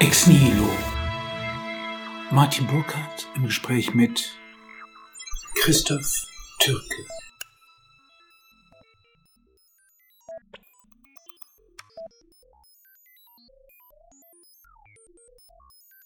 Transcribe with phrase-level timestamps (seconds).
[0.00, 0.66] Ex Nihilo.
[2.30, 4.34] Martin Burkhardt im Gespräch mit
[5.56, 6.26] Christoph
[6.58, 7.06] Türke.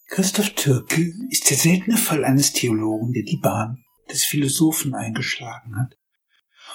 [0.09, 5.97] Christoph Türke ist der seltene Fall eines Theologen, der die Bahn des Philosophen eingeschlagen hat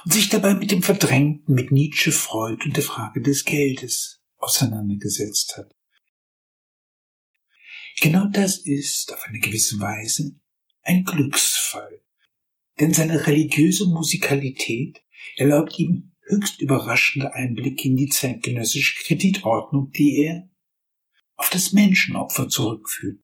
[0.05, 5.57] und sich dabei mit dem Verdrängten, mit Nietzsche, Freud und der Frage des Geldes auseinandergesetzt
[5.57, 5.78] hat.
[8.01, 10.35] Genau das ist auf eine gewisse Weise
[10.83, 12.01] ein Glücksfall,
[12.79, 15.03] denn seine religiöse Musikalität
[15.35, 20.49] erlaubt ihm höchst überraschende Einblicke in die zeitgenössische Kreditordnung, die er
[21.35, 23.19] auf das Menschenopfer zurückführt.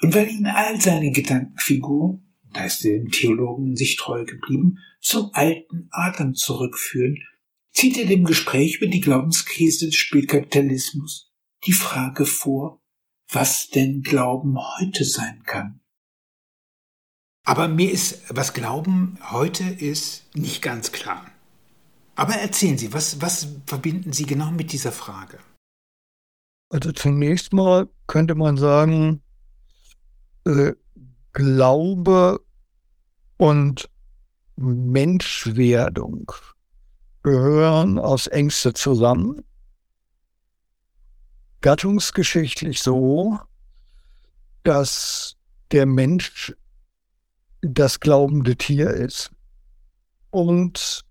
[0.00, 5.30] Und weil ihn all seine Gedankenfiguren, da ist er dem Theologen sich treu geblieben, zum
[5.34, 7.18] alten Adam zurückführen,
[7.72, 11.32] zieht er dem Gespräch über die Glaubenskrise des Spätkapitalismus
[11.66, 12.82] die Frage vor,
[13.30, 15.80] was denn Glauben heute sein kann.
[17.44, 21.26] Aber mir ist, was Glauben heute ist, nicht ganz klar.
[22.14, 25.38] Aber erzählen Sie, was, was verbinden Sie genau mit dieser Frage?
[26.70, 29.22] Also zunächst mal könnte man sagen,
[30.44, 30.72] äh,
[31.32, 32.44] Glaube
[33.36, 33.88] und
[34.56, 36.32] Menschwerdung
[37.22, 39.44] gehören aus Ängste zusammen.
[41.60, 43.38] Gattungsgeschichtlich so,
[44.62, 45.36] dass
[45.72, 46.54] der Mensch
[47.60, 49.30] das glaubende Tier ist
[50.30, 51.04] und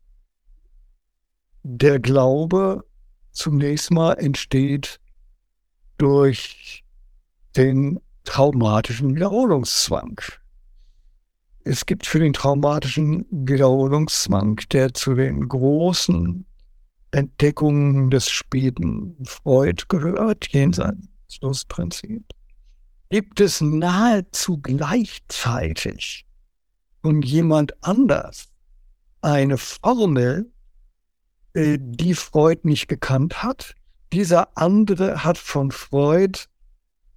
[1.63, 2.85] der Glaube
[3.31, 4.99] zunächst mal entsteht
[5.97, 6.83] durch
[7.55, 10.21] den traumatischen Wiederholungszwang.
[11.63, 16.45] Es gibt für den traumatischen Wiederholungszwang, der zu den großen
[17.17, 22.23] Entdeckungen des späten Freud gehört, jenseits des Lustprinzip,
[23.09, 26.27] gibt es nahezu gleichzeitig
[27.01, 28.49] von jemand anders
[29.21, 30.51] eine Formel,
[31.53, 33.73] äh, die Freud nicht gekannt hat.
[34.13, 36.41] Dieser andere hat von Freud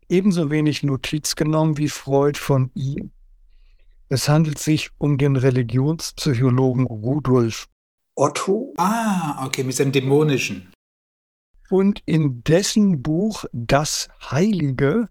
[0.08, 3.10] ebenso wenig Notiz genommen wie Freud von ihm.
[4.08, 7.68] Es handelt sich um den Religionspsychologen Rudolf
[8.14, 8.74] Otto.
[8.76, 10.72] Ah, okay, mit seinem Dämonischen.
[11.70, 15.08] Und in dessen Buch Das Heilige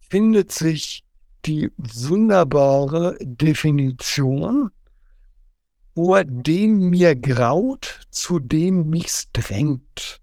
[0.00, 1.04] findet sich
[1.44, 4.70] die wunderbare Definition,
[5.94, 10.20] vor dem mir graut, zu dem mich's drängt.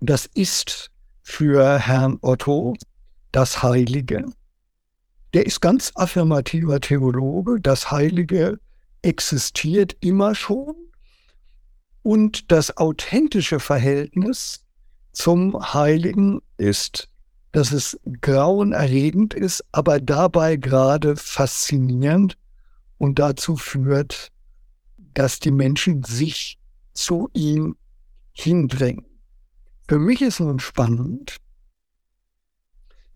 [0.00, 0.90] Das ist
[1.22, 2.74] für Herrn Otto
[3.32, 4.24] das Heilige.
[5.34, 7.60] Der ist ganz affirmativer Theologe.
[7.60, 8.58] Das Heilige
[9.02, 10.74] existiert immer schon.
[12.02, 14.64] Und das authentische Verhältnis
[15.12, 17.08] zum Heiligen ist,
[17.52, 22.38] dass es grauenerregend ist, aber dabei gerade faszinierend
[22.98, 24.30] und dazu führt,
[25.14, 26.58] dass die Menschen sich
[26.92, 27.76] zu ihm
[28.32, 29.06] hindrängen.
[29.88, 31.36] Für mich ist nun spannend,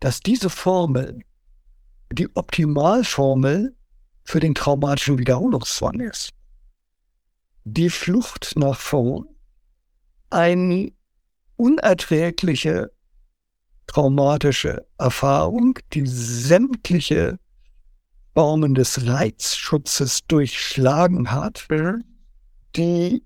[0.01, 1.21] dass diese Formel
[2.13, 3.77] die Optimalformel
[4.25, 6.31] für den traumatischen Wiederholungszwang ist.
[7.65, 9.29] Die Flucht nach vorn,
[10.31, 10.93] eine
[11.57, 12.91] unerträgliche
[13.87, 17.39] traumatische Erfahrung, die sämtliche
[18.35, 21.69] Formen des Reizschutzes durchschlagen hat,
[22.75, 23.23] die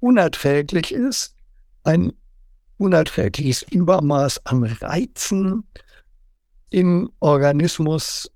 [0.00, 1.36] unerträglich ist,
[1.84, 2.12] ein
[2.78, 5.64] unerträgliches Übermaß an Reizen
[6.70, 8.30] im Organismus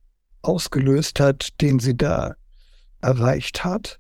[0.45, 2.35] ausgelöst hat, den sie da
[3.01, 3.99] erreicht hat.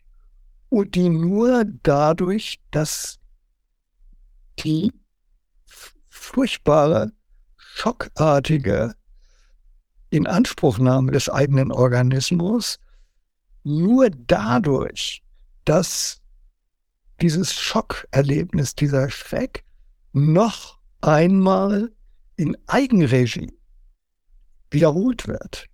[0.69, 3.19] Und die nur dadurch, dass
[4.59, 4.93] die
[6.09, 7.13] furchtbare,
[7.57, 8.95] schockartige
[10.11, 12.79] Inanspruchnahme des eigenen Organismus,
[13.63, 15.23] nur dadurch,
[15.65, 16.21] dass
[17.21, 19.65] dieses Schockerlebnis, dieser Schreck
[20.13, 21.93] noch einmal
[22.37, 23.53] in Eigenregie
[24.71, 25.67] wiederholt wird,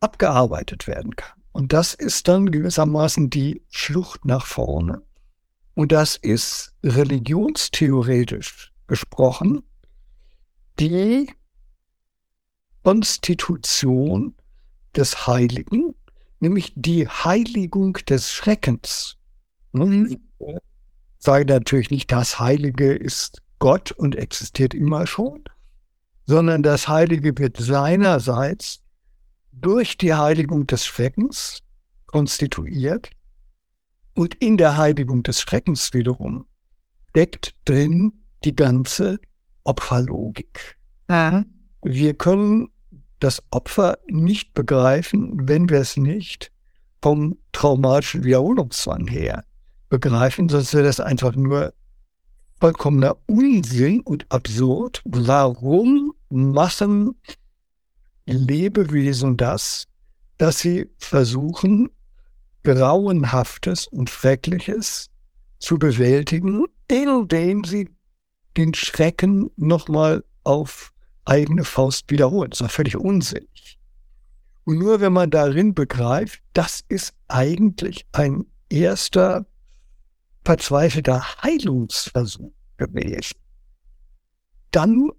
[0.00, 1.38] abgearbeitet werden kann.
[1.52, 5.02] Und das ist dann gewissermaßen die Flucht nach vorne.
[5.74, 9.62] Und das ist religionstheoretisch gesprochen
[10.80, 11.28] die
[12.82, 14.34] Konstitution
[14.96, 15.94] des Heiligen,
[16.40, 19.16] nämlich die Heiligung des Schreckens.
[19.72, 20.20] Nun,
[21.18, 25.44] sage natürlich nicht, das Heilige ist Gott und existiert immer schon,
[26.26, 28.80] sondern das Heilige wird seinerseits
[29.52, 31.62] durch die Heiligung des Schreckens
[32.06, 33.10] konstituiert
[34.14, 36.46] und in der Heiligung des Schreckens wiederum
[37.14, 38.12] deckt drin
[38.44, 39.18] die ganze
[39.64, 40.78] Opferlogik.
[41.08, 41.46] Mhm.
[41.82, 42.68] Wir können
[43.20, 46.52] das Opfer nicht begreifen, wenn wir es nicht
[47.02, 49.44] vom traumatischen Wiederholungszwang her
[49.88, 51.72] begreifen, sonst wäre das einfach nur
[52.60, 55.02] vollkommener Unsinn und absurd.
[55.04, 57.14] Warum machen
[58.36, 59.86] Lebewesen das,
[60.36, 61.90] dass sie versuchen,
[62.62, 65.10] Grauenhaftes und Schreckliches
[65.58, 67.90] zu bewältigen, indem sie
[68.56, 70.92] den Schrecken nochmal auf
[71.24, 72.50] eigene Faust wiederholen.
[72.50, 73.78] Das ist völlig unsinnig.
[74.64, 79.46] Und nur wenn man darin begreift, das ist eigentlich ein erster
[80.44, 83.36] verzweifelter Heilungsversuch gewesen,
[84.70, 85.10] dann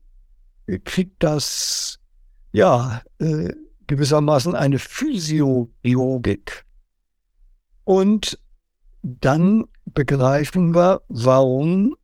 [0.85, 1.98] kriegt das
[2.51, 3.53] ja äh,
[3.87, 6.65] gewissermaßen eine Physiologik.
[7.83, 8.39] Und
[9.01, 11.95] dann begreifen wir, warum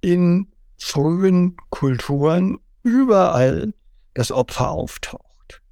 [0.00, 0.48] in
[0.78, 3.74] frühen Kulturen überall
[4.14, 5.62] das Opfer auftaucht.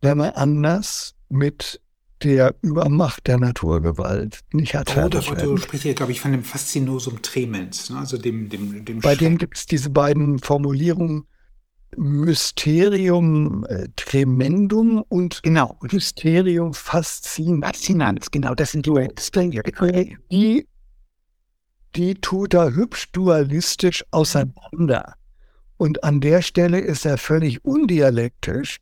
[0.00, 1.80] Wenn man anders mit
[2.22, 4.96] der Übermacht der Naturgewalt nicht hat.
[4.96, 7.98] Oh, du sprichst hier, glaube ich, von dem Faszinosum tremens, ne?
[7.98, 11.26] also dem, dem, dem Bei dem gibt es diese beiden Formulierungen
[11.96, 15.78] Mysterium äh, tremendum und genau.
[15.82, 18.30] Mysterium fascinans.
[18.30, 20.68] Genau, das sind die, die,
[21.94, 25.14] die tut er hübsch dualistisch auseinander.
[25.76, 28.78] Und an der Stelle ist er völlig undialektisch,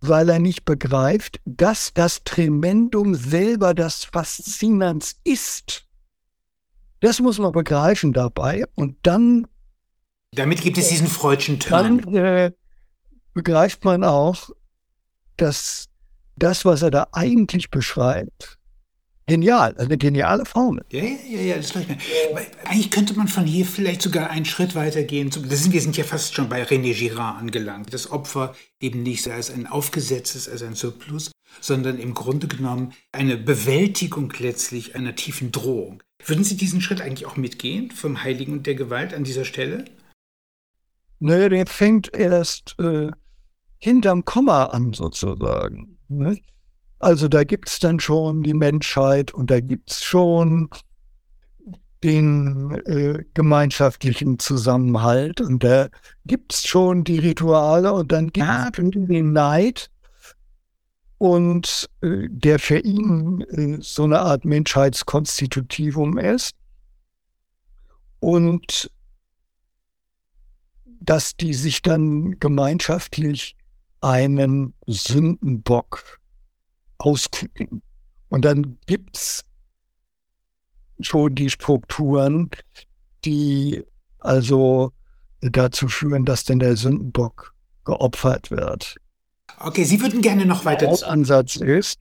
[0.00, 5.84] weil er nicht begreift, dass das Tremendum selber das Faszinans ist.
[7.00, 9.46] Das muss man begreifen dabei und dann.
[10.32, 12.02] Damit gibt es diesen freudschen Turn.
[12.02, 12.52] Dann äh,
[13.34, 14.50] begreift man auch,
[15.36, 15.88] dass
[16.36, 18.58] das, was er da eigentlich beschreibt,
[19.28, 20.82] Genial, also eine geniale Formel.
[20.90, 21.84] Ja, ja, ja, ja das mir.
[22.64, 25.30] Eigentlich könnte man von hier vielleicht sogar einen Schritt weiter gehen.
[25.34, 27.92] wir sind ja fast schon bei René Girard angelangt.
[27.92, 33.36] Das Opfer eben nicht als ein aufgesetztes, als ein Surplus, sondern im Grunde genommen eine
[33.36, 36.02] Bewältigung letztlich einer tiefen Drohung.
[36.24, 39.84] Würden Sie diesen Schritt eigentlich auch mitgehen, vom Heiligen und der Gewalt an dieser Stelle?
[41.20, 43.10] Naja, der fängt erst äh,
[43.78, 45.98] hinterm Komma an, sozusagen.
[46.08, 46.38] Ne?
[46.98, 50.68] Also da gibt es dann schon die Menschheit und da gibt es schon
[52.02, 55.88] den äh, gemeinschaftlichen Zusammenhalt und da
[56.26, 59.90] gibt es schon die Rituale und dann gibt es den Neid
[61.18, 66.54] und äh, der für ihn äh, so eine Art Menschheitskonstitutivum ist
[68.20, 68.90] und
[71.00, 73.56] dass die sich dann gemeinschaftlich
[74.00, 76.20] einen Sündenbock
[76.98, 77.82] auskicken.
[78.28, 79.44] Und dann gibt's
[81.00, 82.50] schon die Strukturen,
[83.24, 83.84] die
[84.18, 84.92] also
[85.40, 87.54] dazu führen, dass denn der Sündenbock
[87.84, 88.96] geopfert wird.
[89.60, 90.86] Okay, Sie würden gerne noch weiter.
[90.86, 92.00] Der Ansatz ist,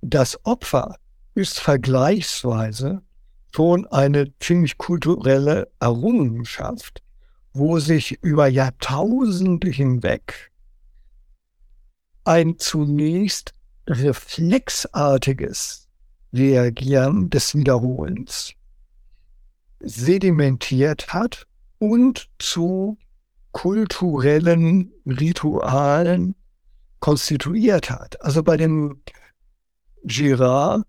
[0.00, 0.96] das Opfer
[1.34, 3.02] ist vergleichsweise
[3.54, 7.02] schon eine ziemlich kulturelle Errungenschaft,
[7.52, 10.50] wo sich über Jahrtausende hinweg
[12.24, 13.54] ein zunächst
[13.86, 15.88] reflexartiges
[16.32, 18.54] Reagieren des Wiederholens
[19.80, 21.46] sedimentiert hat
[21.78, 22.96] und zu
[23.50, 26.36] kulturellen Ritualen
[27.00, 28.22] konstituiert hat.
[28.22, 29.02] Also bei dem
[30.04, 30.86] Girard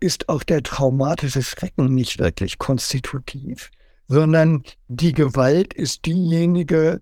[0.00, 3.70] ist auch der traumatische Schrecken nicht wirklich konstitutiv,
[4.08, 7.00] sondern die Gewalt ist diejenige,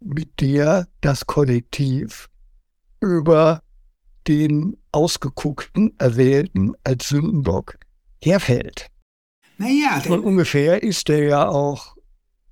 [0.00, 2.28] mit der das Kollektiv
[3.00, 3.62] über
[4.28, 7.78] den ausgeguckten, erwählten als Sündenbock
[8.22, 8.88] herfällt.
[9.58, 11.96] Naja, und ungefähr ist er ja auch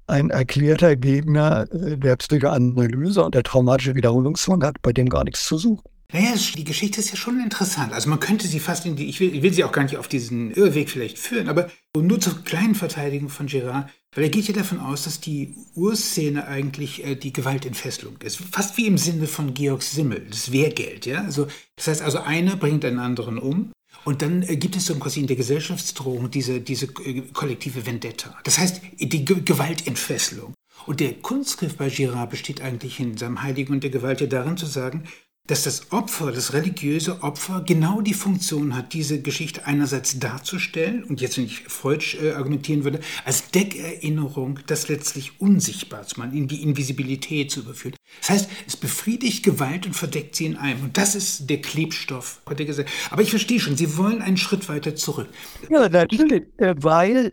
[0.06, 5.44] ein erklärter Gegner äh, der Psychoanalyse und der traumatische Wiederholungsfond hat bei dem gar nichts
[5.44, 5.85] zu suchen.
[6.12, 7.92] Naja, die Geschichte ist ja schon interessant.
[7.92, 9.96] Also man könnte sie fast in die, ich will, ich will sie auch gar nicht
[9.96, 14.48] auf diesen Irrweg vielleicht führen, aber nur zur kleinen Verteidigung von Girard, weil er geht
[14.48, 18.40] ja davon aus, dass die Urszene eigentlich äh, die Gewaltentfesselung ist.
[18.50, 21.22] Fast wie im Sinne von Georg Simmel, das Wehrgeld, ja.
[21.22, 23.72] Also, das heißt also, einer bringt einen anderen um.
[24.04, 28.36] Und dann äh, gibt es so quasi in der Gesellschaftsdrohung diese, diese äh, kollektive Vendetta.
[28.44, 30.54] Das heißt, die Ge Gewaltentfesselung.
[30.86, 34.56] Und der Kunstgriff bei Girard besteht eigentlich in seinem Heiligen und der Gewalt ja darin
[34.56, 35.04] zu sagen,
[35.50, 41.21] dass das Opfer, das religiöse Opfer, genau die Funktion hat, diese Geschichte einerseits darzustellen, und
[41.21, 46.47] jetzt, wenn ich Freud äh, argumentieren würde, als Deckerinnerung, das letztlich unsichtbar zu machen, in
[46.47, 47.97] die Invisibilität zu überführen.
[48.21, 50.85] Das heißt, es befriedigt Gewalt und verdeckt sie in einem.
[50.85, 53.12] Und das ist der Klebstoff der Gesellschaft.
[53.12, 55.28] Aber ich verstehe schon, Sie wollen einen Schritt weiter zurück.
[55.69, 57.33] Ja, natürlich, äh, weil,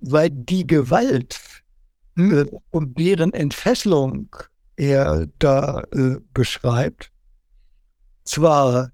[0.00, 1.38] weil die Gewalt
[2.16, 4.34] äh, und deren Entfesselung
[4.76, 7.10] er da äh, beschreibt,
[8.24, 8.92] zwar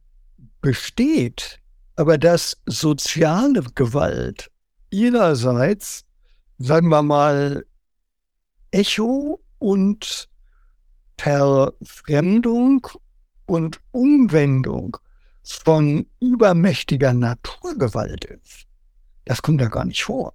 [0.61, 1.61] besteht,
[1.97, 4.51] aber dass soziale Gewalt
[4.91, 6.05] ihrerseits,
[6.59, 7.65] sagen wir mal,
[8.71, 10.29] Echo und
[11.19, 12.89] Verfremdung
[13.47, 14.97] und Umwendung
[15.45, 18.67] von übermächtiger Naturgewalt ist.
[19.25, 20.35] Das kommt da gar nicht vor.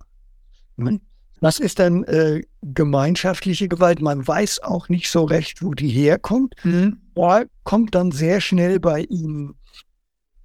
[1.39, 4.01] Was ist dann äh, gemeinschaftliche Gewalt?
[4.01, 6.55] Man weiß auch nicht so recht, wo die herkommt.
[6.63, 6.97] Mhm.
[7.15, 9.55] Da kommt dann sehr schnell bei ihm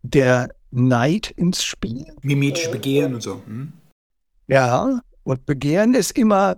[0.02, 2.06] der Neid ins Spiel.
[2.22, 3.42] Mimetische Begehren und so.
[3.46, 3.72] Hm?
[4.48, 6.56] Ja, und Begehren ist immer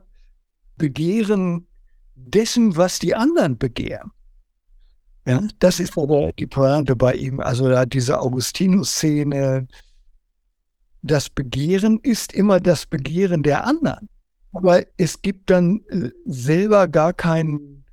[0.76, 1.66] Begehren
[2.14, 4.10] dessen, was die anderen begehren.
[5.26, 7.40] Ja, das ist aber die Pointe bei ihm.
[7.40, 9.66] Also da diese Augustinus-Szene.
[11.02, 14.08] Das Begehren ist immer das Begehren der anderen.
[14.54, 17.84] Aber es gibt dann äh, selber gar keinen,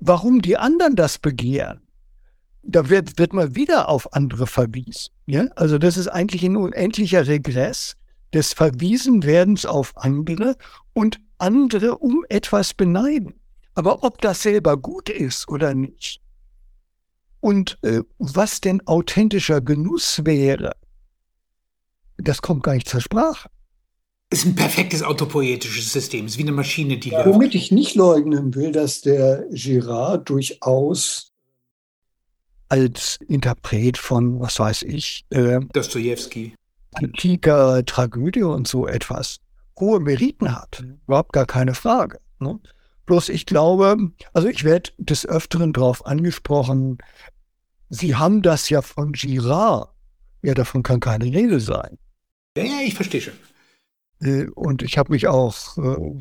[0.00, 1.80] warum die anderen das begehren.
[2.62, 5.12] Da wird, wird man wieder auf andere verwiesen.
[5.26, 5.46] Ja?
[5.56, 7.96] Also das ist eigentlich ein unendlicher Regress
[8.32, 10.56] des Verwiesenwerdens auf andere
[10.92, 13.34] und andere um etwas beneiden.
[13.74, 16.20] Aber ob das selber gut ist oder nicht
[17.44, 20.76] und äh, was denn authentischer Genuss wäre,
[22.16, 23.50] das kommt gar nicht zur Sprache.
[24.30, 28.54] Ist ein perfektes autopoetisches System, ist wie eine Maschine, die ja, Womit ich nicht leugnen
[28.54, 31.32] will, dass der Girard durchaus
[32.68, 36.54] als Interpret von, was weiß ich, äh, Dostoevsky,
[36.94, 39.38] antiker Tragödie und so etwas
[39.78, 40.82] hohe Meriten hat.
[40.82, 41.00] Mhm.
[41.06, 42.18] Überhaupt gar keine Frage.
[42.40, 42.58] Ne?
[43.06, 43.96] Bloß ich glaube,
[44.32, 46.98] also ich werde des Öfteren darauf angesprochen,
[47.90, 49.90] Sie haben das ja von Girard.
[50.42, 51.98] Ja, davon kann keine Rede sein.
[52.56, 53.34] Ja, ja, ich verstehe schon.
[54.24, 56.18] Äh, und ich habe mich auch äh,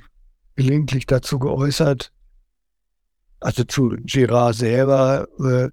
[0.55, 2.11] gelegentlich dazu geäußert,
[3.39, 5.69] also zu Girard selber, äh,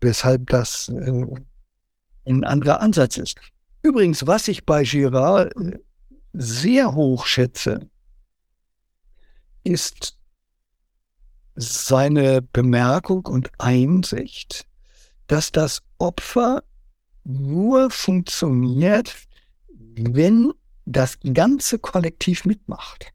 [0.00, 0.92] weshalb das
[2.26, 3.38] ein anderer Ansatz ist.
[3.82, 5.52] Übrigens, was ich bei Girard
[6.32, 7.88] sehr hoch schätze,
[9.64, 10.16] ist
[11.56, 14.66] seine Bemerkung und Einsicht,
[15.26, 16.62] dass das Opfer
[17.24, 19.16] nur funktioniert,
[19.68, 20.52] wenn
[20.86, 23.12] das ganze Kollektiv mitmacht.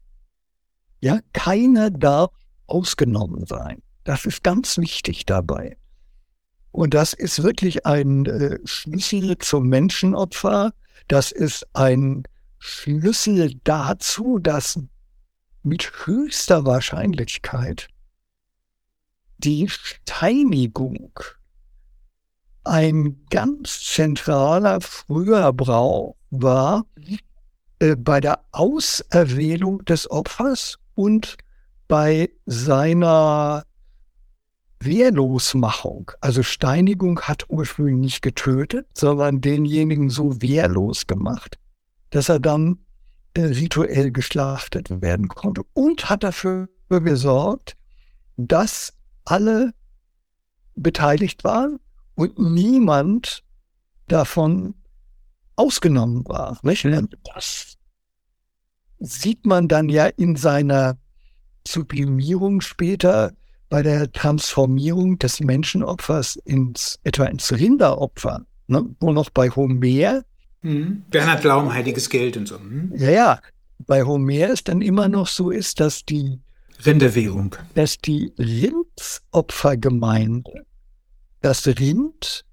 [1.00, 2.30] Ja, keiner darf
[2.66, 3.82] ausgenommen sein.
[4.04, 5.76] Das ist ganz wichtig dabei.
[6.70, 10.72] Und das ist wirklich ein äh, Schlüssel zum Menschenopfer.
[11.08, 12.22] Das ist ein
[12.58, 14.78] Schlüssel dazu, dass
[15.62, 17.88] mit höchster Wahrscheinlichkeit
[19.38, 21.12] die Steinigung
[22.64, 26.86] ein ganz zentraler früher Brauch war
[27.82, 31.36] äh, bei der Auserwählung des Opfers und
[31.88, 33.64] bei seiner
[34.78, 36.12] Wehrlosmachung.
[36.20, 41.58] Also Steinigung hat ursprünglich nicht getötet, sondern denjenigen so wehrlos gemacht,
[42.10, 42.78] dass er dann
[43.34, 47.76] äh, rituell geschlachtet werden konnte und hat dafür gesorgt,
[48.36, 48.92] dass
[49.24, 49.72] alle
[50.76, 51.80] beteiligt waren
[52.14, 53.42] und niemand
[54.06, 54.74] davon
[55.56, 56.58] ausgenommen war.
[56.62, 56.86] Nicht?
[57.34, 57.76] Das
[59.00, 60.98] sieht man dann ja in seiner
[61.66, 63.32] Sublimierung später
[63.68, 68.84] bei der Transformierung des Menschenopfers ins, etwa ins Rinderopfer, ne?
[69.00, 70.22] wo noch bei Homer
[70.64, 71.02] Mhm.
[71.10, 72.56] Bernhard Laum, Heiliges Geld und so.
[72.58, 72.92] Mhm.
[72.96, 73.40] Ja, ja.
[73.80, 76.38] Bei Homer ist dann immer noch so ist, dass die
[76.86, 80.64] Rinderwährung, dass die Rindsopfergemeinde
[81.40, 82.44] das Rind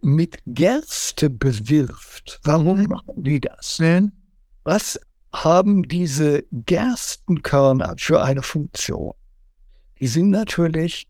[0.00, 2.40] mit Gerste bewirft.
[2.44, 3.80] Warum machen die das?
[4.64, 5.00] Was
[5.32, 9.12] haben diese Gerstenkörner für eine Funktion?
[10.00, 11.08] Die sind natürlich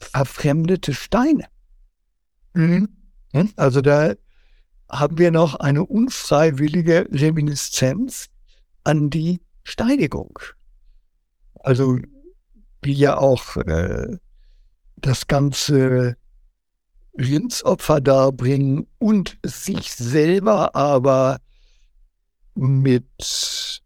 [0.00, 1.46] verfremdete Steine.
[2.54, 2.88] Mhm.
[3.56, 4.14] Also da
[4.90, 8.28] haben wir noch eine unfreiwillige Reminiszenz
[8.84, 10.38] an die Steinigung.
[11.60, 11.98] Also
[12.82, 14.18] wie ja auch äh,
[14.96, 16.16] das ganze
[17.18, 21.40] Rindsopfer darbringen und sich selber aber
[22.54, 23.82] mit,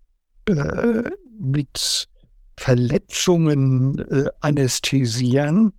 [0.49, 2.09] äh, mit
[2.59, 5.73] Verletzungen äh, anästhesieren,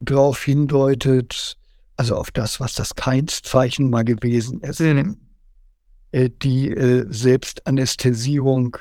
[0.00, 1.56] darauf hindeutet,
[1.96, 8.76] also auf das, was das Keinszeichen mal gewesen ist, äh, die äh, Selbstanästhesierung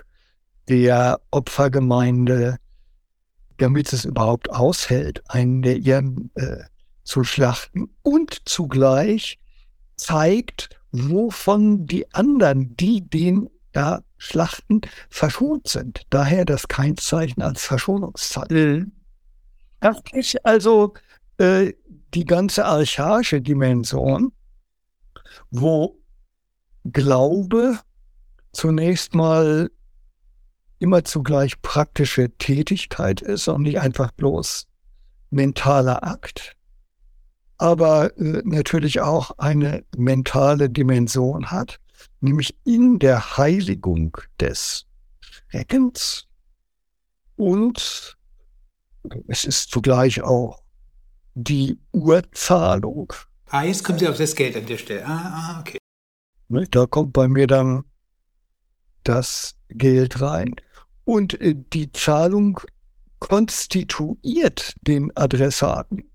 [0.68, 2.58] der Opfergemeinde,
[3.58, 6.64] damit es überhaupt aushält, einen der ihren äh,
[7.06, 9.40] zu schlachten und zugleich
[9.96, 16.02] zeigt, wovon die anderen, die den da Schlachten verschont sind.
[16.10, 18.80] Daher das Keinzeichen als Verschonungszeichen.
[18.80, 18.92] Mhm.
[19.82, 20.94] Das ist also
[21.38, 21.74] äh,
[22.14, 24.32] die ganze archaische Dimension,
[25.52, 26.00] wo
[26.86, 27.80] Glaube
[28.54, 29.70] zunächst mal
[30.80, 34.68] immer zugleich praktische Tätigkeit ist und nicht einfach bloß
[35.30, 36.56] mentaler Akt,
[37.58, 41.80] aber äh, natürlich auch eine mentale Dimension hat,
[42.22, 44.86] nämlich in der Heiligung des
[45.22, 46.28] Schreckens
[47.36, 48.18] und
[49.28, 50.62] es ist zugleich auch
[51.36, 53.14] die Urzahlung.
[53.48, 55.06] Ah, jetzt kommen Sie auf das Geld an der Stelle.
[55.06, 55.78] Ah, ah okay.
[56.48, 57.84] Ne, da kommt bei mir dann
[59.04, 60.56] das Geld rein.
[61.04, 62.60] Und äh, die Zahlung
[63.20, 66.10] konstituiert den Adressaten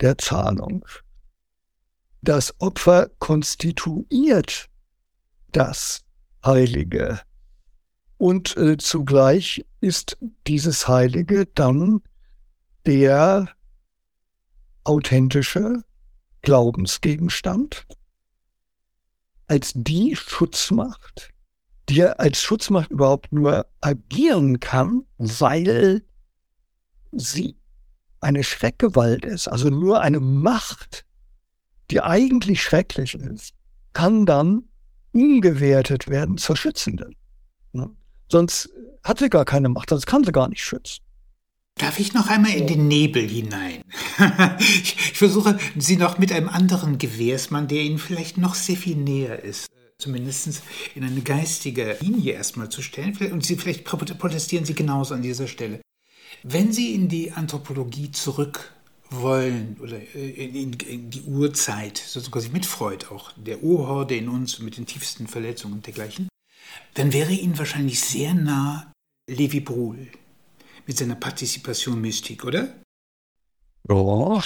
[0.00, 0.84] der Zahlung.
[2.22, 4.68] Das Opfer konstituiert
[5.52, 6.04] das
[6.44, 7.20] Heilige.
[8.16, 12.02] Und äh, zugleich ist dieses Heilige dann
[12.86, 13.48] der
[14.84, 15.84] authentische
[16.42, 17.86] Glaubensgegenstand
[19.46, 21.30] als die Schutzmacht,
[21.88, 26.02] die als Schutzmacht überhaupt nur agieren kann, weil
[27.12, 27.56] sie
[28.20, 31.04] eine Schreckgewalt ist, also nur eine Macht,
[31.90, 33.54] die eigentlich schrecklich ist,
[33.92, 34.64] kann dann
[35.12, 37.16] umgewertet werden zur Schützenden.
[37.72, 37.90] Ne?
[38.30, 38.70] Sonst
[39.02, 41.02] hat sie gar keine Macht, sonst kann sie gar nicht schützen.
[41.76, 43.82] Darf ich noch einmal in den Nebel hinein?
[44.58, 48.96] ich, ich, versuche, Sie noch mit einem anderen Gewehrsmann, der Ihnen vielleicht noch sehr viel
[48.96, 50.62] näher ist, zumindest
[50.96, 53.16] in eine geistige Linie erstmal zu stellen.
[53.32, 55.80] Und Sie vielleicht protestieren Sie genauso an dieser Stelle.
[56.42, 58.72] Wenn Sie in die Anthropologie zurück
[59.10, 64.28] wollen oder äh, in, in, die Urzeit, so quasi mit Freud auch, der Urhorde in
[64.28, 66.28] uns mit den tiefsten Verletzungen und dergleichen,
[66.94, 68.92] dann wäre Ihnen wahrscheinlich sehr nah
[69.28, 70.08] Levi Bruhl
[70.86, 72.74] mit seiner Partizipation Mystik, oder?
[73.88, 74.42] Ja.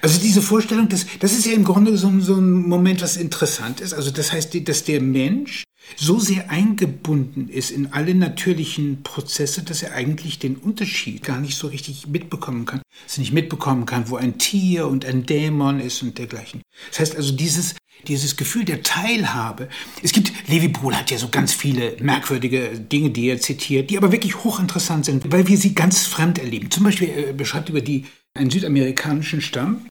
[0.00, 3.80] Also diese Vorstellung, das, das ist ja im Grunde so, so ein Moment, was interessant
[3.80, 3.92] ist.
[3.92, 5.64] Also das heißt, dass der Mensch
[5.96, 11.56] so sehr eingebunden ist in alle natürlichen Prozesse, dass er eigentlich den Unterschied gar nicht
[11.56, 12.82] so richtig mitbekommen kann.
[13.04, 16.62] Dass er nicht mitbekommen kann, wo ein Tier und ein Dämon ist und dergleichen.
[16.90, 17.74] Das heißt also, dieses,
[18.06, 19.68] dieses Gefühl der Teilhabe.
[20.02, 23.96] Es gibt, Levi Bruhl hat ja so ganz viele merkwürdige Dinge, die er zitiert, die
[23.96, 26.70] aber wirklich hochinteressant sind, weil wir sie ganz fremd erleben.
[26.70, 29.88] Zum Beispiel, er beschreibt über die, einen südamerikanischen Stamm,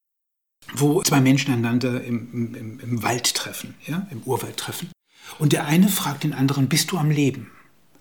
[0.73, 4.89] wo zwei Menschen einander im, im, im Wald treffen, ja, im Urwald treffen.
[5.39, 7.51] Und der eine fragt den anderen, bist du am Leben?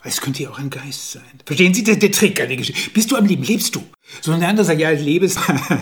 [0.07, 1.23] Es könnte ja auch ein Geist sein.
[1.45, 2.91] Verstehen Sie, der, der Trick an der Geschichte.
[2.91, 3.43] Bist du am Leben?
[3.43, 3.83] Lebst du?
[4.21, 5.29] Sondern der andere sagt, ja, ich lebe,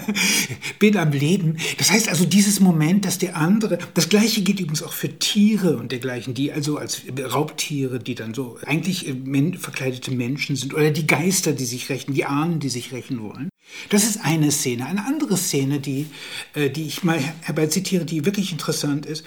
[0.78, 1.58] bin am Leben.
[1.76, 5.76] Das heißt also, dieses Moment, dass der andere, das Gleiche gilt übrigens auch für Tiere
[5.76, 10.90] und dergleichen, die also als Raubtiere, die dann so eigentlich äh, verkleidete Menschen sind oder
[10.90, 13.50] die Geister, die sich rächen, die Ahnen, die sich rächen wollen.
[13.90, 14.86] Das ist eine Szene.
[14.86, 16.06] Eine andere Szene, die,
[16.54, 19.24] äh, die ich mal herbei zitiere, die wirklich interessant ist,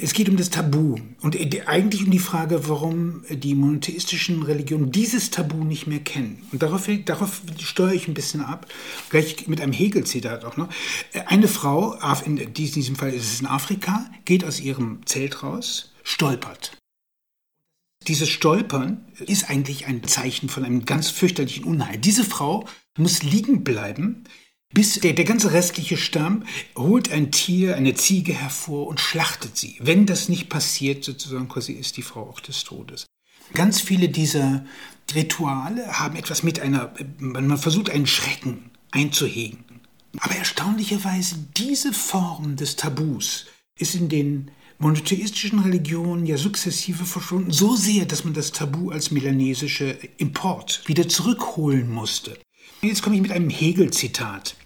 [0.00, 1.36] es geht um das Tabu und
[1.68, 6.42] eigentlich um die Frage, warum die monotheistischen Religionen dieses Tabu nicht mehr kennen.
[6.50, 8.66] Und darauf, darauf steuere ich ein bisschen ab,
[9.10, 10.68] gleich mit einem Hegel-Zitat auch noch.
[11.26, 16.76] Eine Frau, in diesem Fall ist es in Afrika, geht aus ihrem Zelt raus, stolpert.
[18.08, 21.98] Dieses Stolpern ist eigentlich ein Zeichen von einem ganz fürchterlichen Unheil.
[21.98, 22.66] Diese Frau
[22.98, 24.24] muss liegen bleiben,
[24.72, 26.44] bis der, der ganze restliche Stamm
[26.76, 29.76] holt ein Tier, eine Ziege hervor und schlachtet sie.
[29.80, 33.06] Wenn das nicht passiert, sozusagen quasi ist die Frau auch des Todes.
[33.54, 34.64] Ganz viele dieser
[35.14, 39.64] Rituale haben etwas mit einer, man versucht einen Schrecken einzuhegen.
[40.18, 43.46] Aber erstaunlicherweise diese Form des Tabus
[43.78, 49.10] ist in den monotheistischen Religionen ja sukzessive verschwunden, so sehr, dass man das Tabu als
[49.10, 52.36] melanesische Import wieder zurückholen musste.
[52.82, 54.56] Jetzt komme ich mit einem Hegel-Zitat.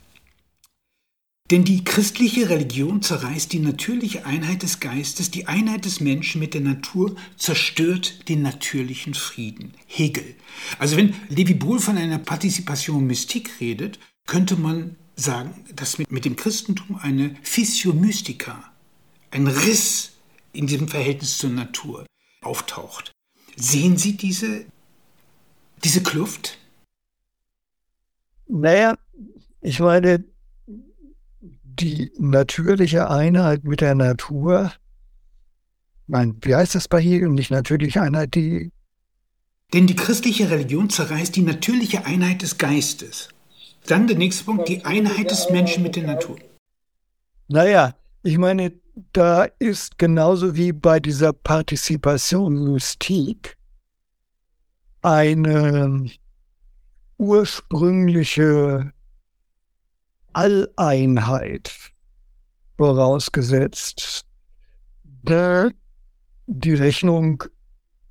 [1.51, 6.55] Denn die christliche Religion zerreißt die natürliche Einheit des Geistes, die Einheit des Menschen mit
[6.55, 9.73] der Natur, zerstört den natürlichen Frieden.
[9.87, 10.35] Hegel.
[10.79, 16.25] Also wenn Levi Bohl von einer Partizipation Mystik redet, könnte man sagen, dass mit, mit
[16.25, 18.73] dem Christentum eine Fissio Mystica,
[19.31, 20.13] ein Riss
[20.53, 22.07] in diesem Verhältnis zur Natur
[22.43, 23.13] auftaucht.
[23.57, 24.67] Sehen Sie diese,
[25.85, 26.59] diese Kluft?
[28.49, 28.99] Naja,
[29.61, 30.25] ich meine,
[31.81, 34.73] die natürliche Einheit mit der Natur,
[36.07, 37.29] nein, wie heißt das bei Hegel?
[37.29, 38.73] Nicht natürliche Einheit, die.
[39.73, 43.29] Denn die christliche Religion zerreißt die natürliche Einheit des Geistes.
[43.87, 46.37] Dann der nächste Punkt, die Einheit des Menschen mit der Natur.
[47.49, 48.73] Naja, ich meine,
[49.13, 53.57] da ist genauso wie bei dieser Partizipation Mystik
[55.03, 56.11] eine
[57.19, 58.93] ursprüngliche
[60.37, 61.73] Alleinheit
[62.77, 64.27] vorausgesetzt,
[65.03, 65.71] der
[66.47, 67.43] die Rechnung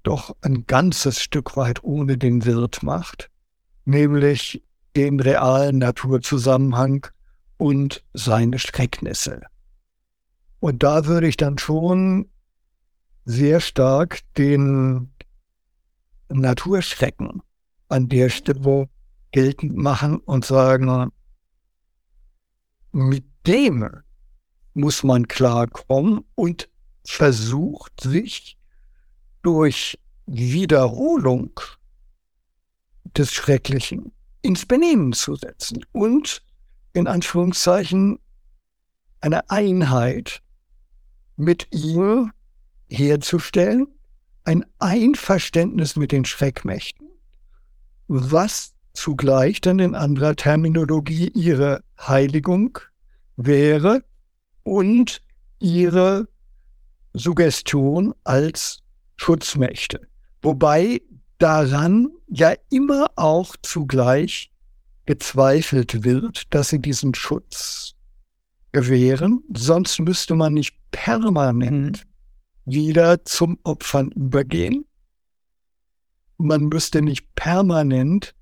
[0.01, 3.29] doch ein ganzes Stück weit ohne den Wirt macht,
[3.85, 4.63] nämlich
[4.95, 7.05] den realen Naturzusammenhang
[7.57, 9.41] und seine Schrecknisse.
[10.59, 12.27] Und da würde ich dann schon
[13.25, 15.13] sehr stark den
[16.29, 17.43] Naturschrecken
[17.87, 18.89] an der Stelle
[19.31, 21.11] geltend machen und sagen,
[22.95, 23.89] mit dem
[24.73, 26.69] muss man klarkommen und
[27.03, 28.57] versucht sich
[29.41, 31.59] durch Wiederholung
[33.03, 36.41] des Schrecklichen ins Benehmen zu setzen und
[36.93, 38.17] in Anführungszeichen
[39.19, 40.41] eine Einheit
[41.35, 42.31] mit ihm
[42.87, 43.87] herzustellen,
[44.45, 47.09] ein Einverständnis mit den Schreckmächten,
[48.07, 52.79] was zugleich dann in anderer Terminologie ihre Heiligung
[53.37, 54.03] wäre
[54.63, 55.21] und
[55.59, 56.27] ihre
[57.13, 58.79] Suggestion als
[59.15, 60.01] Schutzmächte.
[60.41, 61.01] Wobei
[61.37, 64.51] daran ja immer auch zugleich
[65.05, 67.93] gezweifelt wird, dass sie diesen Schutz
[68.71, 72.05] gewähren, sonst müsste man nicht permanent
[72.65, 74.85] wieder zum Opfern übergehen.
[76.37, 78.35] Man müsste nicht permanent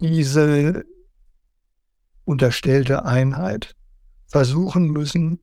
[0.00, 0.84] diese
[2.24, 3.74] unterstellte Einheit
[4.26, 5.40] versuchen müssen,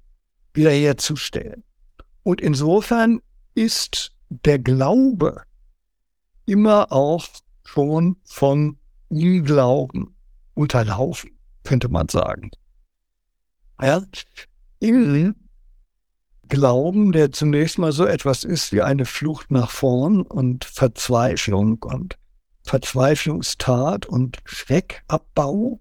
[0.54, 1.64] wiederherzustellen.
[2.24, 3.22] Und insofern
[3.56, 5.44] ist der Glaube
[6.46, 7.28] immer auch
[7.64, 8.78] schon von
[9.10, 10.16] Unglauben
[10.54, 11.32] unterlaufen,
[11.64, 12.52] könnte man sagen.
[13.82, 14.04] Ja,
[14.80, 15.36] im
[16.50, 22.18] Glauben, der zunächst mal so etwas ist wie eine Flucht nach vorn und Verzweiflung und
[22.64, 25.80] Verzweiflungstat und Schreckabbau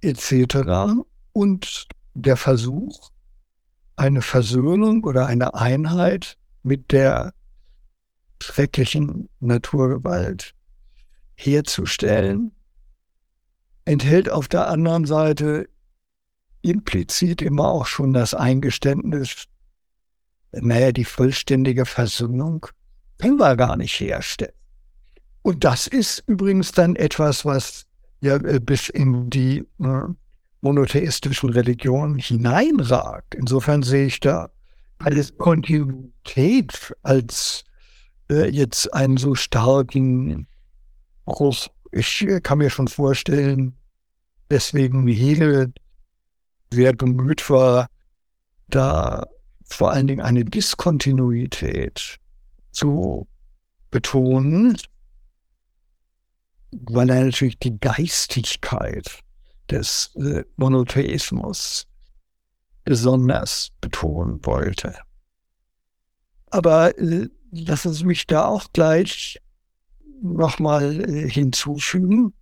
[0.00, 1.04] etc.
[1.32, 3.10] und der Versuch,
[3.96, 7.32] eine Versöhnung oder eine Einheit mit der
[8.42, 10.54] schrecklichen Naturgewalt
[11.34, 12.52] herzustellen,
[13.84, 15.68] enthält auf der anderen Seite
[16.62, 19.46] implizit immer auch schon das Eingeständnis,
[20.52, 22.66] naja, die vollständige Versöhnung
[23.18, 24.52] können wir gar nicht herstellen.
[25.44, 27.84] Und das ist übrigens dann etwas, was
[28.22, 30.00] ja äh, bis in die äh,
[30.62, 33.34] monotheistischen Religionen hineinragt.
[33.34, 34.48] Insofern sehe ich da
[35.00, 37.62] als Kontinuität, als
[38.30, 40.46] äh, jetzt einen so starken
[41.26, 41.68] Bruch.
[41.92, 43.74] Ich äh, kann mir schon vorstellen,
[44.48, 45.74] deswegen Hegel
[46.72, 47.90] sehr bemüht war,
[48.68, 49.26] da
[49.66, 52.18] vor allen Dingen eine Diskontinuität
[52.72, 53.28] zu
[53.90, 54.78] betonen,
[56.82, 59.20] weil er natürlich die Geistigkeit
[59.70, 61.86] des äh, Monotheismus
[62.84, 64.94] besonders betonen wollte.
[66.50, 69.40] Aber äh, lassen Sie mich da auch gleich
[70.20, 72.34] nochmal äh, hinzufügen.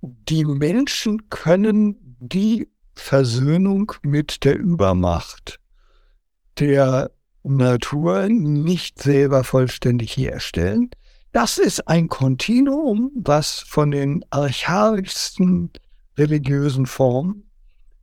[0.00, 5.60] Die Menschen können die Versöhnung mit der Übermacht
[6.58, 7.10] der
[7.42, 10.90] Natur nicht selber vollständig herstellen.
[11.32, 15.70] Das ist ein Kontinuum, was von den archaischsten
[16.16, 17.44] religiösen Formen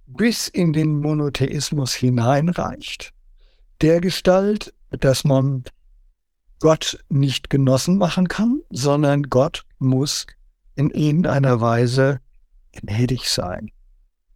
[0.06, 3.12] bis in den Monotheismus hineinreicht.
[3.82, 5.64] Der Gestalt, dass man
[6.60, 10.28] Gott nicht genossen machen kann, sondern Gott muss
[10.76, 12.20] in irgendeiner Weise
[12.74, 13.72] gnädig sein.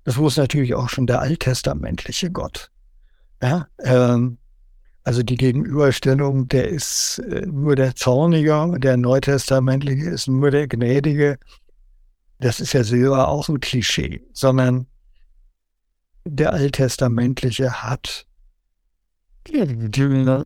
[0.04, 2.72] Das muss natürlich auch schon der alttestamentliche Gott.
[3.42, 4.39] Ja, ähm,
[5.04, 11.38] also die Gegenüberstellung, der ist äh, nur der Zornige der Neutestamentliche ist nur der Gnädige.
[12.40, 14.88] Das ist ja selber auch ein Klischee, sondern
[16.26, 18.26] der Alttestamentliche hat
[19.48, 20.44] die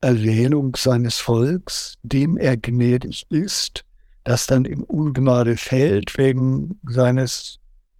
[0.00, 3.84] Erwähnung seines Volks, dem er gnädig ist,
[4.24, 7.58] das dann in Ungnade fällt wegen seines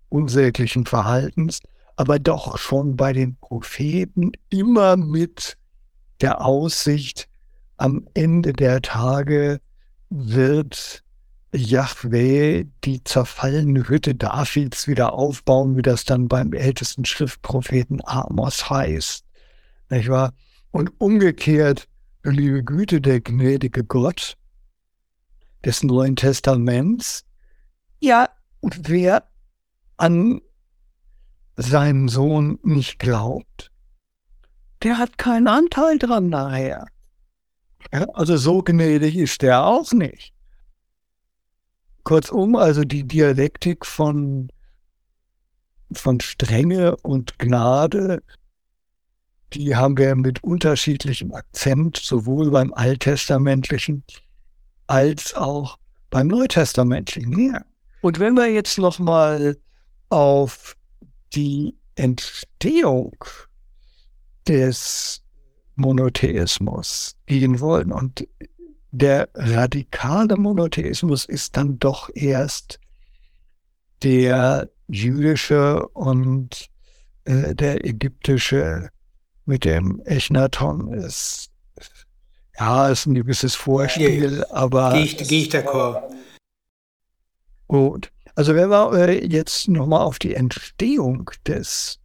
[0.08, 1.60] unsäglichen Verhaltens,
[1.96, 5.56] aber doch schon bei den Propheten immer mit
[6.22, 7.28] der Aussicht,
[7.76, 9.60] am Ende der Tage
[10.08, 11.02] wird
[11.52, 19.24] Yahweh die zerfallene Hütte Davids wieder aufbauen, wie das dann beim ältesten Schriftpropheten Amos heißt.
[19.90, 20.32] Nicht wahr?
[20.70, 21.88] Und umgekehrt,
[22.22, 24.36] liebe Güte, der gnädige Gott
[25.64, 27.24] des Neuen Testaments,
[28.00, 28.28] ja,
[28.62, 29.28] wer
[29.96, 30.40] an
[31.56, 33.71] seinen Sohn nicht glaubt,
[34.82, 36.86] der hat keinen Anteil dran nachher.
[37.92, 40.32] Ja, also so gnädig ist der auch nicht.
[42.04, 44.48] Kurzum, also die Dialektik von,
[45.92, 48.22] von Strenge und Gnade,
[49.52, 54.02] die haben wir mit unterschiedlichem Akzent, sowohl beim Alttestamentlichen
[54.86, 55.78] als auch
[56.10, 57.52] beim Neutestamentlichen.
[57.52, 57.64] Ja.
[58.00, 59.56] Und wenn wir jetzt nochmal
[60.08, 60.76] auf
[61.34, 63.14] die Entstehung
[64.48, 65.22] des
[65.76, 68.26] Monotheismus gehen wollen und
[68.90, 72.78] der radikale Monotheismus ist dann doch erst
[74.02, 76.68] der jüdische und
[77.24, 78.90] äh, der ägyptische
[79.46, 81.50] mit dem Echnaton ist
[82.58, 86.02] ja ist ein gewisses Vorspiel, ja, aber gehe ich, geh ich d'accord.
[87.66, 88.12] Gut.
[88.34, 91.98] Also wenn wir äh, jetzt nochmal auf die Entstehung des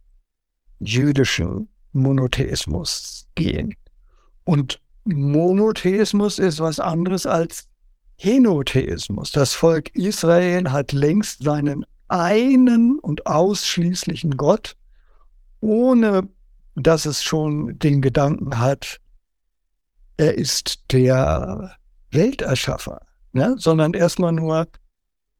[0.78, 3.74] jüdischen Monotheismus gehen
[4.44, 7.68] und Monotheismus ist was anderes als
[8.16, 9.32] Henotheismus.
[9.32, 14.76] Das Volk Israel hat längst seinen einen und ausschließlichen Gott,
[15.60, 16.28] ohne
[16.74, 19.00] dass es schon den Gedanken hat,
[20.16, 21.76] er ist der
[22.10, 23.00] Welterschaffer,
[23.32, 23.54] ne?
[23.58, 24.66] sondern erstmal nur,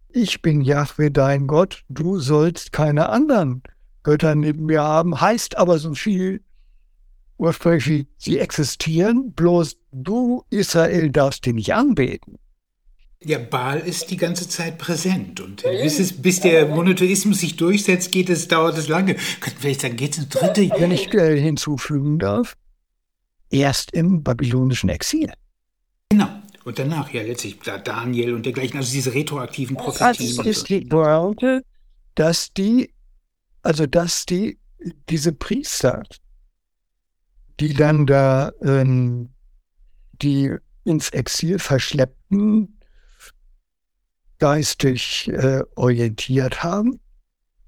[0.09, 3.63] ich bin Jahwe dein Gott, du sollst keine anderen
[4.09, 6.41] Götter neben mir haben, heißt aber so viel
[7.37, 12.39] ursprünglich, sie existieren, bloß du, Israel, darfst die nicht anbeten.
[13.23, 18.11] Ja, Baal ist die ganze Zeit präsent und bis, es, bis der Monotheismus sich durchsetzt,
[18.11, 19.15] geht es, dauert es lange.
[19.41, 22.57] Könnten vielleicht sagen, geht es ins dritte Wenn ich äh, hinzufügen darf,
[23.51, 25.31] erst im babylonischen Exil.
[26.09, 26.29] Genau.
[26.65, 30.37] Und danach, ja, letztlich Daniel und dergleichen, also diese retroaktiven Prophetien.
[30.37, 31.63] Das ist die Worte,
[32.15, 32.91] dass die,
[33.69, 34.59] also dass die,
[35.11, 36.03] diese Priester,
[37.61, 39.29] die dann da ähm,
[40.23, 42.81] die ins Exil verschleppten,
[44.39, 46.99] geistig äh, orientiert haben,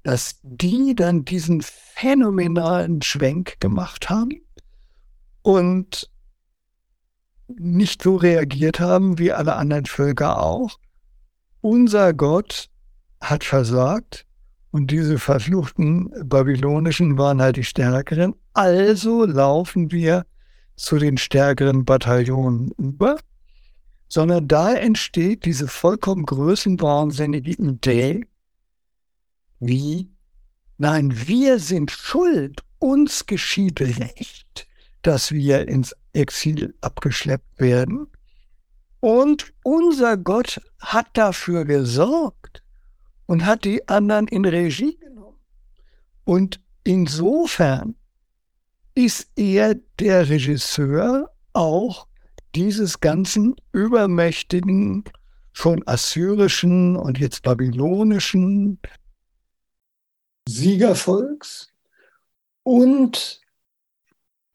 [0.01, 4.41] dass die dann diesen phänomenalen Schwenk gemacht haben
[5.43, 6.09] und
[7.47, 10.79] nicht so reagiert haben wie alle anderen Völker auch.
[11.59, 12.71] Unser Gott
[13.21, 14.25] hat versagt
[14.71, 18.35] und diese verfluchten babylonischen waren halt die stärkeren.
[18.53, 20.25] Also laufen wir
[20.75, 23.17] zu den stärkeren Bataillonen über,
[24.07, 28.25] sondern da entsteht diese vollkommen größenwahnsinnige Idee,
[29.59, 30.09] wie,
[30.77, 34.67] nein, wir sind schuld, uns geschieht Recht,
[35.01, 38.07] dass wir ins Exil abgeschleppt werden.
[38.99, 42.63] Und unser Gott hat dafür gesorgt
[43.31, 45.39] und hat die anderen in Regie genommen.
[46.25, 47.95] Und insofern
[48.93, 52.07] ist er der Regisseur auch
[52.55, 55.05] dieses ganzen übermächtigen,
[55.53, 58.81] schon assyrischen und jetzt babylonischen
[60.49, 61.69] Siegervolks.
[62.63, 63.39] Und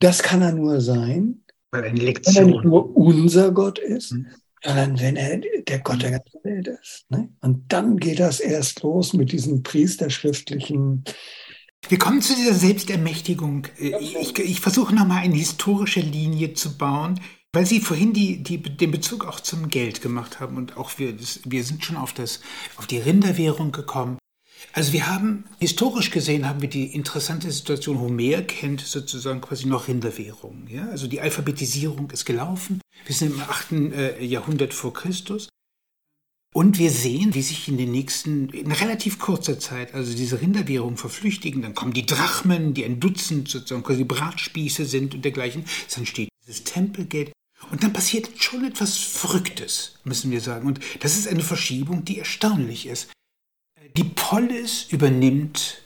[0.00, 4.26] das kann er nur sein, weil er nicht nur unser Gott ist, mhm.
[4.66, 7.06] Sondern wenn er der Gott der ganzen Welt ist.
[7.08, 7.28] Ne?
[7.40, 11.04] Und dann geht das erst los mit diesen priesterschriftlichen
[11.88, 13.68] wir kommen zu dieser Selbstermächtigung.
[13.78, 17.20] Ich, ich versuche nochmal eine historische Linie zu bauen,
[17.52, 21.12] weil Sie vorhin die, die, den Bezug auch zum Geld gemacht haben und auch wir,
[21.12, 22.40] das, wir sind schon auf, das,
[22.76, 24.18] auf die Rinderwährung gekommen.
[24.76, 29.88] Also wir haben, historisch gesehen, haben wir die interessante Situation, Homer kennt sozusagen quasi noch
[29.88, 30.66] Rinderwährung.
[30.68, 30.90] Ja?
[30.90, 32.82] Also die Alphabetisierung ist gelaufen.
[33.06, 33.72] Wir sind im 8.
[33.72, 35.48] Äh, Jahrhundert vor Christus.
[36.52, 40.98] Und wir sehen, wie sich in den nächsten, in relativ kurzer Zeit, also diese Rinderwährungen
[40.98, 41.62] verflüchtigen.
[41.62, 45.64] Dann kommen die Drachmen, die ein Dutzend sozusagen quasi Bratspieße sind und dergleichen.
[45.94, 47.32] Dann steht dieses Tempelgeld.
[47.70, 50.66] Und dann passiert schon etwas Verrücktes, müssen wir sagen.
[50.66, 53.08] Und das ist eine Verschiebung, die erstaunlich ist.
[53.96, 55.82] Die Polis übernimmt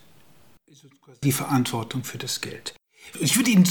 [1.23, 2.75] die Verantwortung für das Geld.
[3.21, 3.65] Ich würde Ihnen,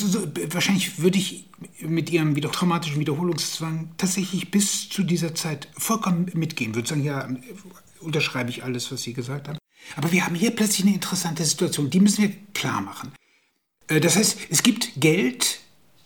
[0.53, 1.49] wahrscheinlich würde ich
[1.81, 6.75] mit Ihrem wieder, traumatischen Wiederholungszwang tatsächlich bis zu dieser Zeit vollkommen mitgehen.
[6.75, 7.27] Würde sagen, ja,
[7.99, 9.57] unterschreibe ich alles, was Sie gesagt haben.
[9.95, 13.11] Aber wir haben hier plötzlich eine interessante Situation, die müssen wir klar machen.
[13.87, 15.58] Äh, das heißt, es gibt Geld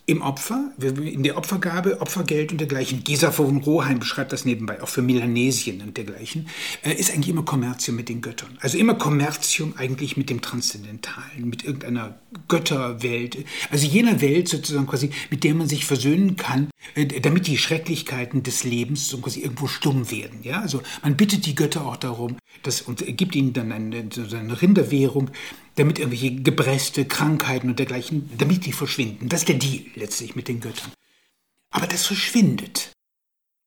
[0.06, 3.04] im Opfer, in der Opfergabe, Opfergeld und dergleichen.
[3.04, 6.50] Gesa von Roheim beschreibt das nebenbei, auch für Melanesien und dergleichen,
[6.84, 8.58] äh, ist eigentlich immer Kommerzium mit den Göttern.
[8.60, 13.38] Also immer Kommerzium eigentlich mit dem Transzendentalen, mit irgendeiner Götterwelt.
[13.72, 18.44] Also jener Welt sozusagen quasi, mit der man sich versöhnen kann, Äh, damit die Schrecklichkeiten
[18.44, 20.40] des Lebens so quasi irgendwo stumm werden.
[20.44, 20.62] Ja?
[20.62, 25.32] Also man bittet die Götter auch darum dass, und gibt ihnen dann eine, eine Rinderwährung,
[25.76, 29.30] damit irgendwelche Gebräste, Krankheiten und dergleichen, damit die verschwinden.
[29.30, 30.92] Das ist der Deal letztlich mit den Göttern.
[31.72, 32.92] Aber das verschwindet.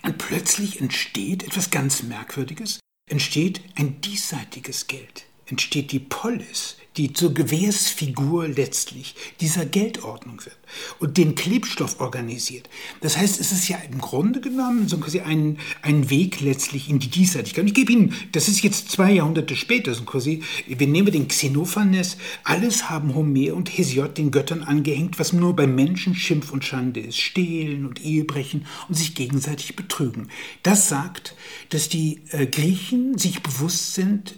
[0.02, 2.78] Und plötzlich entsteht etwas ganz Merkwürdiges,
[3.10, 10.56] entsteht ein diesseitiges Geld, entsteht die Polis, die zur Gewährsfigur letztlich dieser Geldordnung wird
[10.98, 12.68] und den Klebstoff organisiert.
[13.00, 16.98] Das heißt, es ist ja im Grunde genommen so quasi ein, ein Weg letztlich in
[16.98, 17.66] die Diesseitigkeit.
[17.66, 22.16] Ich gebe Ihnen, das ist jetzt zwei Jahrhunderte später, so quasi, wir nehmen den Xenophanes,
[22.44, 27.00] alles haben Homer und Hesiod den Göttern angehängt, was nur bei Menschen Schimpf und Schande
[27.00, 27.20] ist.
[27.20, 30.28] Stehlen und Ehebrechen und sich gegenseitig betrügen.
[30.62, 31.34] Das sagt,
[31.70, 34.34] dass die äh, Griechen sich bewusst sind,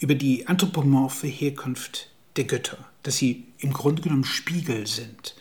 [0.00, 5.34] über die anthropomorphe Herkunft der Götter, dass sie im Grunde genommen Spiegel sind,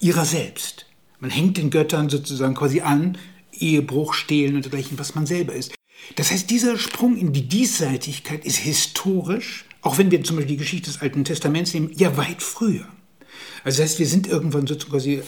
[0.00, 0.86] ihrer selbst.
[1.20, 3.18] Man hängt den Göttern sozusagen quasi an,
[3.52, 5.74] Ehebruch, Stehlen und dergleichen, was man selber ist.
[6.14, 10.62] Das heißt, dieser Sprung in die Diesseitigkeit ist historisch, auch wenn wir zum Beispiel die
[10.62, 12.86] Geschichte des Alten Testaments nehmen, ja weit früher.
[13.66, 15.20] Also das heißt, wir sind irgendwann so quasi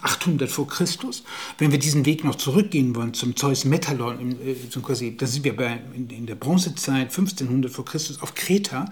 [0.00, 1.22] 800 vor Christus.
[1.58, 5.54] Wenn wir diesen Weg noch zurückgehen wollen zum Zeus Metallon, äh, quasi, da sind wir
[5.54, 8.86] bei, in, der Bronzezeit 1500 vor Christus auf Kreta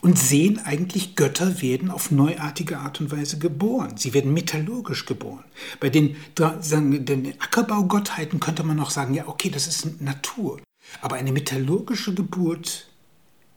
[0.00, 3.96] und sehen eigentlich, Götter werden auf neuartige Art und Weise geboren.
[3.96, 5.44] Sie werden metallurgisch geboren.
[5.78, 10.60] Bei den, den Ackerbaugottheiten könnte man noch sagen, ja, okay, das ist Natur.
[11.00, 12.88] Aber eine metallurgische Geburt,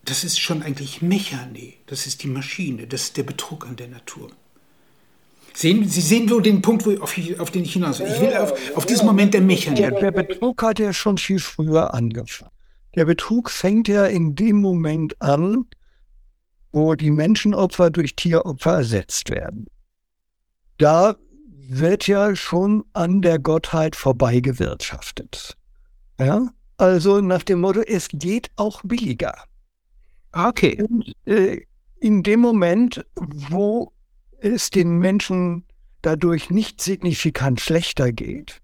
[0.06, 3.88] das ist schon eigentlich Mechane, das ist die Maschine, das ist der Betrug an der
[3.88, 4.30] Natur.
[5.54, 8.08] Sehen, Sie sehen wohl den Punkt, wo, auf, auf, den ich hinaus will.
[8.08, 9.78] Ich will auf, auf diesen Moment der Mechanik.
[9.78, 12.52] Der, der Betrug hat ja schon viel früher angefangen.
[12.96, 15.66] Der Betrug fängt ja in dem Moment an,
[16.72, 19.68] wo die Menschenopfer durch Tieropfer ersetzt werden.
[20.78, 25.56] Da wird ja schon an der Gottheit vorbeigewirtschaftet.
[26.20, 26.50] Ja?
[26.78, 29.36] Also nach dem Motto, es geht auch billiger.
[30.32, 30.84] Okay.
[30.84, 31.62] Und, äh,
[32.00, 33.93] in dem Moment, wo
[34.44, 35.66] es den Menschen
[36.02, 38.62] dadurch nicht signifikant schlechter geht,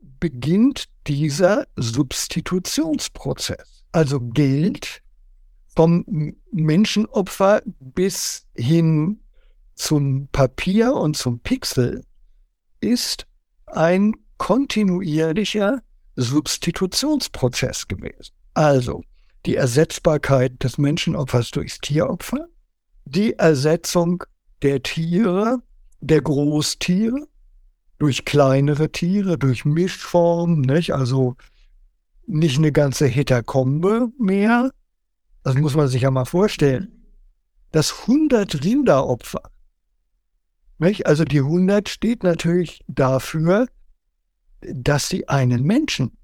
[0.00, 3.84] beginnt dieser Substitutionsprozess.
[3.92, 5.02] Also Geld
[5.74, 9.20] vom Menschenopfer bis hin
[9.74, 12.02] zum Papier und zum Pixel
[12.80, 13.26] ist
[13.66, 15.82] ein kontinuierlicher
[16.16, 18.32] Substitutionsprozess gewesen.
[18.54, 19.02] Also
[19.44, 22.48] die Ersetzbarkeit des Menschenopfers durchs Tieropfer,
[23.04, 24.24] die Ersetzung
[24.62, 25.62] der Tiere,
[26.00, 27.26] der Großtiere,
[27.98, 30.92] durch kleinere Tiere, durch Mischformen, nicht?
[30.92, 31.36] Also
[32.26, 34.70] nicht eine ganze Hetakombe mehr.
[35.42, 36.92] Das muss man sich ja mal vorstellen.
[37.72, 39.42] Das 100 Rinderopfer.
[40.78, 41.06] Nicht?
[41.06, 43.66] Also die 100 steht natürlich dafür,
[44.60, 46.16] dass sie einen Menschen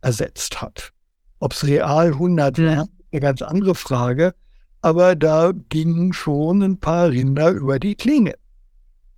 [0.00, 0.92] ersetzt hat.
[1.38, 2.86] Ob es real 100 ja.
[3.10, 4.34] eine ganz andere Frage
[4.82, 8.34] aber da gingen schon ein paar Rinder über die Klinge.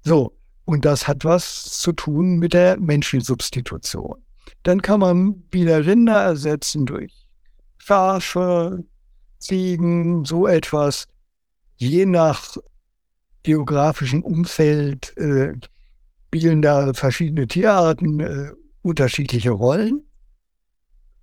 [0.02, 4.22] So, und das hat was zu tun mit der Menschensubstitution.
[4.62, 7.12] Dann kann man wieder Rinder ersetzen durch
[7.78, 8.84] Schafe,
[9.38, 11.06] Ziegen, so etwas.
[11.76, 12.56] Je nach
[13.42, 15.54] geografischem Umfeld äh,
[16.26, 20.02] spielen da verschiedene Tierarten äh, unterschiedliche Rollen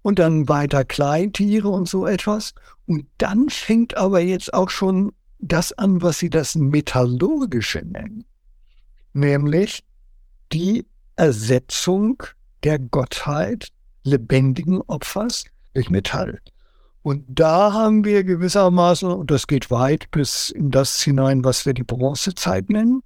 [0.02, 2.54] und dann weiter Kleintiere und so etwas.
[2.86, 8.26] Und dann fängt aber jetzt auch schon das an, was sie das Metallurgische nennen,
[9.14, 9.84] nämlich
[10.52, 10.86] die
[11.16, 12.24] Ersetzung
[12.64, 13.70] der Gottheit
[14.04, 16.40] lebendigen Opfers durch Metall.
[17.04, 21.74] Und da haben wir gewissermaßen, und das geht weit bis in das hinein, was wir
[21.74, 23.02] die Bronzezeit nennen,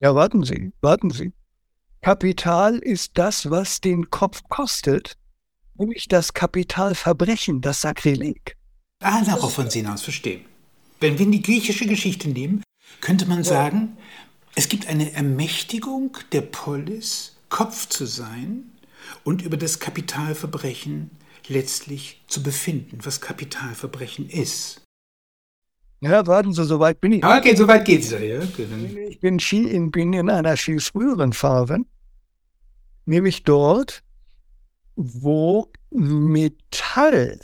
[0.00, 1.32] Ja, warten Sie, warten Sie.
[2.02, 5.16] Kapital ist das, was den Kopf kostet,
[5.74, 8.56] nämlich das Kapitalverbrechen, das Sakrileg.
[9.02, 10.44] Ah, darauf wollen Sie hinaus, verstehen.
[11.00, 12.62] Wenn wir in die griechische Geschichte nehmen,
[13.00, 13.96] könnte man sagen,
[14.54, 18.72] es gibt eine Ermächtigung der Polis, Kopf zu sein
[19.24, 21.10] und über das Kapitalverbrechen
[21.48, 24.82] letztlich zu befinden, was Kapitalverbrechen ist.
[26.00, 27.24] Ja, warten Sie, so weit bin ich.
[27.24, 28.18] Okay, so weit geht's ja.
[28.18, 28.40] ja.
[29.08, 31.78] Ich bin, in, bin in einer viel früheren Phase,
[33.04, 34.04] nämlich dort,
[34.94, 37.40] wo Metall,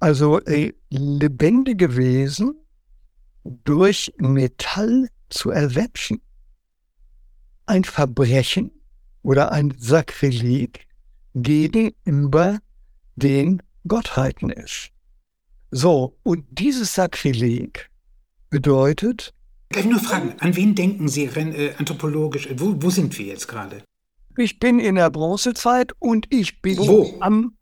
[0.00, 2.56] also äh, lebendige Wesen,
[3.44, 6.20] durch Metall zu ersetzen,
[7.66, 8.72] ein Verbrechen
[9.22, 10.86] oder ein Sakrileg
[11.34, 12.58] gegenüber
[13.16, 14.90] den Gottheiten ist.
[15.70, 17.90] So, und dieses Sakrileg
[18.50, 19.34] bedeutet.
[19.70, 22.48] Darf ich nur fragen, an wen denken Sie äh, anthropologisch?
[22.56, 23.82] Wo, wo sind wir jetzt gerade?
[24.36, 27.16] Ich bin in der Bronzezeit und ich bin wo?
[27.20, 27.56] am.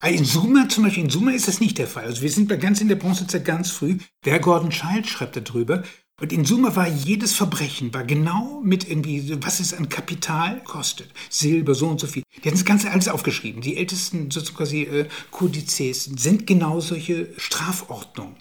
[0.00, 2.04] Ah, in Sumer zum Beispiel, in Sumer ist das nicht der Fall.
[2.04, 3.98] Also wir sind ganz in der Bronzezeit ganz früh.
[4.24, 5.84] Der Gordon Child schreibt darüber.
[6.22, 11.08] Und in Summe war jedes Verbrechen, war genau mit irgendwie, was es an Kapital kostet.
[11.28, 12.22] Silber, so und so viel.
[12.36, 13.60] Die hatten das Ganze alles aufgeschrieben.
[13.60, 18.36] Die ältesten sozusagen quasi äh, Kodizes sind genau solche Strafordnungen.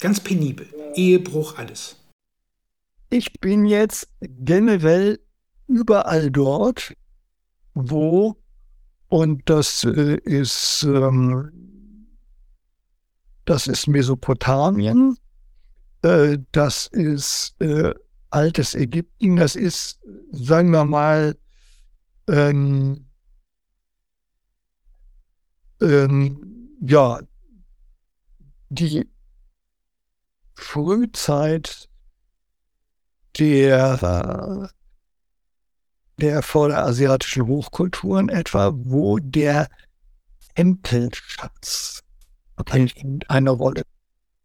[0.00, 0.66] Ganz penibel.
[0.94, 1.96] Ehebruch, alles.
[3.10, 5.20] Ich bin jetzt generell
[5.66, 6.94] überall dort,
[7.74, 8.36] wo,
[9.08, 11.50] und das äh, ist, ähm,
[13.44, 15.18] das ist Mesopotamien,
[16.02, 17.94] äh, das ist äh,
[18.30, 21.36] altes Ägypten, das ist, sagen wir mal,
[22.28, 23.06] ähm,
[25.80, 27.20] ähm, ja,
[28.68, 29.08] die
[30.54, 31.88] Frühzeit
[33.38, 34.70] der,
[36.18, 39.68] der vorderasiatischen Hochkulturen etwa, wo der
[40.54, 42.02] Tempelschatz
[43.28, 43.82] eine Rolle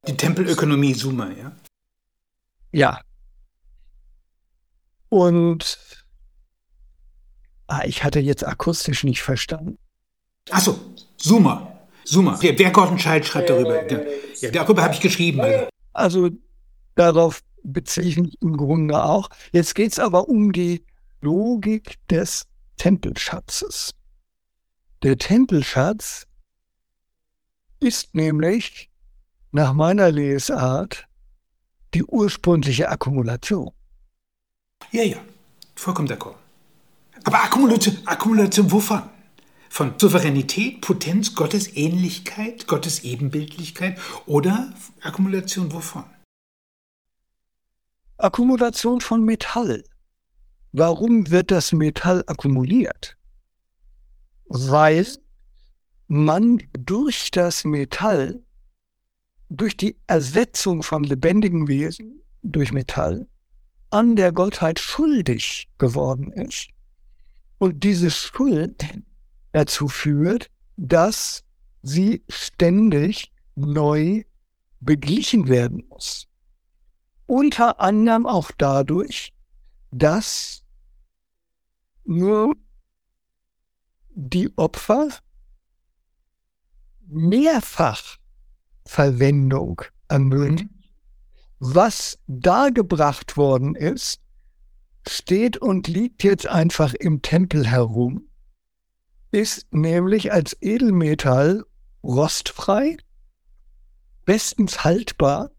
[0.07, 1.55] die Tempelökonomie Sumer, ja?
[2.71, 3.01] Ja.
[5.09, 5.77] Und
[7.67, 9.77] ah, ich hatte jetzt akustisch nicht verstanden.
[10.49, 10.79] Achso,
[11.17, 11.87] Sumer.
[12.03, 12.37] Sumer.
[12.39, 13.89] Der, der Gordon Child schreibt darüber.
[14.41, 15.39] Ja, darüber habe ich geschrieben.
[15.41, 15.67] Also.
[15.93, 16.29] also
[16.95, 19.29] darauf beziehe ich mich im Grunde auch.
[19.51, 20.83] Jetzt geht es aber um die
[21.21, 22.47] Logik des
[22.77, 23.93] Tempelschatzes.
[25.03, 26.25] Der Tempelschatz
[27.79, 28.90] ist nämlich
[29.51, 31.07] nach meiner Lesart
[31.93, 33.71] die ursprüngliche Akkumulation.
[34.91, 35.17] Ja, ja,
[35.75, 36.35] vollkommen d'accord.
[37.23, 39.03] Aber Akkumulation, Akkumulation wovon?
[39.69, 46.03] Von Souveränität, Potenz, Gottesähnlichkeit, Gottesebenbildlichkeit oder Akkumulation wovon?
[48.17, 49.83] Akkumulation von Metall.
[50.73, 53.17] Warum wird das Metall akkumuliert?
[54.45, 55.07] Weil
[56.07, 58.43] man durch das Metall
[59.51, 63.27] durch die Ersetzung von lebendigen Wesen durch Metall
[63.89, 66.69] an der Gottheit schuldig geworden ist.
[67.57, 68.85] Und diese Schuld
[69.51, 71.43] dazu führt, dass
[71.83, 74.23] sie ständig neu
[74.79, 76.27] beglichen werden muss.
[77.25, 79.33] Unter anderem auch dadurch,
[79.91, 80.63] dass
[82.05, 82.55] nur
[84.11, 85.09] die Opfer
[87.05, 88.20] mehrfach
[88.91, 90.65] Verwendung ermöglicht.
[90.65, 90.83] Mhm.
[91.59, 94.19] Was dargebracht worden ist,
[95.07, 98.27] steht und liegt jetzt einfach im Tempel herum,
[99.31, 101.63] ist nämlich als Edelmetall
[102.03, 102.97] rostfrei,
[104.25, 105.51] bestens haltbar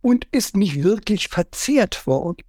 [0.00, 2.42] und ist nicht wirklich verzehrt worden,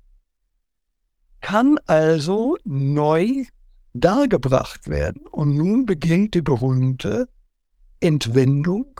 [1.42, 3.46] kann also neu
[3.94, 5.28] dargebracht werden.
[5.28, 7.30] Und nun beginnt die berühmte
[8.00, 9.00] Entwendung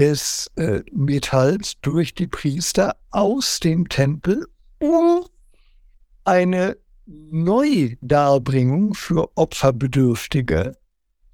[0.00, 4.48] des äh, Metalls durch die Priester aus dem Tempel,
[4.78, 5.26] um
[6.24, 10.78] eine Neudarbringung für Opferbedürftige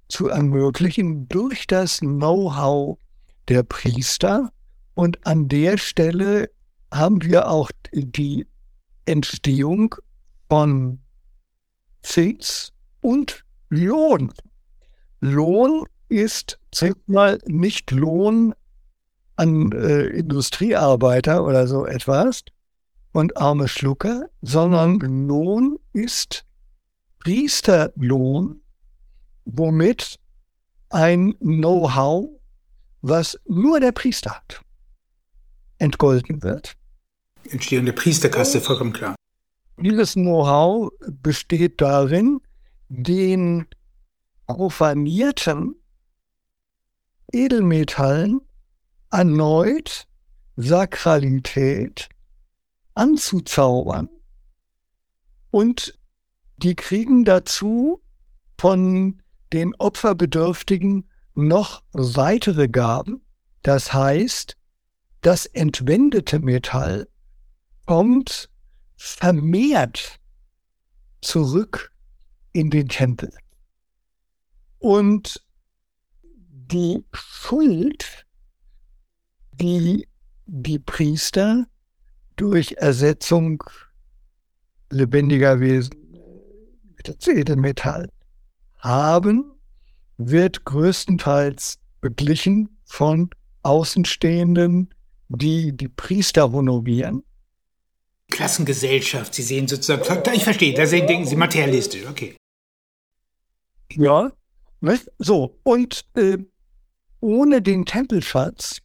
[0.08, 2.98] zu ermöglichen durch das Know-how
[3.46, 4.50] der Priester.
[4.94, 6.50] Und an der Stelle
[6.92, 8.48] haben wir auch die
[9.04, 9.94] Entstehung
[10.48, 10.98] von
[12.02, 14.32] Zins und Lohn.
[15.20, 18.54] Lohn ist zählt mal nicht Lohn
[19.36, 22.44] an äh, Industriearbeiter oder so etwas
[23.12, 26.44] und arme Schlucker, sondern Lohn ist
[27.18, 28.61] Priesterlohn,
[29.44, 30.18] womit
[30.90, 32.28] ein Know-how,
[33.02, 34.61] was nur der Priester hat,
[35.78, 36.76] entgolten wird.
[37.50, 39.14] Entstehung der Priesterkaste, vollkommen klar.
[39.78, 40.90] Dieses Know-how
[41.22, 42.40] besteht darin,
[42.88, 43.66] den
[44.46, 45.74] profanierten
[47.32, 48.40] Edelmetallen
[49.10, 50.06] erneut
[50.56, 52.08] Sakralität
[52.94, 54.08] anzuzaubern.
[55.50, 55.98] Und
[56.56, 58.00] die kriegen dazu
[58.58, 59.22] von
[59.52, 63.24] den Opferbedürftigen noch weitere Gaben.
[63.62, 64.56] Das heißt,
[65.20, 67.08] das entwendete Metall
[67.86, 68.50] kommt
[68.96, 70.18] vermehrt
[71.20, 71.92] zurück
[72.52, 73.30] in den Tempel.
[74.78, 75.45] Und
[76.72, 78.26] die Schuld,
[79.52, 80.06] die
[80.46, 81.66] die Priester
[82.36, 83.62] durch Ersetzung
[84.90, 85.90] lebendiger Wesen
[86.96, 88.10] mit Edelmetall
[88.78, 89.52] haben,
[90.16, 93.30] wird größtenteils beglichen von
[93.62, 94.94] Außenstehenden,
[95.28, 97.22] die die Priester honorieren.
[98.28, 102.36] Klassengesellschaft, Sie sehen sozusagen, ich verstehe, da denken Sie materialistisch, okay.
[103.92, 104.32] Ja,
[104.80, 105.10] nicht?
[105.18, 106.38] so, und äh,
[107.26, 108.82] ohne den Tempelschatz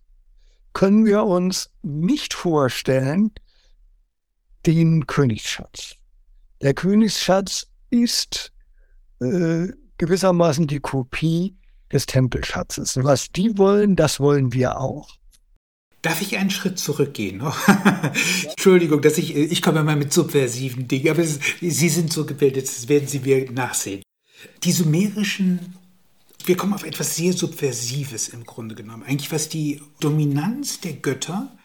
[0.74, 3.32] können wir uns nicht vorstellen,
[4.66, 5.96] den Königsschatz.
[6.60, 8.52] Der Königsschatz ist
[9.20, 9.68] äh,
[10.00, 11.56] gewissermaßen die Kopie
[11.92, 12.98] des Tempelschatzes.
[13.04, 15.18] Was die wollen, das wollen wir auch.
[16.02, 17.44] Darf ich einen Schritt zurückgehen?
[18.50, 22.68] Entschuldigung, dass ich, ich komme mal mit subversiven Dingen, aber es, Sie sind so gebildet,
[22.68, 24.02] das werden Sie mir nachsehen.
[24.64, 25.76] Die sumerischen,
[26.48, 29.04] wir kommen auf etwas sehr Subversives im Grunde genommen.
[29.04, 31.58] Eigentlich was die Dominanz der Götter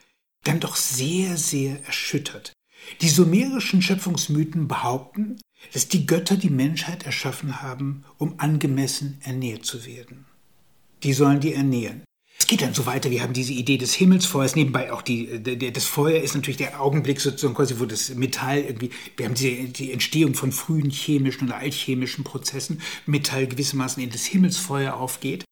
[0.44, 2.52] dann doch sehr, sehr erschüttert.
[3.00, 5.38] Die sumerischen Schöpfungsmythen behaupten,
[5.72, 10.26] dass die Götter die Menschheit erschaffen haben, um angemessen ernährt zu werden.
[11.02, 12.04] Die sollen die ernähren.
[12.39, 15.70] Es geht dann so weiter, wir haben diese Idee des Himmelsfeuers, nebenbei auch die, der,
[15.70, 19.72] das Feuer ist natürlich der Augenblick sozusagen quasi, wo das Metall irgendwie, wir haben die,
[19.72, 25.45] die Entstehung von frühen chemischen oder altchemischen Prozessen, Metall gewissermaßen in das Himmelsfeuer aufgeht.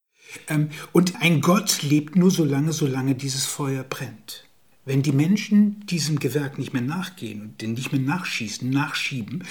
[0.49, 4.45] Ähm, und ein Gott lebt nur so lange, solange dieses Feuer brennt.
[4.85, 9.45] Wenn die Menschen diesem Gewerk nicht mehr nachgehen und den nicht mehr nachschießen, nachschieben,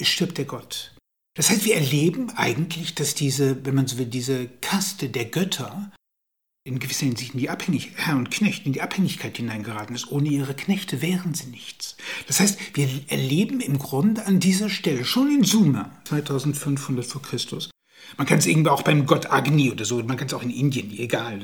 [0.00, 0.94] stirbt der Gott.
[1.34, 5.90] Das heißt, wir erleben eigentlich, dass diese, wenn man so will, diese Kaste der Götter
[6.68, 10.10] in gewisser Hinsicht in die Abhängigkeit, Herr und Knecht, in die Abhängigkeit hineingeraten ist.
[10.12, 11.96] Ohne ihre Knechte wären sie nichts.
[12.26, 17.70] Das heißt, wir erleben im Grunde an dieser Stelle, schon in Sumer, 2500 vor Christus,
[18.16, 20.50] man kann es irgendwie auch beim Gott Agni oder so, man kann es auch in
[20.50, 21.40] Indien, egal,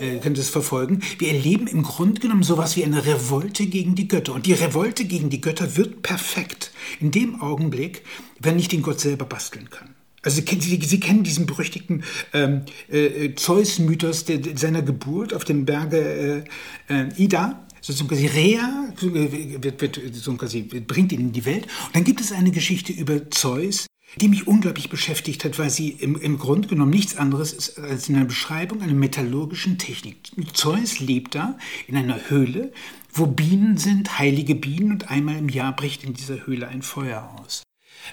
[0.00, 1.02] äh, kann das verfolgen.
[1.18, 4.34] Wir erleben im Grunde genommen sowas wie eine Revolte gegen die Götter.
[4.34, 6.70] Und die Revolte gegen die Götter wird perfekt
[7.00, 8.02] in dem Augenblick,
[8.40, 9.93] wenn ich den Gott selber basteln kann.
[10.24, 12.02] Also Sie, Sie, Sie kennen diesen berüchtigten
[12.32, 16.44] ähm, äh, Zeus-Mythos seiner Geburt auf dem Berge
[16.88, 17.66] äh, äh, Ida.
[17.80, 21.66] Sozusagen quasi Rea äh, wird, wird, so quasi, bringt ihn in die Welt.
[21.86, 23.86] Und dann gibt es eine Geschichte über Zeus,
[24.20, 28.08] die mich unglaublich beschäftigt hat, weil sie im, im Grunde genommen nichts anderes ist als
[28.08, 30.16] eine Beschreibung einer metallurgischen Technik.
[30.52, 32.72] Zeus lebt da in einer Höhle,
[33.12, 37.36] wo Bienen sind, heilige Bienen, und einmal im Jahr bricht in dieser Höhle ein Feuer
[37.40, 37.62] aus.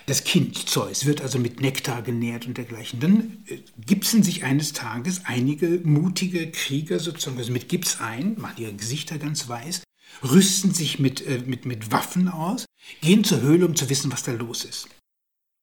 [0.06, 3.00] Das Kind Zeus wird also mit Nektar genährt und dergleichen.
[3.00, 8.56] Dann äh, gipsen sich eines Tages einige mutige Krieger sozusagen also mit Gips ein, machen
[8.58, 9.84] ihre Gesichter ganz weiß,
[10.24, 12.66] rüsten sich mit, äh, mit, mit Waffen aus,
[13.02, 14.88] gehen zur Höhle, um zu wissen, was da los ist.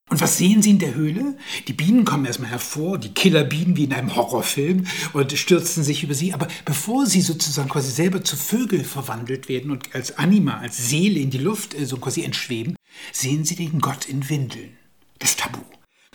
[0.09, 1.37] Und was sehen Sie in der Höhle?
[1.67, 6.15] Die Bienen kommen erstmal hervor, die Killerbienen wie in einem Horrorfilm und stürzen sich über
[6.15, 6.33] sie.
[6.33, 11.19] Aber bevor sie sozusagen quasi selber zu Vögel verwandelt werden und als Anima, als Seele
[11.19, 12.75] in die Luft äh, so quasi entschweben,
[13.11, 14.77] sehen Sie den Gott in Windeln.
[15.19, 15.59] Das Tabu.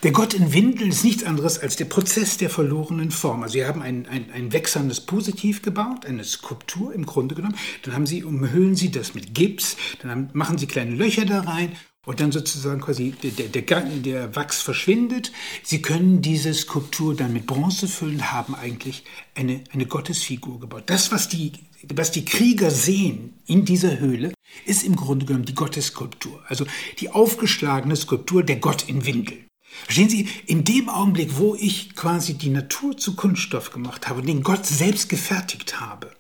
[0.03, 3.45] Der Gott in Windeln ist nichts anderes als der Prozess der verlorenen Form.
[3.45, 7.57] Also Sie haben ein, ein, ein wechselndes Positiv gebaut, eine Skulptur im Grunde genommen.
[7.83, 11.43] Dann haben Sie, umhüllen Sie das mit Gips, dann haben, machen Sie kleine Löcher da
[11.43, 11.73] rein
[12.07, 15.33] und dann sozusagen quasi der, der, der, Wachs verschwindet.
[15.63, 20.85] Sie können diese Skulptur dann mit Bronze füllen, haben eigentlich eine, eine Gottesfigur gebaut.
[20.87, 21.53] Das, was die,
[21.95, 24.33] was die Krieger sehen in dieser Höhle,
[24.67, 26.43] ist im Grunde genommen die Gottesskulptur.
[26.49, 26.67] Also
[26.99, 29.47] die aufgeschlagene Skulptur der Gott in Windeln.
[29.85, 34.27] Verstehen Sie, in dem Augenblick, wo ich quasi die Natur zu Kunststoff gemacht habe und
[34.27, 36.13] den Gott selbst gefertigt habe,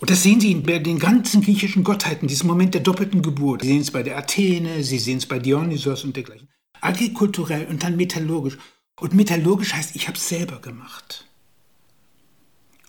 [0.00, 3.62] und das sehen Sie bei den ganzen griechischen Gottheiten, diesen Moment der doppelten Geburt.
[3.62, 6.48] Sie sehen es bei der Athene, Sie sehen es bei Dionysos und dergleichen.
[6.80, 8.56] Agrikulturell und dann metallurgisch.
[8.98, 11.26] Und metallurgisch heißt, ich habe es selber gemacht.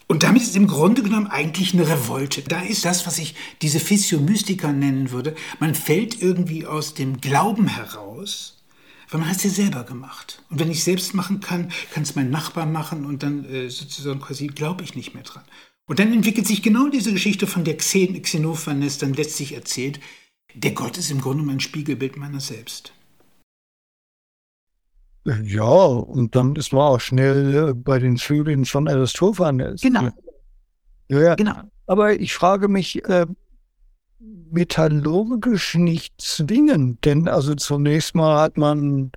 [0.07, 2.41] Und damit ist im Grunde genommen eigentlich eine Revolte.
[2.41, 5.35] Da ist das, was ich diese Physio Mystica nennen würde.
[5.59, 8.61] Man fällt irgendwie aus dem Glauben heraus,
[9.09, 10.43] weil man hat es ja selber gemacht.
[10.49, 14.21] Und wenn ich selbst machen kann, kann es mein Nachbar machen und dann äh, sozusagen
[14.21, 15.43] quasi glaube ich nicht mehr dran.
[15.87, 19.99] Und dann entwickelt sich genau diese Geschichte, von der Xen Xenophanes dann letztlich erzählt.
[20.53, 22.93] Der Gott ist im Grunde mein Spiegelbild meiner selbst.
[25.25, 29.81] Ja, und dann ist man auch schnell äh, bei den Zügeln von Aristophanes.
[29.81, 30.09] Genau.
[31.09, 31.35] Ja, ja.
[31.35, 31.61] Genau.
[31.85, 33.27] Aber ich frage mich, äh,
[34.19, 39.11] metallurgisch nicht zwingend, denn also zunächst mal hat man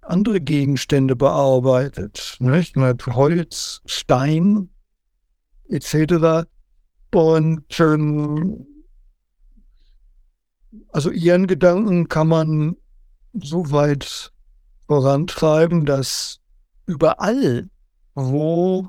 [0.00, 2.76] andere Gegenstände bearbeitet, nicht?
[2.76, 4.68] Mit Holz, Stein
[5.68, 6.46] etc.
[7.12, 8.66] Und ähm,
[10.88, 12.76] also ihren Gedanken kann man
[13.34, 14.32] so weit
[14.86, 16.40] vorantreiben, dass
[16.86, 17.68] überall,
[18.14, 18.88] wo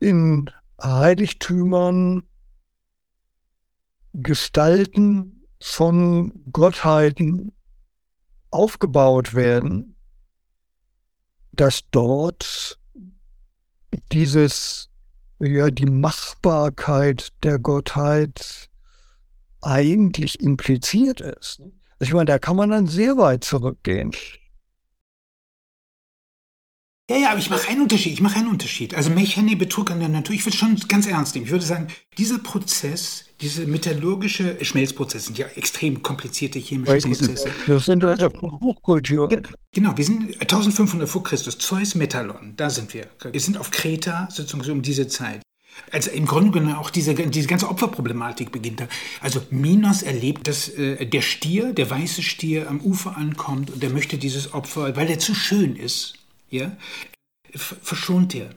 [0.00, 0.50] in
[0.82, 2.24] Heiligtümern
[4.12, 7.52] Gestalten von Gottheiten
[8.50, 9.96] aufgebaut werden,
[11.52, 12.78] dass dort
[14.12, 14.90] dieses,
[15.38, 18.68] ja, die Machbarkeit der Gottheit
[19.62, 21.60] eigentlich impliziert ist.
[21.98, 24.12] Ich meine, da kann man dann sehr weit zurückgehen.
[27.08, 28.14] Ja, ja, aber ich mache einen Unterschied.
[28.14, 28.94] Ich mache einen Unterschied.
[28.94, 30.34] Also Mechane, Betrug an der Natur.
[30.34, 31.46] Ich würde schon ganz ernst nehmen.
[31.46, 37.50] Ich würde sagen, dieser Prozess, diese metallurgische Schmelzprozesse sind ja extrem komplizierte chemische Prozesse.
[37.66, 39.28] Das sind also Hochkultur.
[39.72, 41.58] Genau, wir sind 1500 vor Christus.
[41.58, 43.08] Zeus Metallon, da sind wir.
[43.30, 45.42] Wir sind auf Kreta, sozusagen um diese Zeit.
[45.92, 48.88] Also im Grunde genommen auch diese, diese ganze Opferproblematik beginnt da.
[49.20, 53.90] Also Minos erlebt, dass äh, der Stier, der weiße Stier am Ufer ankommt und er
[53.90, 56.14] möchte dieses Opfer, weil er zu schön ist,
[56.48, 56.74] ja,
[57.54, 58.50] verschont er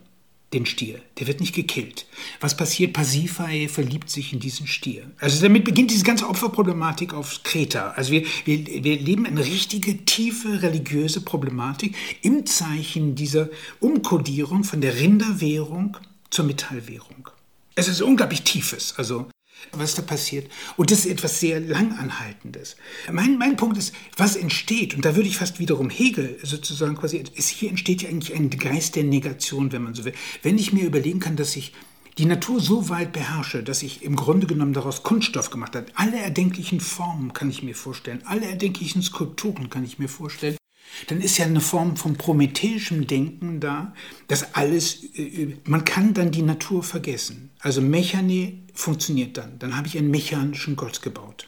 [0.54, 1.00] den Stier.
[1.20, 2.06] Der wird nicht gekillt.
[2.40, 2.94] Was passiert?
[2.94, 5.12] Pasiphae verliebt sich in diesen Stier.
[5.20, 7.92] Also damit beginnt diese ganze Opferproblematik auf Kreta.
[7.92, 14.82] Also wir, wir, wir leben eine richtige, tiefe religiöse Problematik im Zeichen dieser Umkodierung von
[14.82, 15.98] der Rinderwährung
[16.32, 17.30] zur Metallwährung.
[17.76, 18.96] Es ist unglaublich tiefes.
[18.98, 19.30] Also
[19.72, 20.50] was da passiert.
[20.78, 22.76] Und das ist etwas sehr Langanhaltendes.
[23.12, 27.24] Mein, mein Punkt ist, was entsteht, und da würde ich fast wiederum Hegel sozusagen quasi,
[27.36, 30.14] ist, hier entsteht ja eigentlich ein Geist der Negation, wenn man so will.
[30.44, 31.74] Wenn ich mir überlegen kann, dass ich
[32.18, 35.86] die Natur so weit beherrsche, dass ich im Grunde genommen daraus Kunststoff gemacht habe.
[35.96, 40.59] Alle erdenklichen Formen kann ich mir vorstellen, alle erdenklichen Skulpturen kann ich mir vorstellen
[41.08, 43.94] dann ist ja eine Form von prometheischem Denken da,
[44.28, 47.52] dass alles, äh, man kann dann die Natur vergessen.
[47.60, 49.60] Also Mechane funktioniert dann.
[49.60, 51.48] Dann habe ich einen mechanischen Gott gebaut.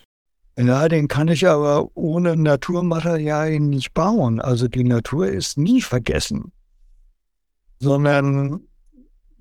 [0.57, 4.39] Ja, den kann ich aber ohne Naturmaterialien nicht bauen.
[4.39, 6.51] Also die Natur ist nie vergessen,
[7.79, 8.61] sondern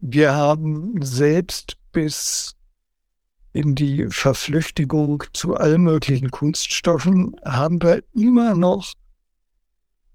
[0.00, 2.54] wir haben selbst bis
[3.52, 8.94] in die Verflüchtigung zu allen möglichen Kunststoffen, haben wir immer noch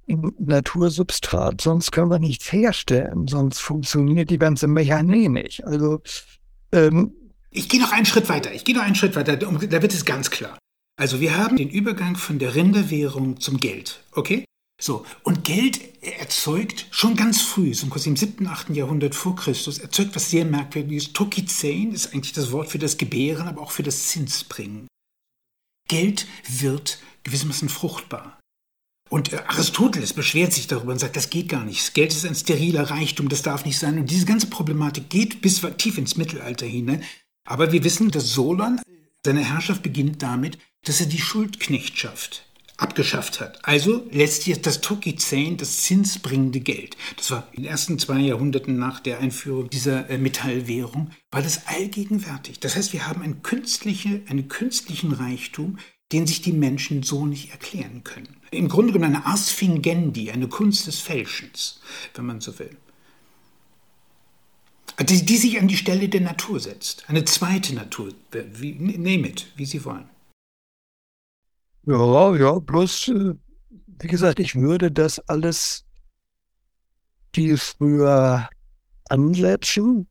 [0.07, 5.65] Natursubstrat, sonst können wir nichts herstellen, sonst funktioniert die ganze Mechanik nicht.
[5.65, 6.01] Also
[6.71, 7.13] ähm,
[7.51, 8.53] ich gehe noch einen Schritt weiter.
[8.53, 9.37] Ich gehe noch einen Schritt weiter.
[9.37, 10.57] Da wird es ganz klar.
[10.97, 14.03] Also wir haben den Übergang von der Rinderwährung zum Geld.
[14.11, 14.45] Okay?
[14.81, 18.71] So, und Geld erzeugt schon ganz früh, so im 7., 8.
[18.71, 21.13] Jahrhundert vor Christus, erzeugt was sehr merkwürdiges.
[21.13, 24.87] Tokizein ist eigentlich das Wort für das Gebären, aber auch für das Zinsbringen.
[25.87, 28.37] Geld wird gewissermaßen fruchtbar.
[29.09, 31.93] Und äh, Aristoteles beschwert sich darüber und sagt, das geht gar nicht.
[31.93, 33.99] Geld ist ein steriler Reichtum, das darf nicht sein.
[33.99, 37.03] Und diese ganze Problematik geht bis tief ins Mittelalter hinein.
[37.45, 38.81] Aber wir wissen, dass Solon,
[39.23, 42.45] seine Herrschaft beginnt damit, dass er die Schuldknechtschaft
[42.77, 43.63] abgeschafft hat.
[43.63, 46.97] Also letztlich das Tokizein, das zinsbringende Geld.
[47.15, 51.67] Das war in den ersten zwei Jahrhunderten nach der Einführung dieser äh, Metallwährung, war das
[51.67, 52.59] allgegenwärtig.
[52.59, 55.77] Das heißt, wir haben einen, künstliche, einen künstlichen Reichtum,
[56.11, 58.37] den sich die Menschen so nicht erklären können.
[58.55, 61.79] Im Grunde genommen eine Ars Fingendi, eine Kunst des Fälschens,
[62.13, 62.77] wenn man so will.
[64.99, 67.09] Die, die sich an die Stelle der Natur setzt.
[67.09, 68.13] Eine zweite Natur.
[68.31, 70.09] Wie, name it, wie Sie wollen.
[71.85, 73.33] Ja, ja, bloß, äh,
[73.99, 75.85] wie gesagt, ich würde das alles
[77.35, 78.49] die früher
[79.09, 80.07] ansetzen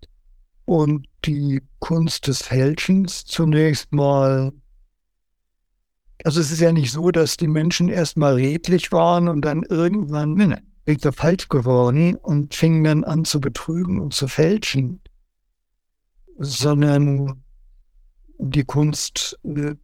[0.67, 4.53] und die Kunst des Fälschens zunächst mal
[6.25, 10.35] also es ist ja nicht so, dass die Menschen erstmal redlich waren und dann irgendwann
[10.35, 10.47] ne,
[10.87, 15.01] ne, falsch geworden und fingen dann an zu betrügen und zu fälschen,
[16.39, 17.45] sondern
[18.39, 19.75] die Kunst äh,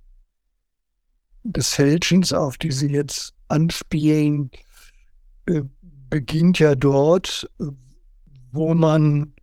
[1.42, 4.50] des Fälschens, auf die sie jetzt anspielen,
[5.46, 5.62] äh,
[6.08, 7.50] beginnt ja dort,
[8.50, 9.34] wo man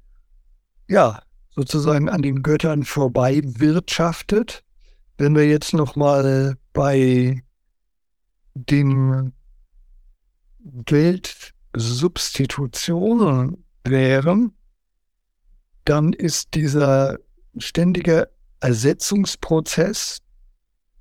[0.88, 4.64] ja sozusagen an den Göttern vorbei wirtschaftet.
[5.18, 7.42] Wenn wir jetzt noch mal bei
[8.54, 9.34] den
[10.86, 14.54] Geldsubstitutionen wären,
[15.86, 17.18] dann ist dieser
[17.58, 20.22] ständige Ersetzungsprozess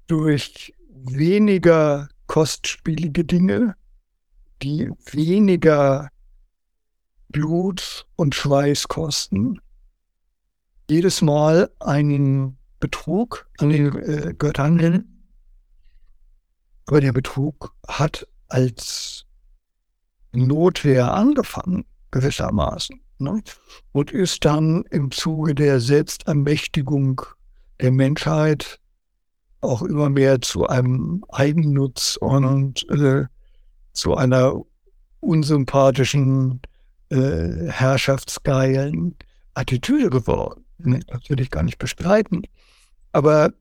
[0.07, 3.75] durch weniger kostspielige Dinge,
[4.63, 6.09] die weniger
[7.29, 9.61] Blut und Schweiß kosten,
[10.89, 12.57] jedes Mal einen
[12.87, 15.05] Betrug an den äh, Göttern.
[16.87, 19.25] Aber der Betrug hat als
[20.33, 23.01] Notwehr angefangen, gewissermaßen.
[23.19, 23.43] Ne?
[23.91, 27.23] Und ist dann im Zuge der Selbstermächtigung
[27.81, 28.79] der Menschheit
[29.63, 33.25] auch immer mehr zu einem Eigennutz und äh,
[33.95, 34.63] zu einer
[35.19, 36.61] unsympathischen,
[37.09, 39.17] äh, herrschaftsgeilen
[39.55, 40.65] Attitüde geworden.
[40.79, 42.43] Das will ich gar nicht bestreiten.
[43.17, 43.55] Aber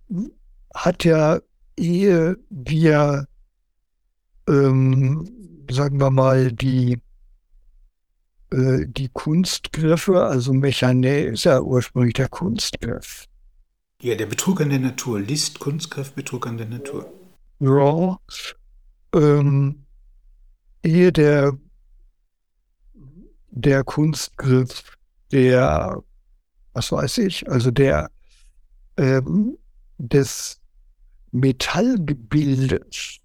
[0.73, 1.39] hat ja,
[1.77, 3.25] ehe wir,
[4.49, 5.29] ähm,
[5.71, 6.99] sagen wir mal, die
[8.51, 13.27] äh, die Kunstgriffe, also Mechané ist ja ursprünglich der Kunstgriff.
[14.01, 15.21] Ja, der Betrug an der Natur.
[15.21, 17.09] List, Kunstgriff, Betrug an der Natur.
[17.59, 18.19] Ja.
[19.13, 19.85] Ähm,
[20.83, 21.57] ehe der,
[23.51, 24.97] der Kunstgriff,
[25.31, 26.03] der,
[26.73, 28.11] was weiß ich, also der
[28.97, 29.57] ähm,
[29.97, 30.61] des
[31.31, 33.19] Metallgebildes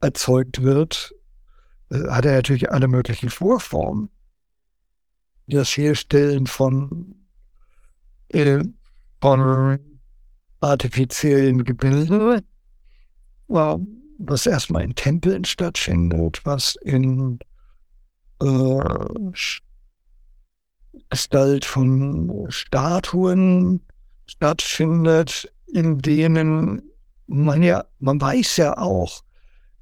[0.00, 1.14] erzeugt wird,
[1.90, 4.10] äh, hat er natürlich alle möglichen Vorformen.
[5.46, 7.14] Das Herstellen von,
[8.28, 8.64] äh,
[9.20, 9.78] von
[10.60, 12.42] artifiziellen Gebilden,
[13.48, 17.38] was erstmal in Tempeln stattfindet, was in
[18.42, 18.80] äh,
[21.10, 23.80] Gestalt von Statuen
[24.26, 26.82] stattfindet, in denen
[27.26, 29.22] man ja, man weiß ja auch,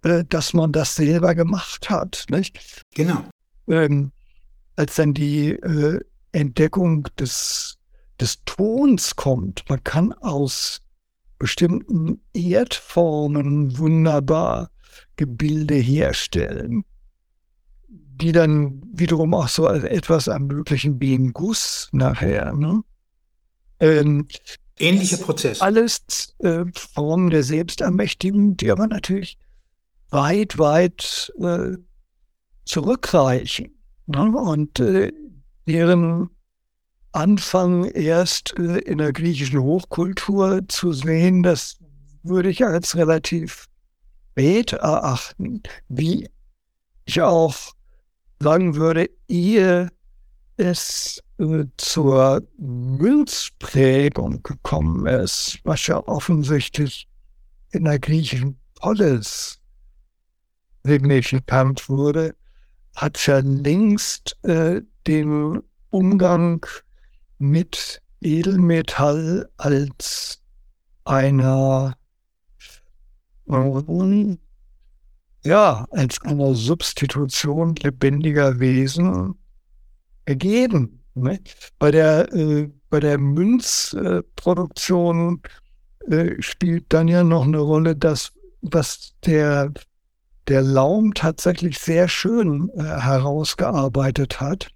[0.03, 2.27] äh, dass man das selber gemacht hat.
[2.31, 2.85] Nicht?
[2.95, 3.25] Genau.
[3.69, 4.13] Ähm,
[4.77, 6.01] als dann die äh,
[6.33, 7.79] Entdeckung des,
[8.21, 10.81] des Tons kommt, man kann aus
[11.39, 14.71] bestimmten Erdformen wunderbar
[15.17, 16.85] Gebilde herstellen,
[17.89, 22.53] die dann wiederum auch so etwas ermöglichen wie ein Guss nachher.
[22.53, 22.83] Ne?
[23.85, 24.29] Ähm,
[24.79, 25.61] Ähnlicher Prozess.
[25.61, 29.39] Alles äh, Formen der Selbstermächtigung, die aber natürlich
[30.11, 31.77] weit, weit äh,
[32.65, 33.71] zurückreichen.
[34.07, 34.37] Ne?
[34.37, 35.13] Und äh,
[35.67, 36.31] deren
[37.13, 41.79] Anfang erst äh, in der griechischen Hochkultur zu sehen, das
[42.23, 43.69] würde ich als relativ
[44.31, 46.29] spät erachten, wie
[47.05, 47.55] ich auch
[48.41, 49.91] sagen würde, ehe
[50.57, 51.23] es
[51.77, 57.09] zur Münzprägung gekommen ist, was ja offensichtlich
[57.71, 59.61] in der griechischen Polis
[60.85, 62.35] signifikant wurde,
[62.95, 66.65] hat ja längst äh, den Umgang
[67.39, 70.41] mit Edelmetall als
[71.05, 71.97] einer
[75.45, 79.35] ja, als einer Substitution lebendiger Wesen
[80.25, 81.04] ergeben.
[81.15, 81.41] Ne?
[81.79, 85.43] Bei der, äh, bei der Münzproduktion
[86.11, 89.73] äh, spielt dann ja noch eine Rolle, dass was der
[90.49, 94.69] der Laum tatsächlich sehr schön äh, herausgearbeitet hat,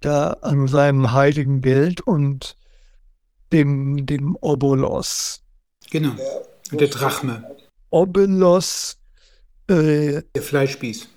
[0.00, 2.56] da an seinem heiligen Bild und
[3.52, 5.42] dem, dem Obolos.
[5.90, 6.14] Genau,
[6.70, 7.56] und der Drachme.
[7.90, 8.98] Obolos.
[9.68, 11.08] Äh, der Fleischspieß.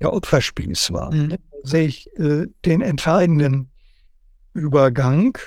[0.00, 1.12] Der Opferspieß war.
[1.12, 1.38] Mhm.
[1.62, 3.70] Sehe ich äh, den entscheidenden
[4.54, 5.38] Übergang.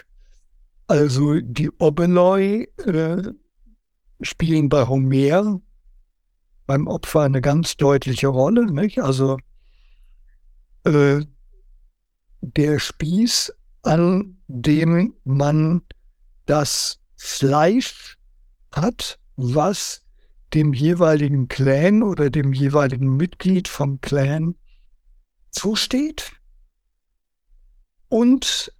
[0.87, 3.23] Also die Obeloi äh,
[4.21, 5.59] spielen bei Homer
[6.65, 8.71] beim Opfer eine ganz deutliche Rolle.
[8.71, 8.99] Nicht?
[8.99, 9.37] Also
[10.83, 11.21] äh,
[12.41, 13.53] der Spieß,
[13.83, 15.81] an dem man
[16.45, 18.17] das Fleisch
[18.71, 20.03] hat, was
[20.53, 24.55] dem jeweiligen Clan oder dem jeweiligen Mitglied vom Clan
[25.55, 26.33] zusteht.
[28.09, 28.71] Und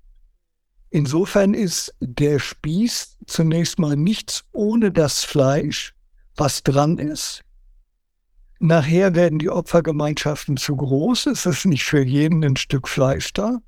[0.90, 5.96] insofern ist der Spieß zunächst mal nichts ohne das Fleisch,
[6.36, 7.42] was dran ist.
[8.60, 13.60] Nachher werden die Opfergemeinschaften zu groß, es ist nicht für jeden ein Stück Fleisch da.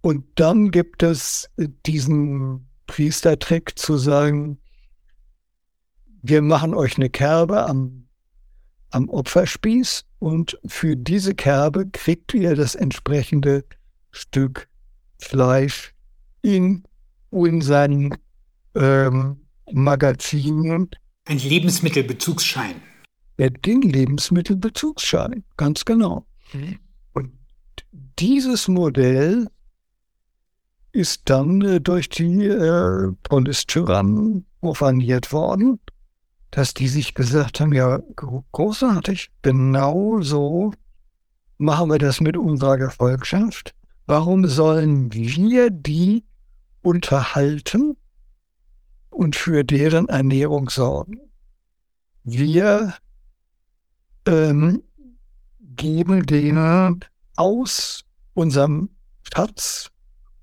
[0.00, 1.50] Und dann gibt es
[1.86, 4.58] diesen Priestertrick zu sagen,
[6.22, 8.03] wir machen euch eine Kerbe am,
[8.94, 13.64] am Opferspieß und für diese Kerbe kriegt ihr das entsprechende
[14.12, 14.68] Stück
[15.18, 15.94] Fleisch
[16.42, 16.84] in
[17.30, 18.16] unseren
[18.76, 19.40] ähm,
[19.72, 20.90] Magazinen
[21.24, 22.76] Ein Lebensmittelbezugsschein.
[23.38, 26.26] Ja, den Lebensmittelbezugsschein, ganz genau.
[26.52, 26.78] Mhm.
[27.14, 27.32] Und
[28.20, 29.48] dieses Modell
[30.92, 35.80] ist dann äh, durch die äh, Polistyrannen profaniert worden,
[36.54, 38.00] dass die sich gesagt haben, ja,
[38.52, 40.72] großartig, genau so
[41.58, 43.74] machen wir das mit unserer Gefolgschaft.
[44.06, 46.24] Warum sollen wir die
[46.80, 47.96] unterhalten
[49.10, 51.18] und für deren Ernährung sorgen?
[52.22, 52.94] Wir
[54.24, 54.80] ähm,
[55.58, 58.90] geben denen aus unserem
[59.24, 59.90] Schatz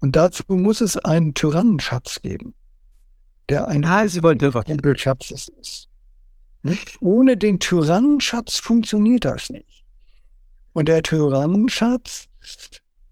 [0.01, 2.53] und dazu muss es einen Tyrannenschatz geben,
[3.47, 5.90] der ein Tempelschatz ist.
[6.63, 7.01] Nicht?
[7.01, 9.83] Ohne den Tyrannenschatz funktioniert das nicht.
[10.73, 12.27] Und der Tyrannenschatz,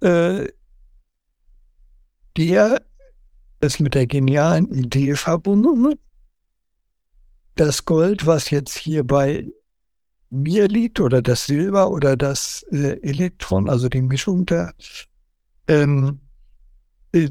[0.01, 0.47] äh,
[2.37, 2.81] der
[3.59, 5.95] ist mit der genialen Idee verbunden.
[7.55, 9.49] Das Gold, was jetzt hier bei
[10.29, 14.73] mir liegt, oder das Silber oder das äh, Elektron, also die Mischung der,
[15.67, 16.21] ähm,
[17.11, 17.29] äh,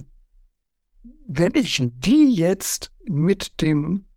[1.27, 4.08] wenn ich die jetzt mit dem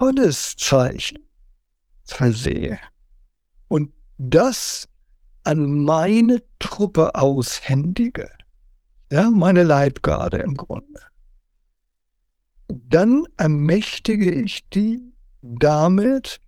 [0.00, 1.18] Hoddeszeichen
[2.04, 2.78] versehe
[3.68, 4.88] und das
[5.44, 8.30] an meine Truppe aushändige,
[9.10, 11.00] ja, meine Leibgarde im Grunde,
[12.68, 15.00] dann ermächtige ich die
[15.42, 16.40] damit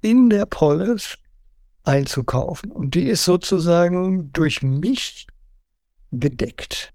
[0.00, 1.18] in der Polis
[1.84, 2.72] einzukaufen.
[2.72, 5.26] Und die ist sozusagen durch mich
[6.10, 6.93] gedeckt.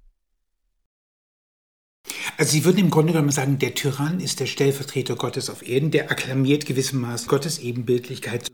[2.37, 5.91] Also Sie würden im Grunde genommen sagen, der Tyrann ist der Stellvertreter Gottes auf Erden,
[5.91, 8.49] der akklamiert gewissermaßen Gottes Ebenbildlichkeit.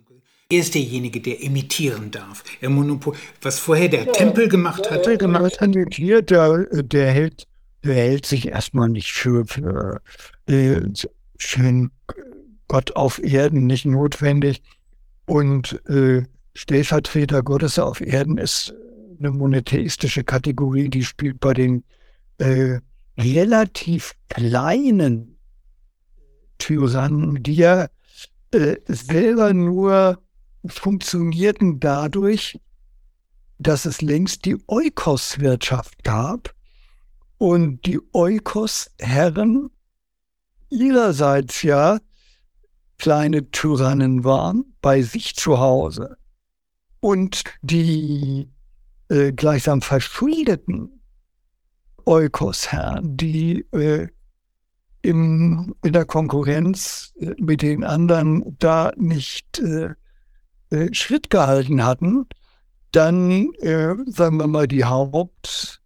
[0.51, 2.43] Er ist derjenige, der imitieren darf.
[2.61, 5.05] Er Monopol, was vorher der ja, Tempel gemacht hat.
[5.05, 7.47] Der gemacht hat, der, der, hält,
[7.83, 10.01] der hält sich erstmal nicht für, für,
[10.47, 10.81] äh,
[11.39, 11.89] für
[12.67, 14.61] Gott auf Erden nicht notwendig.
[15.25, 18.73] Und äh, Stellvertreter Gottes auf Erden ist
[19.19, 21.83] eine monotheistische Kategorie, die spielt bei den
[22.37, 22.79] äh,
[23.17, 25.37] relativ kleinen
[26.57, 27.87] Tyrannen, die ja
[28.51, 30.21] äh, selber nur
[30.65, 32.59] funktionierten dadurch,
[33.57, 36.53] dass es längst die Eukos-Wirtschaft gab.
[37.37, 39.69] Und die Eukos-Herren
[40.69, 41.99] ihrerseits ja
[42.97, 46.17] kleine Tyrannen waren bei sich zu Hause.
[47.01, 48.49] Und die
[49.09, 50.94] äh, gleichsam verschuldeten
[52.05, 54.07] Eukos-Herren, die äh,
[55.01, 59.93] im, in der Konkurrenz äh, mit den anderen da nicht äh,
[60.71, 62.25] äh, Schritt gehalten hatten,
[62.91, 65.81] dann, äh, sagen wir mal, die Hauptleute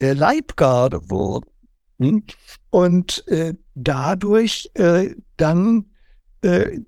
[0.00, 1.50] der Leibgarde wurden.
[1.98, 2.24] Hm?
[2.70, 5.86] Und äh, dadurch äh, dann,
[6.42, 6.80] äh,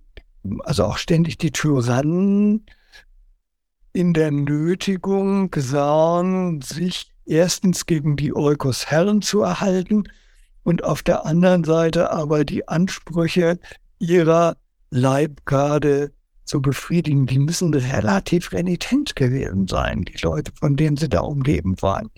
[0.61, 2.67] also auch ständig die Tyrannen
[3.93, 10.05] in der Nötigung sahen, sich erstens gegen die Eukos Herren zu erhalten
[10.63, 13.59] und auf der anderen Seite aber die Ansprüche
[13.99, 14.57] ihrer
[14.91, 16.13] Leibgarde
[16.45, 17.27] zu befriedigen.
[17.27, 22.11] Die müssen relativ renitent gewesen sein, die Leute, von denen sie da umgeben waren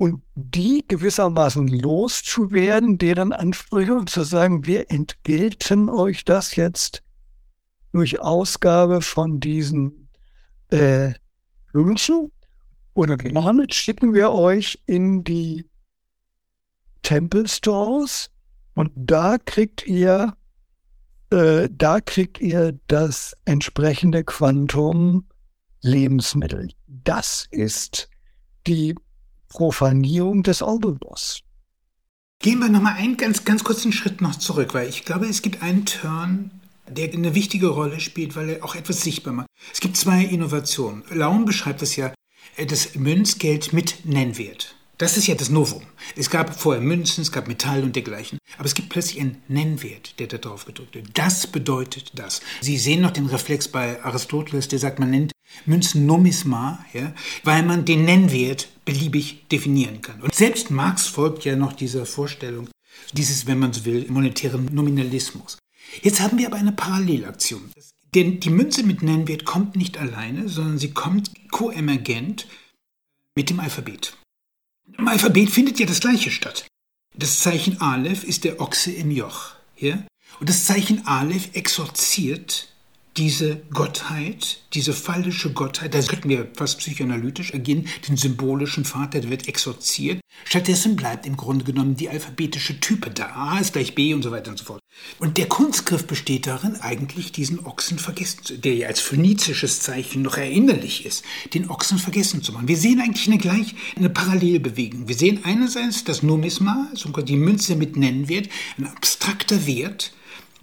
[0.00, 7.02] und die gewissermaßen loszuwerden, deren Ansprüche und zu sagen, wir entgelten euch das jetzt
[7.92, 10.08] durch Ausgabe von diesen
[10.70, 11.12] äh,
[12.94, 15.66] Oder damit schicken wir euch in die
[17.02, 18.30] Temple Stores
[18.74, 20.34] und da kriegt ihr
[21.30, 25.24] äh, da kriegt ihr das entsprechende Quantum
[25.80, 26.70] Lebensmittel.
[26.86, 28.08] Das ist
[28.66, 28.94] die
[29.48, 31.40] Profanierung des Obolus.
[32.40, 35.62] Gehen wir nochmal einen ganz, ganz kurzen Schritt noch zurück, weil ich glaube, es gibt
[35.62, 36.50] einen Turn,
[36.88, 39.46] der eine wichtige Rolle spielt, weil er auch etwas sichtbar macht.
[39.72, 41.04] Es gibt zwei Innovationen.
[41.10, 42.12] Laum beschreibt es ja,
[42.66, 44.74] das Münzgeld mit Nennwert.
[45.00, 45.82] Das ist ja das Novum.
[46.14, 48.38] Es gab vorher Münzen, es gab Metall und dergleichen.
[48.58, 51.06] Aber es gibt plötzlich einen Nennwert, der da drauf gedrückt wird.
[51.14, 52.42] Das bedeutet das.
[52.60, 55.32] Sie sehen noch den Reflex bei Aristoteles, der sagt, man nennt
[55.64, 57.14] Münzen Numisma, ja,
[57.44, 60.20] weil man den Nennwert beliebig definieren kann.
[60.20, 62.68] Und selbst Marx folgt ja noch dieser Vorstellung,
[63.14, 65.56] dieses, wenn man so will, monetären Nominalismus.
[66.02, 67.72] Jetzt haben wir aber eine Parallelaktion.
[68.14, 72.48] Denn die Münze mit Nennwert kommt nicht alleine, sondern sie kommt koemergent
[73.36, 74.16] mit dem Alphabet.
[74.98, 76.66] Im Alphabet findet ja das Gleiche statt.
[77.16, 79.54] Das Zeichen Aleph ist der Ochse im Joch.
[79.76, 80.04] Ja?
[80.40, 82.69] Und das Zeichen Aleph exorziert
[83.16, 89.30] diese Gottheit, diese fallische Gottheit, das könnten wir fast psychoanalytisch ergehen, den symbolischen Vater, der
[89.30, 90.20] wird exorziert.
[90.44, 93.26] Stattdessen bleibt im Grunde genommen die alphabetische Type da.
[93.34, 94.80] A ist gleich B und so weiter und so fort.
[95.18, 100.22] Und der Kunstgriff besteht darin, eigentlich diesen Ochsen vergessen zu, der ja als phönizisches Zeichen
[100.22, 102.68] noch erinnerlich ist, den Ochsen vergessen zu machen.
[102.68, 105.08] Wir sehen eigentlich eine gleich, eine Parallelbewegung.
[105.08, 108.48] Wir sehen einerseits das Numisma, so die Münze mit Nennwert,
[108.78, 110.12] ein abstrakter Wert,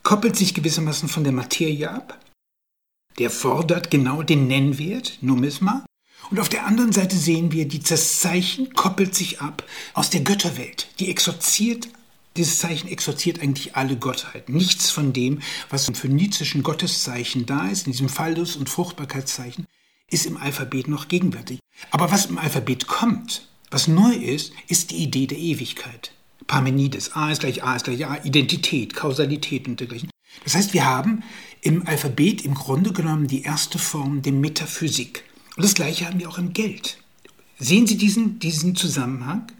[0.03, 2.17] koppelt sich gewissermaßen von der Materie ab
[3.17, 5.85] der fordert genau den Nennwert, Numisma.
[6.29, 9.63] Und auf der anderen Seite sehen wir, dieses Zeichen koppelt sich ab
[9.93, 10.87] aus der Götterwelt.
[10.99, 11.87] Die exorziert,
[12.35, 14.55] dieses Zeichen exorziert eigentlich alle Gottheiten.
[14.55, 15.39] Nichts von dem,
[15.69, 19.65] was im phönizischen Gotteszeichen da ist, in diesem Fallus- und Fruchtbarkeitszeichen,
[20.09, 21.59] ist im Alphabet noch gegenwärtig.
[21.91, 26.11] Aber was im Alphabet kommt, was neu ist, ist die Idee der Ewigkeit.
[26.45, 30.09] Parmenides, A ist gleich A ist gleich A, Identität, Kausalität und dergleichen.
[30.43, 31.23] Das heißt, wir haben
[31.67, 35.25] im Alphabet im Grunde genommen die erste Form der Metaphysik.
[35.57, 36.97] Und das Gleiche haben wir auch im Geld.
[37.59, 39.51] Sehen Sie diesen, diesen Zusammenhang?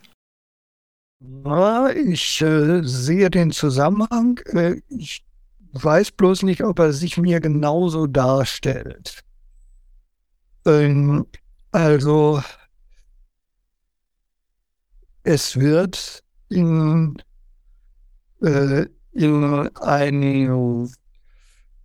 [2.05, 4.39] Ich äh, sehe den Zusammenhang.
[4.53, 5.25] Äh, ich
[5.73, 9.25] weiß bloß nicht, ob er sich mir genauso darstellt.
[10.65, 11.25] Ähm,
[11.71, 12.41] also,
[15.23, 17.21] es wird in,
[18.41, 20.89] äh, in ein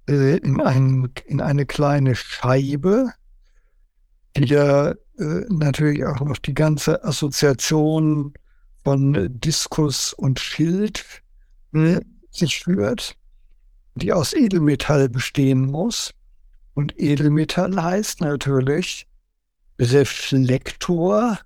[0.09, 3.13] äh, in, ein, in eine kleine Scheibe,
[4.37, 8.35] die ja äh, natürlich auch noch die ganze Assoziation
[8.85, 11.05] von Diskus und Schild
[11.73, 12.01] äh,
[12.31, 13.17] sich führt,
[13.95, 16.13] die aus Edelmetall bestehen muss.
[16.75, 19.07] Und Edelmetall heißt natürlich
[19.79, 21.39] Reflektor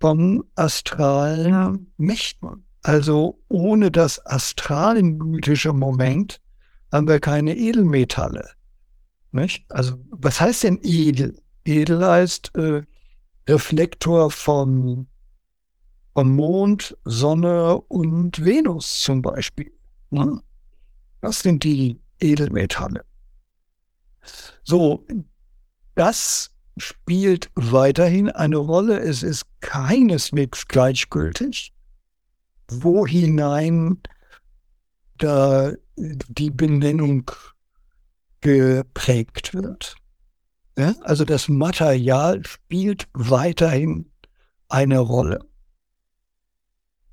[0.00, 2.64] von astralen Mächten.
[2.82, 6.40] Also ohne das astralmythische Moment
[6.92, 8.50] haben wir keine Edelmetalle.
[9.32, 9.64] Nicht?
[9.70, 11.40] Also, was heißt denn edel?
[11.64, 12.82] Edel heißt äh,
[13.48, 15.06] Reflektor von,
[16.14, 19.72] von Mond, Sonne und Venus zum Beispiel.
[20.10, 20.40] Ne?
[21.20, 23.04] Das sind die Edelmetalle.
[24.62, 25.06] So,
[25.94, 29.00] das spielt weiterhin eine Rolle.
[29.00, 31.74] Es ist keineswegs gleichgültig,
[32.70, 34.00] wo hinein
[35.18, 35.72] da
[36.28, 37.30] die Benennung
[38.40, 39.96] geprägt wird.
[40.76, 40.94] Ja?
[41.02, 44.10] Also das Material spielt weiterhin
[44.68, 45.40] eine Rolle.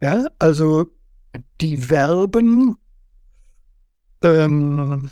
[0.00, 0.86] Ja, also
[1.60, 2.76] die Verben
[4.22, 5.10] ähm,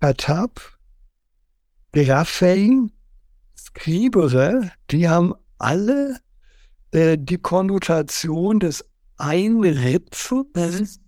[0.00, 0.60] Patab,
[1.92, 2.90] Graphein,
[3.56, 6.18] Scribere, die haben alle
[6.92, 8.84] äh, die Konnotation des
[9.18, 11.00] Einritzens,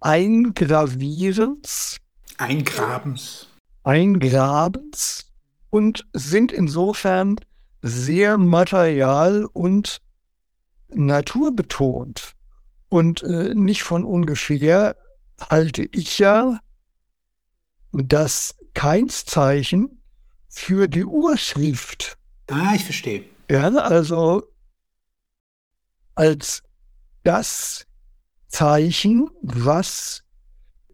[0.00, 2.00] Eingravierens
[2.38, 3.48] Eingrabens.
[3.82, 5.32] Eingrabens
[5.70, 7.36] und sind insofern
[7.82, 10.00] sehr material- und
[10.88, 12.32] naturbetont.
[12.88, 14.96] Und äh, nicht von ungefähr
[15.50, 16.60] halte ich ja
[17.92, 20.02] das Keinszeichen
[20.48, 22.16] für die Urschrift.
[22.48, 23.24] Ah, ich verstehe.
[23.50, 24.44] Ja, also
[26.14, 26.62] als
[27.24, 27.86] das
[28.48, 30.22] Zeichen, was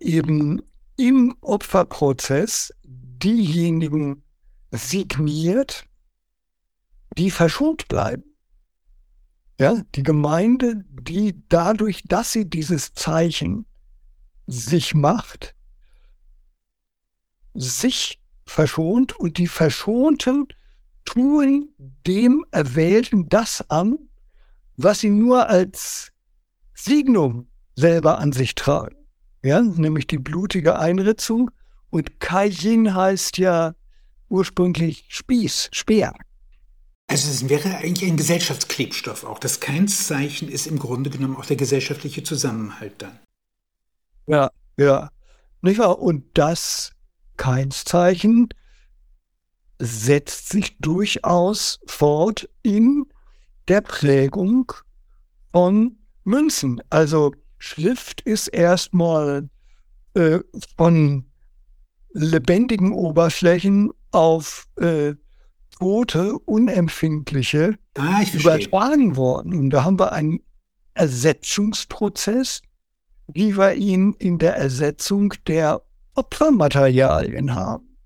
[0.01, 0.63] eben
[0.97, 4.23] im Opferprozess diejenigen
[4.71, 5.87] signiert,
[7.17, 8.25] die verschont bleiben.
[9.59, 13.67] Ja, die Gemeinde, die dadurch, dass sie dieses Zeichen
[14.47, 15.55] sich macht,
[17.55, 20.49] sich verschont und die Verschonten
[21.05, 21.69] tun
[22.07, 23.99] dem Erwählten das an,
[24.77, 26.13] was sie nur als
[26.75, 29.02] Signum selber an sich tragen
[29.43, 31.51] ja, nämlich die blutige Einritzung.
[31.91, 33.75] Und Kaijin heißt ja
[34.29, 36.15] ursprünglich Spieß, Speer.
[37.09, 39.39] Also es wäre eigentlich ein Gesellschaftsklebstoff auch.
[39.39, 43.19] Das Keinszeichen ist im Grunde genommen auch der gesellschaftliche Zusammenhalt dann.
[44.27, 45.11] Ja, ja.
[45.61, 45.99] Nicht wahr?
[45.99, 46.93] Und das
[47.37, 48.49] Keinszeichen
[49.79, 53.07] setzt sich durchaus fort in
[53.69, 54.73] der Prägung
[55.53, 56.81] von Münzen.
[56.89, 57.33] Also
[57.63, 59.49] Schrift ist erstmal
[60.15, 60.41] äh,
[60.77, 61.27] von
[62.13, 65.15] lebendigen Oberflächen auf äh,
[65.79, 69.55] tote, unempfindliche Ah, übertragen worden.
[69.55, 70.41] Und da haben wir einen
[70.95, 72.63] Ersetzungsprozess,
[73.29, 75.83] wie wir ihn in der Ersetzung der
[76.17, 77.97] Opfermaterialien haben.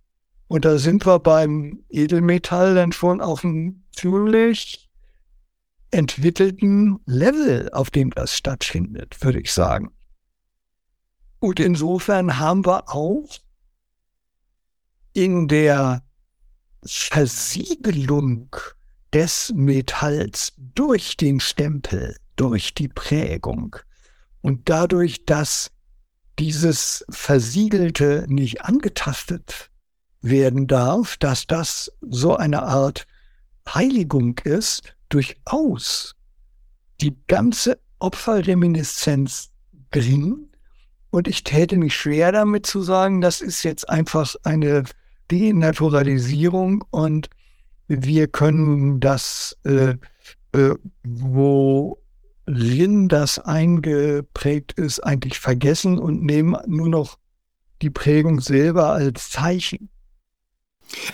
[0.48, 4.85] Und da sind wir beim Edelmetall dann schon auf einem ziemlich
[5.90, 9.90] entwickelten Level, auf dem das stattfindet, würde ich sagen.
[11.38, 13.28] Und insofern haben wir auch
[15.12, 16.02] in der
[16.84, 18.54] Versiegelung
[19.12, 23.76] des Metalls durch den Stempel, durch die Prägung
[24.42, 25.70] und dadurch, dass
[26.38, 29.70] dieses Versiegelte nicht angetastet
[30.20, 33.06] werden darf, dass das so eine Art
[33.68, 36.14] Heiligung ist, durchaus
[37.00, 39.50] die ganze Opferreminiszenz
[39.90, 40.50] drin.
[41.10, 44.84] Und ich täte mich schwer damit zu sagen, das ist jetzt einfach eine
[45.30, 47.30] Denaturalisierung und
[47.88, 49.94] wir können das, äh,
[50.52, 51.96] äh, worin
[53.08, 57.18] das eingeprägt ist, eigentlich vergessen und nehmen nur noch
[57.82, 59.88] die Prägung selber als Zeichen.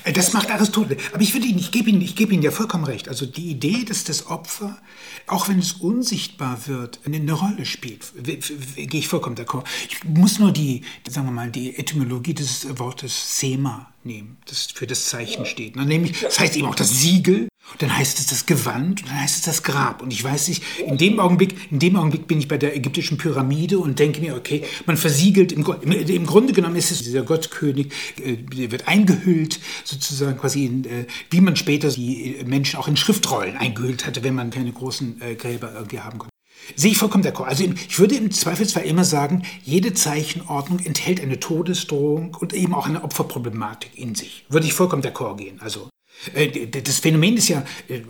[0.05, 1.03] Äh, Das macht Aristoteles.
[1.13, 3.09] Aber ich würde Ihnen, ich gebe Ihnen, ich gebe Ihnen ja vollkommen recht.
[3.09, 4.79] Also die Idee, dass das Opfer,
[5.27, 9.65] auch wenn es unsichtbar wird, eine, Rolle spielt, gehe ich vollkommen d'accord.
[9.89, 14.87] Ich muss nur die, sagen wir mal, die Etymologie des Wortes Sema nehmen, das für
[14.87, 15.77] das Zeichen steht.
[15.77, 17.49] Dann nämlich, das heißt eben auch das Siegel,
[17.79, 20.03] dann heißt es das Gewand und dann heißt es das Grab.
[20.03, 23.19] Und ich weiß nicht, in dem Augenblick, in dem Augenblick bin ich bei der ägyptischen
[23.19, 27.93] Pyramide und denke mir, okay, man versiegelt, im, im, Grunde genommen ist es dieser Gottkönig,
[28.23, 32.89] äh, der wird eingehüllt, sozusagen quasi, in, äh, wie man später die äh, Menschen auch
[32.89, 36.33] in Schriftrollen eingehüllt hatte, wenn man keine großen Gräber irgendwie haben konnte.
[36.77, 37.45] Sehe ich vollkommen d'accord.
[37.45, 42.87] Also ich würde im Zweifelsfall immer sagen, jede Zeichenordnung enthält eine Todesdrohung und eben auch
[42.87, 44.45] eine Opferproblematik in sich.
[44.49, 45.61] Würde ich vollkommen d'accord gehen.
[45.61, 45.89] Also
[46.71, 48.03] das Phänomen ist ja, äh,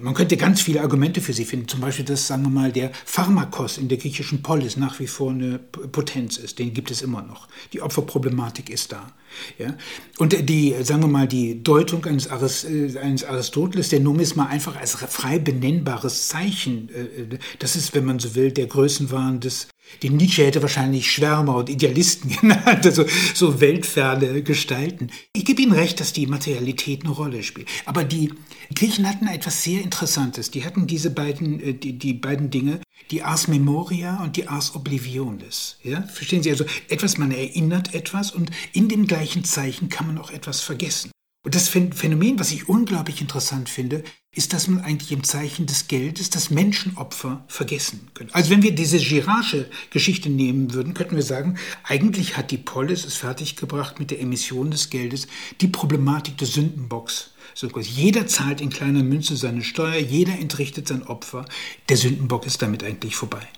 [0.00, 1.66] man könnte ganz viele Argumente für sie finden.
[1.66, 5.30] Zum Beispiel, dass, sagen wir mal, der Pharmakos in der griechischen Polis nach wie vor
[5.30, 6.58] eine Potenz ist.
[6.58, 7.48] Den gibt es immer noch.
[7.72, 9.12] Die Opferproblematik ist da.
[9.58, 9.74] Ja?
[10.18, 14.76] Und die, sagen wir mal, die Deutung eines, Aris, äh, eines Aristoteles, der Numisma einfach
[14.76, 19.68] als frei benennbares Zeichen, äh, das ist, wenn man so will, der Größenwahn des,
[20.02, 25.10] den Nietzsche hätte wahrscheinlich Schwärmer und Idealisten genannt, also so weltferne Gestalten.
[25.32, 27.68] Ich gebe Ihnen recht, dass die Materialität eine Rolle spielt.
[27.84, 28.32] Aber die
[28.74, 30.50] Griechen hatten etwas sehr Interessantes.
[30.50, 32.80] Die hatten diese beiden, äh, die, die beiden Dinge,
[33.10, 35.78] die Ars Memoria und die Ars Oblivionis.
[35.82, 36.02] Ja?
[36.02, 36.50] Verstehen Sie?
[36.50, 41.10] Also etwas, man erinnert etwas und in dem gleichen Zeichen kann man auch etwas vergessen.
[41.48, 45.64] Und das Phän- Phänomen, was ich unglaublich interessant finde, ist, dass man eigentlich im Zeichen
[45.64, 48.34] des Geldes das Menschenopfer vergessen könnte.
[48.34, 53.06] Also wenn wir diese Girardische Geschichte nehmen würden, könnten wir sagen, eigentlich hat die Polis
[53.06, 55.26] es fertiggebracht mit der Emission des Geldes
[55.62, 57.30] die Problematik des Sündenbocks.
[57.54, 61.46] So jeder zahlt in kleiner Münze seine Steuer, jeder entrichtet sein Opfer.
[61.88, 63.48] Der Sündenbock ist damit eigentlich vorbei.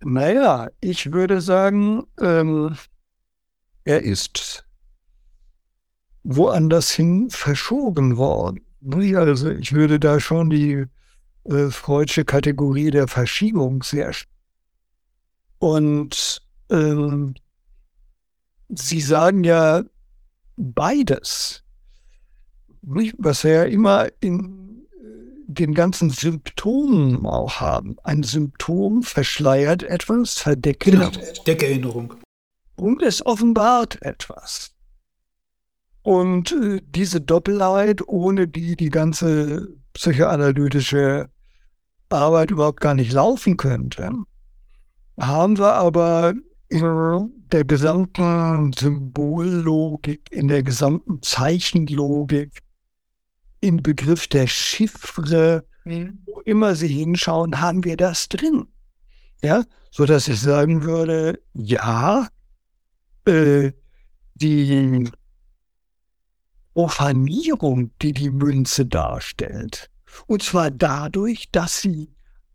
[0.00, 2.76] Naja, ich würde sagen, ähm,
[3.84, 4.66] er ist
[6.24, 8.60] woanders hin verschoben worden.
[9.16, 10.84] Also ich würde da schon die
[11.44, 14.12] äh, freudsche Kategorie der Verschiebung sehr
[15.58, 17.34] und ähm,
[18.74, 19.84] Sie sagen ja
[20.56, 21.62] beides,
[22.82, 25.04] was wir ja immer in äh,
[25.46, 27.96] den ganzen Symptomen auch haben.
[28.02, 31.10] Ein Symptom verschleiert etwas, verdeckt Genau,
[31.46, 32.14] Deckerinnerung.
[32.76, 34.71] und es offenbart etwas.
[36.02, 41.28] Und äh, diese Doppelheit, ohne die die ganze psychoanalytische
[42.08, 44.10] Arbeit überhaupt gar nicht laufen könnte,
[45.18, 46.34] haben wir aber
[46.68, 52.60] in der gesamten Symbollogik, in der gesamten Zeichenlogik,
[53.60, 58.66] im Begriff der Chiffre, wo immer Sie hinschauen, haben wir das drin.
[59.42, 62.28] Ja, so dass ich sagen würde, ja,
[63.26, 63.72] äh,
[64.34, 65.10] die
[66.74, 69.90] Profanierung, die die Münze darstellt,
[70.26, 72.10] und zwar dadurch, dass sie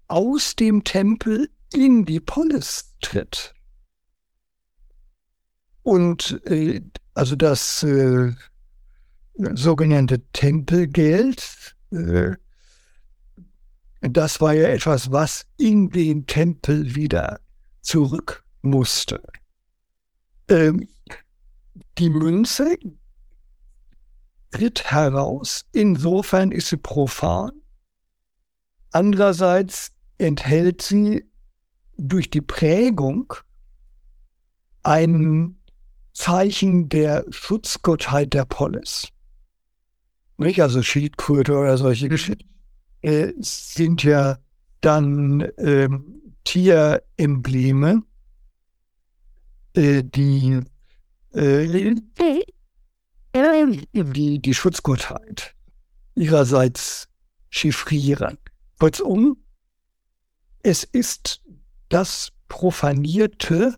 [0.07, 3.53] aus dem Tempel in die Polis tritt.
[5.84, 6.81] Und äh,
[7.14, 8.34] also das äh,
[9.34, 12.31] sogenannte Tempelgeld, äh,
[14.02, 17.39] das war ja etwas, was in den Tempel wieder
[17.81, 19.22] zurück musste.
[20.49, 20.88] Ähm,
[21.98, 22.77] die Münze
[24.58, 27.52] tritt heraus, insofern ist sie profan.
[28.92, 31.26] Andererseits enthält sie
[31.98, 33.36] durch die Prägung
[34.82, 35.60] ein
[36.14, 39.10] Zeichen der Schutzgottheit der Polis.
[40.38, 40.60] nicht?
[40.60, 42.50] Also Schildkröte oder solche Geschichten,
[43.02, 44.40] äh, sind ja
[44.82, 48.02] dann ähm, Tierembleme,
[49.76, 50.62] äh, die,
[51.36, 51.94] äh,
[53.94, 55.56] die die Schutzgottheit
[56.16, 57.08] ihrerseits
[57.50, 58.38] chiffrieren.
[58.80, 59.38] Kurzum,
[60.64, 61.42] es ist
[61.90, 63.78] das Profanierte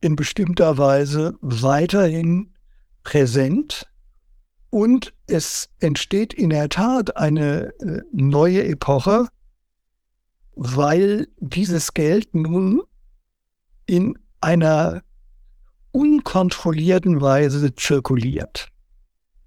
[0.00, 2.54] in bestimmter Weise weiterhin
[3.02, 3.86] präsent
[4.70, 9.28] und es entsteht in der Tat eine äh, neue Epoche,
[10.54, 12.82] weil dieses Geld nun
[13.86, 15.02] in einer
[15.92, 18.68] unkontrollierten Weise zirkuliert.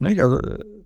[0.02, 0.20] Nicht?
[0.20, 0.40] Also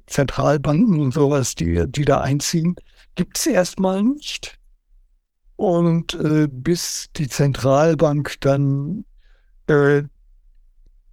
[0.08, 2.76] Zentralbanken und sowas, die, die da einziehen,
[3.16, 4.60] gibt es erstmal nicht.
[5.56, 9.06] Und äh, bis die Zentralbank dann
[9.68, 10.04] äh,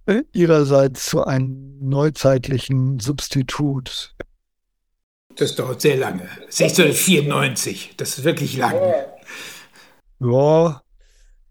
[0.05, 4.13] äh, ihrerseits zu einem neuzeitlichen Substitut.
[5.37, 6.29] Das dauert sehr lange.
[6.41, 9.05] 1694, das ist wirklich lange.
[10.19, 10.81] Ja,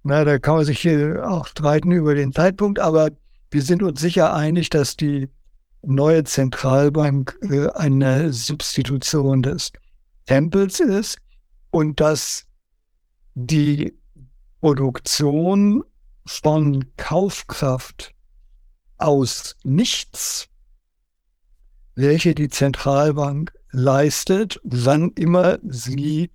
[0.02, 3.08] na, da kann man sich hier auch streiten über den Zeitpunkt, aber
[3.50, 5.28] wir sind uns sicher einig, dass die
[5.82, 9.72] neue Zentralbank äh, eine Substitution des
[10.26, 11.18] Tempels ist
[11.70, 12.46] und dass
[13.34, 13.92] die
[14.60, 15.82] Produktion
[16.24, 18.14] von Kaufkraft
[18.98, 20.48] aus nichts,
[21.96, 26.30] welche die Zentralbank leistet, wann immer sie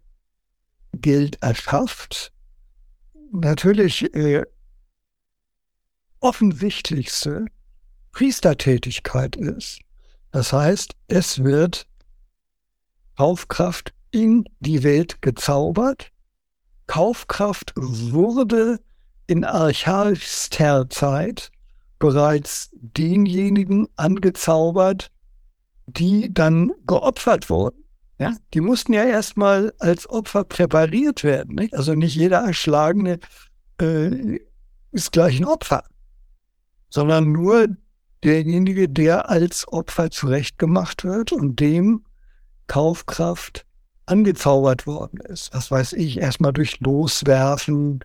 [0.91, 2.33] Geld erschafft,
[3.31, 4.43] natürlich äh,
[6.19, 7.45] offensichtlichste
[8.17, 9.77] Priestertätigkeit ist.
[10.31, 11.85] Das heißt, es wird
[13.15, 16.11] Kaufkraft in die Welt gezaubert.
[16.87, 18.79] Kaufkraft wurde
[19.27, 21.51] in archaischster Zeit
[21.99, 25.11] bereits denjenigen angezaubert,
[25.85, 27.83] die dann geopfert wurden.
[28.17, 31.53] Ja, die mussten ja erstmal als Opfer präpariert werden.
[31.53, 31.75] Nicht?
[31.75, 33.19] Also nicht jeder Erschlagene
[33.79, 34.39] äh,
[34.91, 35.83] ist gleich ein Opfer,
[36.89, 37.67] sondern nur
[38.23, 42.03] derjenige, der als Opfer zurechtgemacht wird und dem
[42.67, 43.65] Kaufkraft
[44.05, 45.53] angezaubert worden ist.
[45.53, 47.99] Das weiß ich, erstmal durch Loswerfen,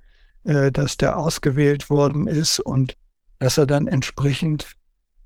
[0.44, 2.96] äh, dass der ausgewählt worden ist und
[3.38, 4.76] dass er dann entsprechend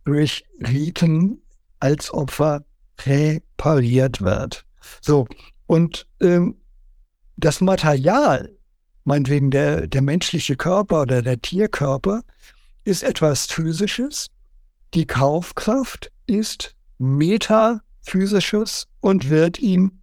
[0.05, 1.43] durch Riten
[1.81, 2.65] als Opfer
[2.97, 4.65] präpariert wird.
[5.01, 5.27] So,
[5.67, 6.57] und ähm,
[7.37, 8.57] das Material,
[9.05, 12.23] meinetwegen der, der menschliche Körper oder der Tierkörper,
[12.85, 14.29] ist etwas Physisches.
[14.97, 20.01] Die Kaufkraft ist metaphysisches und wird ihm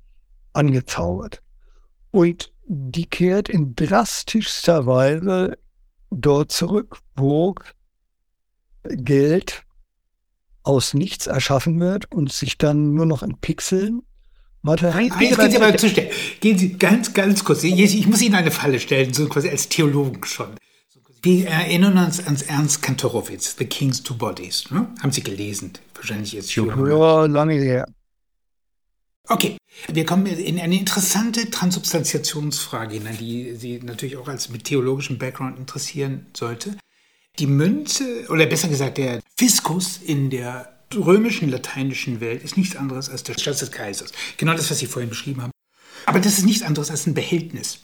[0.53, 1.41] angezaubert.
[2.11, 5.57] Und die kehrt in drastischster Weise
[6.11, 7.56] dort zurück, wo
[8.84, 9.64] Geld
[10.61, 14.03] aus nichts erschaffen wird und sich dann nur noch in Pixeln
[15.20, 15.90] jetzt gehen Sie aber zu.
[16.40, 17.64] Gehen Sie ganz, ganz kurz.
[17.64, 20.56] Ich muss Ihnen eine Falle stellen, so quasi als Theologen schon.
[21.26, 24.70] Wir erinnern uns ans Ernst Kantorowitz, The King's Two Bodies.
[24.72, 24.94] Ne?
[25.02, 25.72] Haben Sie gelesen?
[25.95, 26.68] Wahrscheinlich jetzt schon.
[26.68, 27.88] Ja, lange her.
[29.30, 29.56] Okay,
[29.88, 35.58] wir kommen in eine interessante Transubstantiationsfrage hinein, die Sie natürlich auch als mit theologischem Background
[35.58, 36.76] interessieren sollte.
[37.40, 43.10] Die Münze, oder besser gesagt der Fiskus in der römischen, lateinischen Welt ist nichts anderes
[43.10, 44.12] als der Schatz des Kaisers.
[44.36, 45.52] Genau das, was Sie vorhin beschrieben haben.
[46.06, 47.80] Aber das ist nichts anderes als ein Behältnis.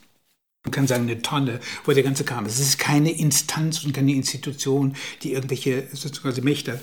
[0.65, 2.45] Man kann sagen, eine Tonne, wo der ganze kam.
[2.45, 6.81] Es ist keine Instanz und keine Institution, die irgendwelche sozusagen Mächte.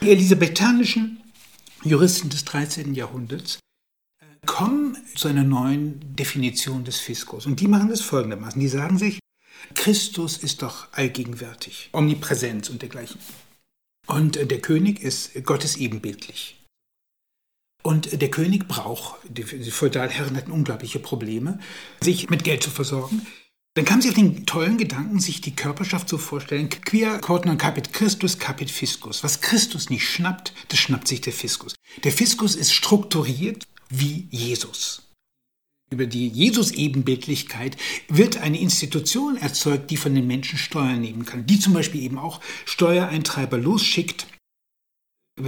[0.00, 1.20] Die elisabethanischen
[1.82, 2.94] Juristen des 13.
[2.94, 3.58] Jahrhunderts
[4.20, 7.46] äh, kommen zu einer neuen Definition des Fiskus.
[7.46, 8.60] Und die machen das folgendermaßen.
[8.60, 9.18] Die sagen sich,
[9.74, 13.20] Christus ist doch allgegenwärtig, Omnipräsenz und dergleichen.
[14.06, 16.59] Und äh, der König ist Gottes ebenbildlich.
[17.82, 21.58] Und der König braucht, die, Feudalherren hatten unglaubliche Probleme,
[22.02, 23.26] sich mit Geld zu versorgen.
[23.74, 27.92] Dann kam sie auf den tollen Gedanken, sich die Körperschaft zu vorstellen, quia cortnum capit
[27.92, 29.22] Christus capit Fiscus.
[29.22, 31.74] Was Christus nicht schnappt, das schnappt sich der Fiskus.
[32.04, 35.10] Der Fiskus ist strukturiert wie Jesus
[35.90, 37.76] über die Jesus-Ebenbildlichkeit
[38.08, 42.18] wird eine Institution erzeugt, die von den Menschen Steuern nehmen kann, die zum Beispiel eben
[42.18, 44.26] auch Steuereintreiber losschickt.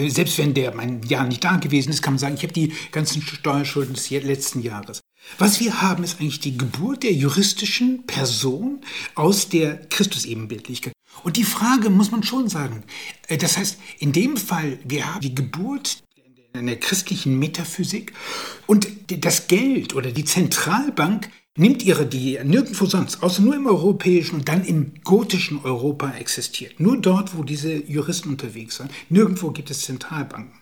[0.08, 2.72] Selbst wenn der mein Jahr nicht da gewesen ist, kann man sagen, ich habe die
[2.90, 5.00] ganzen Steuerschulden des letzten Jahres.
[5.38, 8.80] Was wir haben, ist eigentlich die Geburt der juristischen Person
[9.14, 10.92] aus der Christus-Ebenbildlichkeit.
[11.22, 12.84] Und die Frage muss man schon sagen.
[13.28, 16.02] Äh, das heißt, in dem Fall, wir haben die Geburt
[16.54, 18.12] in der christlichen Metaphysik.
[18.66, 24.36] Und das Geld oder die Zentralbank nimmt ihre, die nirgendwo sonst, außer nur im europäischen
[24.36, 26.80] und dann im gotischen Europa existiert.
[26.80, 28.90] Nur dort, wo diese Juristen unterwegs sind.
[29.08, 30.60] Nirgendwo gibt es Zentralbanken.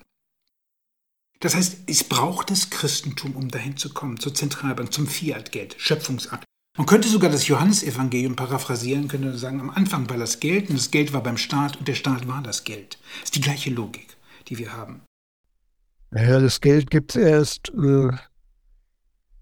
[1.41, 6.45] Das heißt, es braucht das Christentum, um dahin zu kommen, zur Zentralbank, zum Fiat-Geld, Schöpfungsakt.
[6.77, 10.91] Man könnte sogar das Johannesevangelium paraphrasieren, könnte sagen, am Anfang war das Geld und das
[10.91, 12.99] Geld war beim Staat und der Staat war das Geld.
[13.21, 14.17] Das ist die gleiche Logik,
[14.49, 15.03] die wir haben.
[16.15, 18.11] Ja, das Geld gibt es erst, äh,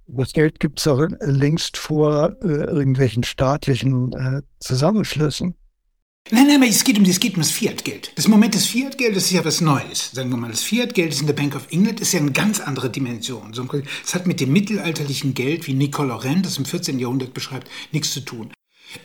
[0.09, 5.55] das Geld gibt es auch längst vor äh, irgendwelchen staatlichen äh, Zusammenschlüssen.
[6.31, 8.13] Nein, nein, es geht um, es geht um das Fiat-Geld.
[8.17, 10.11] Das Moment des Fiat-Geldes ist ja was Neues.
[10.13, 12.91] Sagen wir mal, das Fiat-Geld in der Bank of England ist ja eine ganz andere
[12.91, 13.53] Dimension.
[14.05, 16.99] Es hat mit dem mittelalterlichen Geld, wie Nicole Laurent das im 14.
[16.99, 18.53] Jahrhundert beschreibt, nichts zu tun.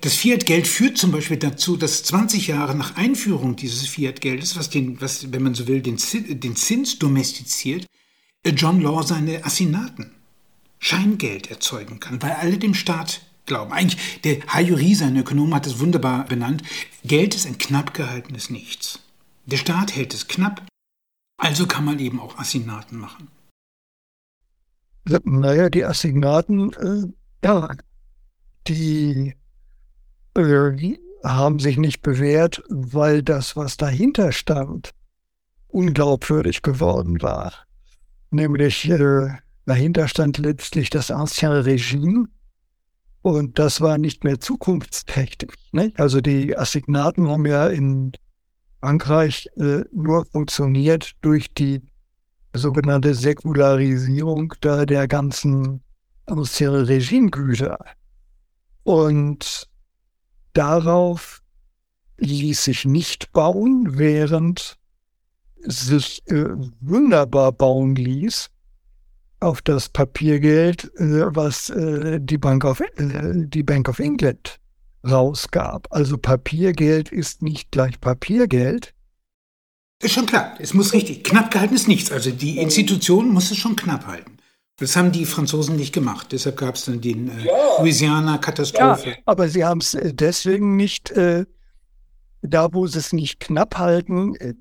[0.01, 4.99] Das Fiat-Geld führt zum Beispiel dazu, dass 20 Jahre nach Einführung dieses Fiat-Geldes, was, den,
[4.99, 5.97] was, wenn man so will, den,
[6.27, 7.85] den Zins domestiziert,
[8.43, 10.11] äh, John Law seine Assinaten,
[10.83, 13.71] Scheingeld erzeugen kann, weil alle dem Staat glauben.
[13.71, 16.61] Eigentlich, der Hayuri, sein Ökonom, hat es wunderbar benannt.
[17.05, 18.99] Geld ist ein knapp gehaltenes Nichts.
[19.45, 20.61] Der Staat hält es knapp,
[21.37, 23.29] also kann man eben auch Assignaten machen.
[25.23, 27.75] Naja, die Assignaten, äh, ja,
[28.67, 29.35] die
[30.35, 34.91] äh, haben sich nicht bewährt, weil das, was dahinter stand,
[35.67, 37.53] unglaubwürdig geworden war.
[38.31, 42.27] Nämlich äh, dahinter stand letztlich das Ancien Regime,
[43.23, 45.53] und das war nicht mehr zukunftsträchtig.
[45.71, 45.93] Ne?
[45.95, 48.11] Also die Assignaten haben ja in
[48.81, 51.81] Frankreich äh, nur funktioniert durch die
[52.53, 55.81] sogenannte Säkularisierung da der ganzen
[56.25, 57.79] ancien Regimegüter.
[58.83, 59.69] Und
[60.51, 61.41] darauf
[62.17, 64.77] ließ sich nicht bauen, während
[65.61, 66.49] sich äh,
[66.81, 68.49] wunderbar bauen ließ
[69.43, 74.59] auf das Papiergeld, äh, was äh, die Bank of, äh, die Bank of England
[75.07, 75.87] rausgab.
[75.91, 78.93] Also Papiergeld ist nicht gleich Papiergeld.
[80.01, 80.55] Ist schon klar.
[80.59, 81.23] Es muss richtig.
[81.23, 82.11] Knapp gehalten ist nichts.
[82.11, 84.37] Also die Institution muss es schon knapp halten.
[84.77, 86.31] Das haben die Franzosen nicht gemacht.
[86.31, 87.53] Deshalb gab es dann den äh, ja.
[87.79, 89.09] Louisiana-Katastrophe.
[89.09, 91.45] Ja, aber sie haben es deswegen nicht, äh,
[92.41, 94.55] da wo sie es nicht knapp halten, äh,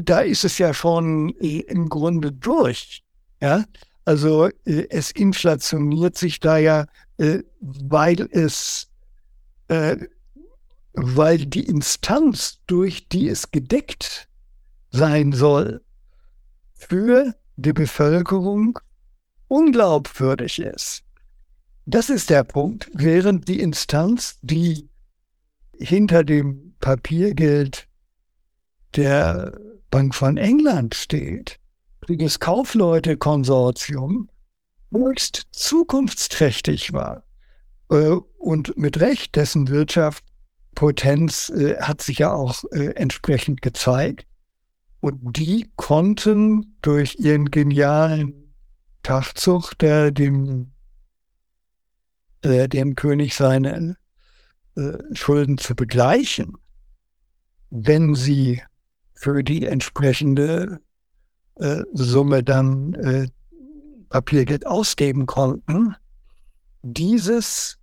[0.00, 3.04] da ist es ja schon im Grunde durch.
[3.40, 3.64] Ja,
[4.04, 6.86] also äh, es inflationiert sich da ja,
[7.18, 8.88] äh, weil es,
[9.68, 9.96] äh,
[10.92, 14.28] weil die Instanz, durch die es gedeckt
[14.90, 15.82] sein soll,
[16.74, 18.78] für die Bevölkerung
[19.48, 21.02] unglaubwürdig ist.
[21.84, 24.88] Das ist der Punkt, während die Instanz, die
[25.76, 27.88] hinter dem Papiergeld
[28.94, 29.58] der
[29.92, 31.60] Bank von England steht,
[32.08, 34.30] das Kaufleute-Konsortium
[34.90, 37.24] höchst zukunftsträchtig war.
[37.90, 44.26] Äh, und mit Recht, dessen Wirtschaftspotenz äh, hat sich ja auch äh, entsprechend gezeigt.
[45.00, 48.54] Und die konnten durch ihren genialen
[49.02, 50.72] Tachzug, der dem,
[52.44, 53.96] dem König seine
[55.12, 56.56] Schulden zu begleichen,
[57.70, 58.62] wenn sie
[59.22, 60.80] für die entsprechende
[61.54, 63.28] äh, Summe dann äh,
[64.08, 65.94] Papiergeld ausgeben konnten,
[66.82, 67.78] dieses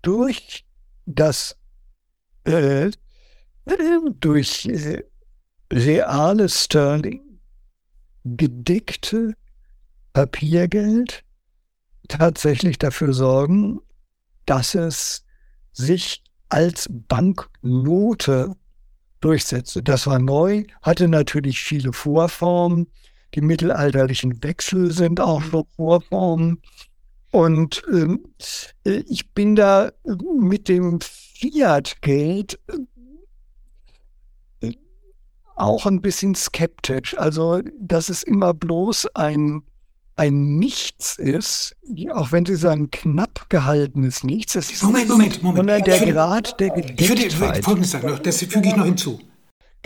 [0.00, 0.64] durch
[1.04, 1.58] das
[2.44, 2.90] äh,
[4.20, 5.04] durch äh,
[5.70, 7.38] reale Sterling
[8.24, 9.34] gedeckte
[10.14, 11.22] Papiergeld
[12.08, 13.80] tatsächlich dafür sorgen,
[14.46, 15.26] dass es
[15.72, 18.56] sich als Banknote
[19.20, 19.82] durchsetzte.
[19.82, 22.86] Das war neu, hatte natürlich viele Vorformen.
[23.34, 26.62] Die mittelalterlichen Wechsel sind auch noch Vorformen.
[27.30, 28.24] Und ähm,
[28.84, 29.92] äh, ich bin da
[30.38, 32.58] mit dem Fiat-Geld
[34.62, 34.72] äh,
[35.56, 37.18] auch ein bisschen skeptisch.
[37.18, 39.62] Also, dass es immer bloß ein,
[40.18, 41.76] ein Nichts ist,
[42.12, 44.54] auch wenn Sie sagen, knapp gehaltenes Nichts.
[44.54, 45.56] Das ist Moment, Moment, Moment.
[45.58, 49.20] Sondern der würde, Grad der Ich würde Folgendes sagen, das füge ich noch hinzu.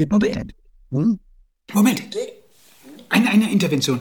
[0.09, 0.54] Moment.
[0.90, 1.18] Hm?
[1.72, 2.02] Moment.
[3.10, 4.00] Eine, eine Intervention.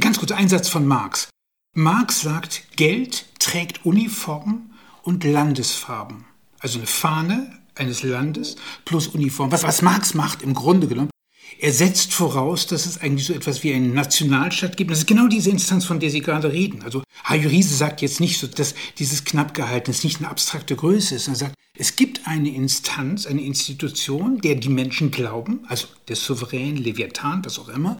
[0.00, 1.28] Ganz kurz, Einsatz von Marx.
[1.74, 4.70] Marx sagt, Geld trägt Uniform
[5.02, 6.26] und Landesfarben.
[6.58, 9.50] Also eine Fahne eines Landes plus Uniform.
[9.50, 11.09] Was, was Marx macht im Grunde genommen,
[11.58, 14.90] er setzt voraus, dass es eigentlich so etwas wie einen Nationalstaat gibt.
[14.90, 16.82] Das ist genau diese Instanz, von der Sie gerade reden.
[16.82, 21.14] Also Hayuriese sagt jetzt nicht so, dass dieses knapp gehalten ist, nicht eine abstrakte Größe
[21.14, 21.28] ist.
[21.28, 26.76] Er sagt, es gibt eine Instanz, eine Institution, der die Menschen glauben, also der Souverän,
[26.76, 27.98] Leviathan, was auch immer,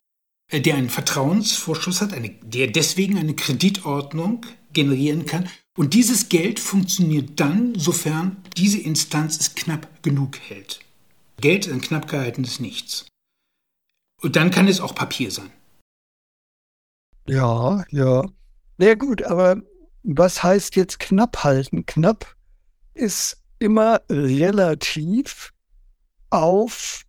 [0.51, 5.49] äh, der einen Vertrauensvorschuss hat, eine, der deswegen eine Kreditordnung generieren kann.
[5.77, 10.81] Und dieses Geld funktioniert dann, sofern diese Instanz es knapp genug hält.
[11.41, 13.07] Geld ist ein knapp gehaltenes Nichts.
[14.21, 15.51] Und dann kann es auch Papier sein.
[17.27, 18.25] Ja, ja.
[18.79, 19.57] Na gut, aber
[20.03, 21.87] was heißt jetzt knapp halten?
[21.87, 22.35] Knapp
[22.95, 25.53] ist immer relativ
[26.31, 27.03] auf,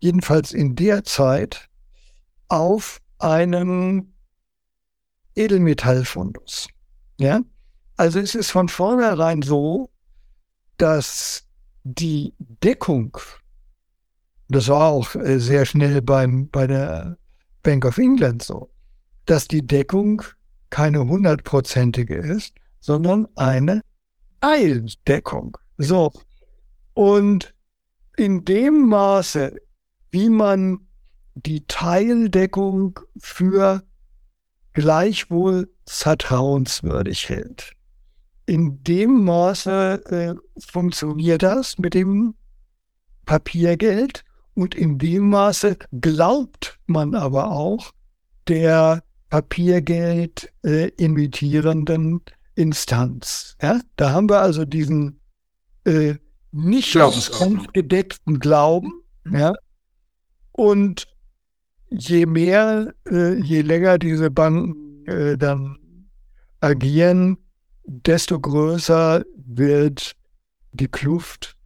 [0.00, 1.68] jedenfalls in der Zeit,
[2.48, 4.12] auf einem
[5.34, 6.68] Edelmetallfundus.
[7.18, 7.40] Ja?
[7.96, 9.90] Also es ist von vornherein so,
[10.76, 11.44] dass
[11.82, 13.18] die Deckung,
[14.48, 17.18] das war auch äh, sehr schnell beim, bei der
[17.62, 18.70] Bank of England so,
[19.26, 20.22] dass die Deckung
[20.70, 23.82] keine hundertprozentige ist, sondern eine
[24.40, 25.56] Eildeckung.
[25.76, 26.12] So.
[26.94, 27.54] Und
[28.16, 29.56] in dem Maße,
[30.10, 30.80] wie man
[31.34, 33.82] die Teildeckung für
[34.72, 37.72] gleichwohl vertrauenswürdig hält.
[38.46, 42.34] In dem Maße äh, funktioniert das mit dem
[43.26, 44.24] Papiergeld
[44.58, 47.92] und in dem Maße glaubt man aber auch
[48.48, 52.22] der Papiergeld äh, imitierenden
[52.56, 53.56] Instanz.
[53.62, 53.80] Ja?
[53.94, 55.20] Da haben wir also diesen
[55.84, 56.16] äh,
[56.50, 56.92] nicht
[57.72, 58.94] gedeckten Glauben.
[59.30, 59.54] Ja?
[60.50, 61.06] Und
[61.88, 65.78] je mehr, äh, je länger diese Banken äh, dann
[66.58, 67.38] agieren,
[67.84, 70.16] desto größer wird
[70.72, 71.56] die Kluft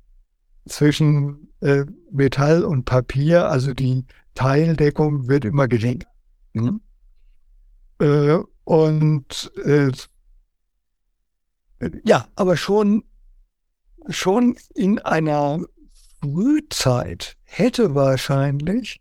[0.67, 6.07] zwischen äh, Metall und Papier, also die Teildeckung wird immer geringer.
[6.53, 6.81] Mhm.
[8.01, 9.91] Äh, und äh,
[12.05, 13.05] ja, aber schon,
[14.09, 15.61] schon in einer
[16.21, 19.01] Frühzeit hätte wahrscheinlich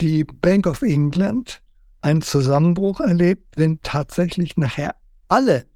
[0.00, 1.62] die Bank of England
[2.00, 4.94] einen Zusammenbruch erlebt, wenn tatsächlich nachher
[5.28, 5.66] alle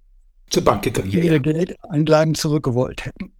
[0.50, 3.32] zur Bank gegangen ihre Geldanlagen zurückgewollt hätten.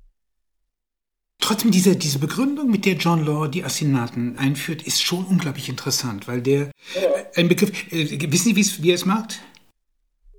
[1.43, 6.29] Trotzdem, diese, diese Begründung, mit der John Law die Assinaten einführt, ist schon unglaublich interessant,
[6.29, 6.71] weil der
[7.35, 9.41] ein Begriff, äh, wissen Sie, wie er es macht?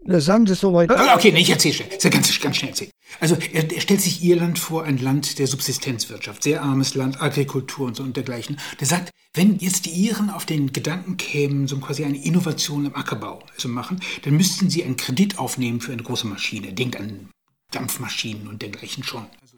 [0.06, 0.90] Sagen Sie es so weit.
[0.92, 2.00] Ah, okay, nee, ich erzähle schnell.
[2.00, 2.92] Sehr ganz, ganz schnell erzählen.
[3.20, 7.88] Also er, er, stellt sich Irland vor, ein Land der Subsistenzwirtschaft, sehr armes Land, Agrikultur
[7.88, 8.60] und so und dergleichen.
[8.80, 12.96] Der sagt, wenn jetzt die Iren auf den Gedanken kämen, so quasi eine Innovation im
[12.96, 16.74] Ackerbau zu machen, dann müssten sie einen Kredit aufnehmen für eine große Maschine.
[16.74, 17.30] Denkt an
[17.72, 19.26] Dampfmaschinen und dergleichen schon.
[19.42, 19.53] Also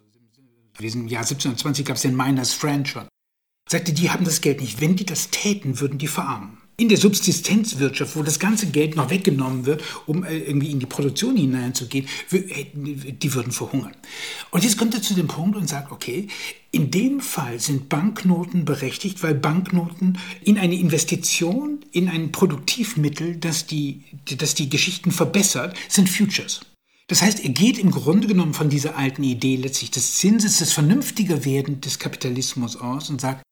[0.84, 3.08] diesem Jahr 1720 gab es den Miners Friend schon.
[3.70, 4.82] Sagte, die haben das Geld nicht.
[4.82, 9.10] Wenn die das täten, würden die verarmen in der Subsistenzwirtschaft, wo das ganze Geld noch
[9.10, 13.96] weggenommen wird, um äh, irgendwie in die Produktion hineinzugehen, äh, die würden verhungern.
[14.52, 16.28] Und jetzt kommt er zu dem Punkt und sagt, okay,
[16.72, 23.66] in dem Fall sind Banknoten berechtigt, weil Banknoten in eine Investition, in ein Produktivmittel, das
[23.66, 24.04] die,
[24.38, 26.62] das die Geschichten verbessert, sind Futures.
[27.08, 30.74] Das heißt, er geht im Grunde genommen von dieser alten Idee letztlich des Zinses, des
[30.74, 33.44] vernünftiger Werden des Kapitalismus aus und sagt,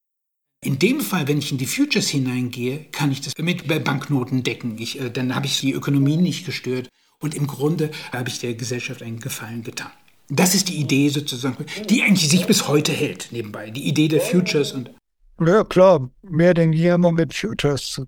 [0.63, 4.77] in dem Fall, wenn ich in die Futures hineingehe, kann ich das mit Banknoten decken.
[4.79, 6.89] Ich, äh, dann habe ich die Ökonomie nicht gestört
[7.19, 9.91] und im Grunde habe ich der Gesellschaft einen Gefallen getan.
[10.29, 13.69] Das ist die Idee sozusagen, die eigentlich sich bis heute hält, nebenbei.
[13.69, 14.89] Die Idee der Futures und.
[15.45, 18.01] Ja, klar, mehr denn je immer mit Futures.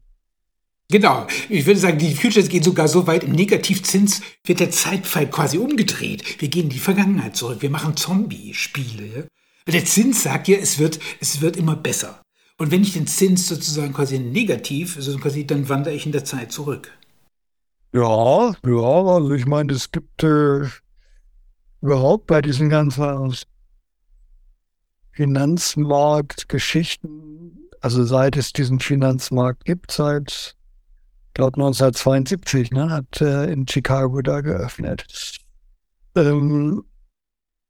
[0.91, 5.29] Genau, ich würde sagen, die Futures gehen sogar so weit, im Negativzins wird der Zeitpfeil
[5.29, 6.39] quasi umgedreht.
[6.39, 9.27] Wir gehen in die Vergangenheit zurück, wir machen Zombie-Spiele.
[9.67, 12.21] Der Zins sagt ja, es wird, es wird immer besser.
[12.57, 16.23] Und wenn ich den Zins sozusagen quasi negativ, also quasi, dann wandere ich in der
[16.23, 16.91] Zeit zurück.
[17.91, 20.67] Ja, ja, also ich meine, es gibt äh,
[21.81, 23.35] überhaupt bei diesen ganzen
[25.13, 30.55] Finanzmarktgeschichten, also seit es diesen Finanzmarkt gibt, seit,
[31.35, 35.05] glaube 1972, ne, hat äh, in Chicago da geöffnet.
[36.15, 36.83] Ähm,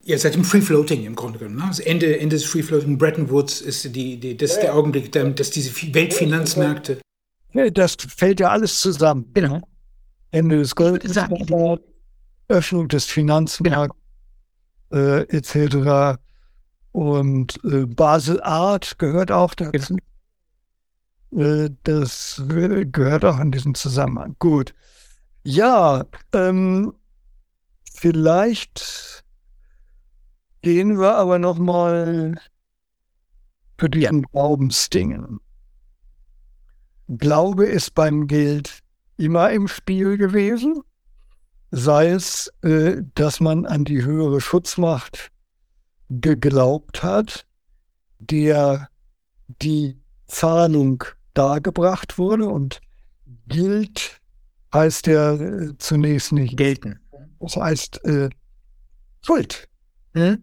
[0.03, 1.57] ja, seit dem Free Floating im Grunde genommen.
[1.57, 1.65] Ne?
[1.67, 5.11] Das Ende, Ende des Free Floating, Bretton Woods ist die, die, das ist der Augenblick,
[5.11, 6.99] dass diese Weltfinanzmärkte.
[7.73, 9.31] das fällt ja alles zusammen.
[9.33, 9.61] Genau.
[10.29, 11.17] Ende des Goldes,
[12.47, 13.97] Öffnung des Finanzmarkts
[14.91, 16.19] äh, etc.
[16.91, 19.97] Und äh, Basel Art gehört auch dazu.
[21.35, 24.35] Äh, das gehört auch in diesem Zusammenhang.
[24.39, 24.73] Gut.
[25.43, 26.93] Ja, ähm,
[27.93, 29.15] vielleicht
[30.65, 32.41] Gehen wir aber nochmal
[33.77, 34.29] zu diesen ja.
[34.31, 35.39] Glaubensdingen.
[37.07, 38.79] Glaube ist beim Geld
[39.15, 40.81] immer im Spiel gewesen,
[41.69, 45.31] sei es, äh, dass man an die höhere Schutzmacht
[46.09, 47.45] geglaubt hat,
[48.17, 48.89] der
[49.61, 51.03] die Zahlung
[51.37, 52.81] dargebracht wurde und
[53.47, 54.21] gilt
[54.73, 56.99] heißt ja äh, zunächst nicht gelten.
[57.39, 58.29] Das heißt äh,
[59.21, 59.69] Schuld.
[60.13, 60.39] Hm?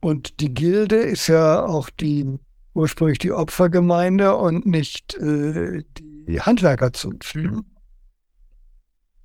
[0.00, 2.38] Und die Gilde ist ja auch die
[2.74, 7.34] ursprünglich die Opfergemeinde und nicht äh, die Handwerkerzunft.
[7.34, 7.64] Mhm.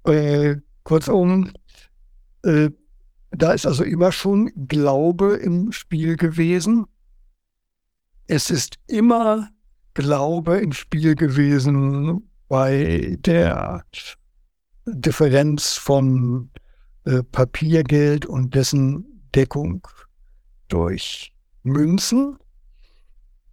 [0.05, 1.51] Äh, kurzum,
[2.43, 2.69] äh,
[3.31, 6.85] da ist also immer schon Glaube im Spiel gewesen.
[8.27, 9.49] Es ist immer
[9.97, 13.83] Glaube im Spiel gewesen bei der
[14.85, 16.51] Differenz von
[17.05, 19.87] äh, Papiergeld und dessen Deckung
[20.67, 21.33] durch
[21.63, 22.37] Münzen.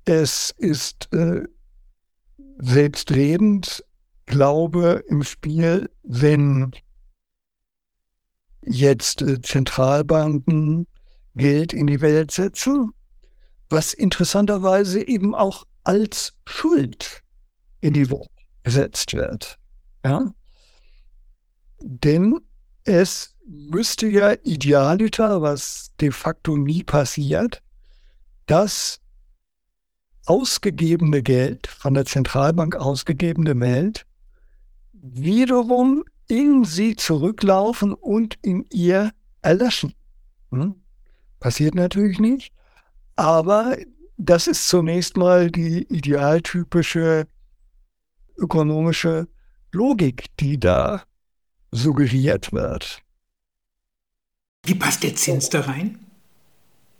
[0.04, 1.44] Es ist äh,
[2.58, 3.82] selbstredend
[4.26, 6.72] Glaube im Spiel, wenn
[8.66, 10.88] jetzt äh, Zentralbanken
[11.36, 12.92] Geld in die Welt setzen,
[13.70, 17.22] was interessanterweise eben auch als Schuld
[17.80, 18.28] in die Welt
[18.62, 19.58] gesetzt wird.
[20.04, 20.32] Ja?
[21.80, 22.40] Denn
[22.84, 27.62] es müsste ja idealiter, was de facto nie passiert,
[28.46, 29.00] dass
[30.26, 34.06] ausgegebene Geld, von der Zentralbank ausgegebene Geld,
[34.92, 39.12] wiederum in sie zurücklaufen und in ihr
[39.42, 39.94] erlöschen.
[40.50, 40.76] Hm?
[41.40, 42.54] Passiert natürlich nicht,
[43.16, 43.76] aber
[44.16, 47.26] das ist zunächst mal die idealtypische
[48.36, 49.28] ökonomische
[49.72, 51.02] Logik, die da
[51.70, 53.02] suggeriert wird.
[54.64, 55.98] Wie passt der Zins da rein?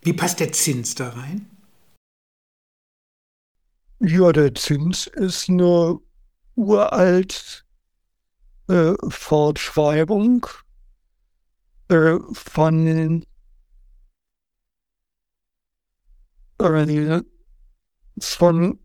[0.02, 1.48] Wie passt der Zins da rein?
[4.00, 5.98] Ja, der Zins ist eine
[6.56, 7.64] uralt
[8.68, 10.46] äh, Fortschreibung
[11.88, 13.26] äh, von äh,
[18.20, 18.78] von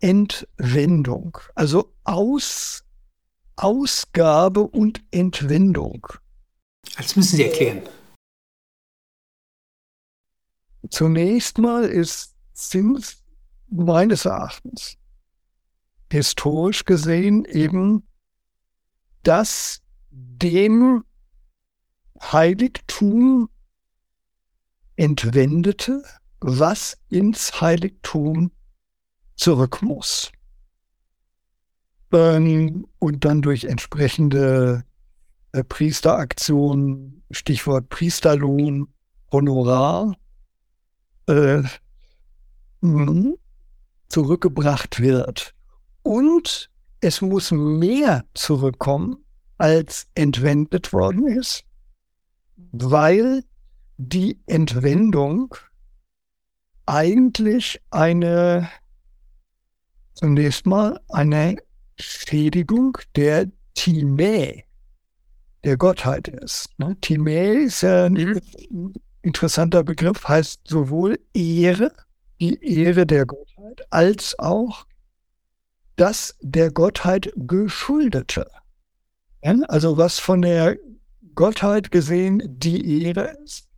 [0.00, 2.84] Entwendung, also aus,
[3.56, 6.06] Ausgabe und Entwendung.
[6.96, 7.82] Das müssen Sie erklären.
[10.88, 13.22] Zunächst mal ist Zins
[13.68, 14.96] meines Erachtens
[16.10, 18.08] historisch gesehen eben
[19.22, 21.04] das dem
[22.20, 23.49] Heiligtum
[25.00, 26.02] entwendete,
[26.40, 28.50] was ins Heiligtum
[29.34, 30.30] zurück muss.
[32.12, 34.84] Ähm, und dann durch entsprechende
[35.52, 38.88] äh, Priesteraktionen, Stichwort Priesterlohn,
[39.32, 40.14] Honorar,
[41.26, 41.62] äh,
[42.82, 43.36] hm,
[44.08, 45.54] zurückgebracht wird.
[46.02, 46.70] Und
[47.00, 49.24] es muss mehr zurückkommen,
[49.56, 51.64] als entwendet worden ist,
[52.72, 53.44] weil
[54.02, 55.54] die Entwendung
[56.86, 58.70] eigentlich eine
[60.14, 61.56] zunächst mal eine
[61.98, 64.64] Schädigung der Timä,
[65.64, 66.70] der Gottheit ist.
[66.78, 66.96] Ne?
[67.02, 68.40] Timä ist ja ein
[68.70, 68.94] mhm.
[69.20, 71.92] interessanter Begriff, heißt sowohl Ehre,
[72.40, 74.86] die Ehre der Gottheit, als auch
[75.96, 78.50] das der Gottheit Geschuldete.
[79.42, 80.78] Also was von der
[81.34, 83.69] Gottheit gesehen die Ehre ist,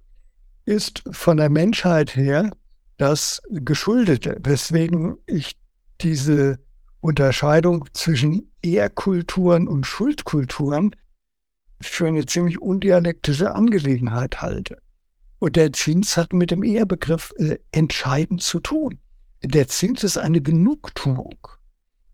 [0.72, 2.50] ist von der Menschheit her
[2.96, 5.56] das Geschuldete, weswegen ich
[6.00, 6.58] diese
[7.00, 10.96] Unterscheidung zwischen Ehrkulturen und Schuldkulturen
[11.80, 14.78] für eine ziemlich undialektische Angelegenheit halte.
[15.38, 18.98] Und der Zins hat mit dem Ehrbegriff äh, entscheidend zu tun.
[19.42, 21.36] Der Zins ist eine Genugtuung.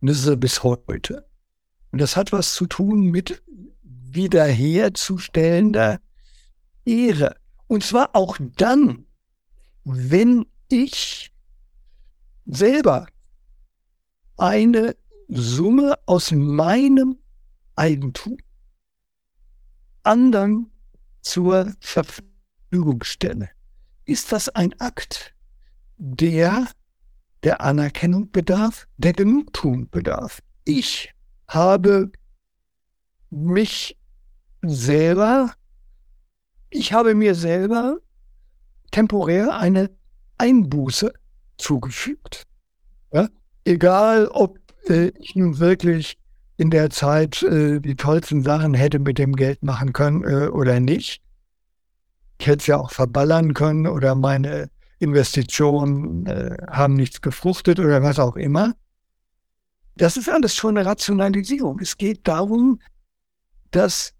[0.01, 1.27] Und das ist er bis heute.
[1.93, 3.43] Und das hat was zu tun mit
[3.83, 6.01] wiederherzustellender
[6.85, 7.37] Ehre.
[7.69, 9.07] Und zwar auch dann,
[9.85, 11.32] wenn ich
[12.47, 13.07] selber
[14.36, 14.97] eine
[15.28, 17.19] Summe aus meinem
[17.77, 18.39] Eigentum
[20.03, 20.70] anderen
[21.20, 23.51] zur Verfügung stelle.
[24.07, 25.35] Ist das ein Akt,
[25.99, 26.66] der
[27.45, 30.43] der Anerkennung bedarf, der Genugtuung bedarf?
[30.65, 31.15] Ich
[31.47, 32.11] habe
[33.31, 33.97] mich
[34.62, 35.53] selber,
[36.70, 37.99] ich habe mir selber
[38.90, 39.90] temporär eine
[40.39, 41.12] Einbuße
[41.59, 42.45] zugefügt.
[43.12, 43.28] Ja?
[43.69, 44.59] egal ob
[44.89, 46.19] äh, ich nun wirklich
[46.57, 50.81] in der Zeit äh, die tollsten Sachen hätte mit dem Geld machen können äh, oder
[50.81, 51.23] nicht.
[52.40, 58.03] Ich hätte es ja auch verballern können oder meine Investitionen äh, haben nichts gefruchtet oder
[58.03, 58.74] was auch immer.
[59.97, 61.81] Das ist alles schon eine Rationalisierung.
[61.81, 62.81] Es geht darum,
[63.70, 64.15] dass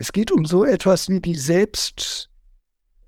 [0.00, 2.30] es geht um so etwas wie die Selbst,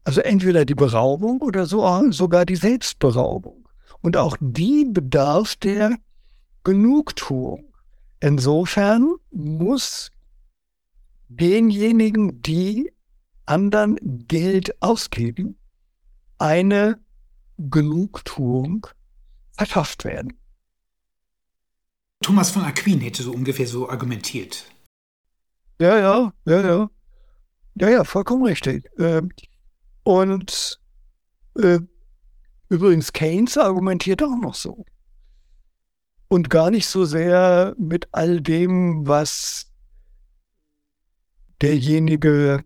[0.05, 3.67] also entweder die Beraubung oder so, sogar die Selbstberaubung.
[4.03, 5.97] Und auch die bedarf der
[6.65, 7.73] Genugtuung.
[8.21, 10.11] Insofern muss
[11.29, 12.93] denjenigen, die
[13.47, 13.97] anderen
[14.29, 15.57] Geld ausgeben,
[16.37, 17.01] eine
[17.57, 18.87] Genugtuung
[19.53, 20.35] verschafft werden.
[22.21, 24.72] Thomas von Aquin hätte so ungefähr so argumentiert.
[25.83, 26.91] Ja, ja, ja, ja.
[27.75, 28.89] Ja, ja, vollkommen richtig.
[29.01, 29.31] Ähm,
[30.05, 30.81] und
[31.59, 31.81] äh,
[32.69, 34.85] übrigens, Keynes argumentiert auch noch so.
[36.29, 39.73] Und gar nicht so sehr mit all dem, was
[41.61, 42.65] derjenige,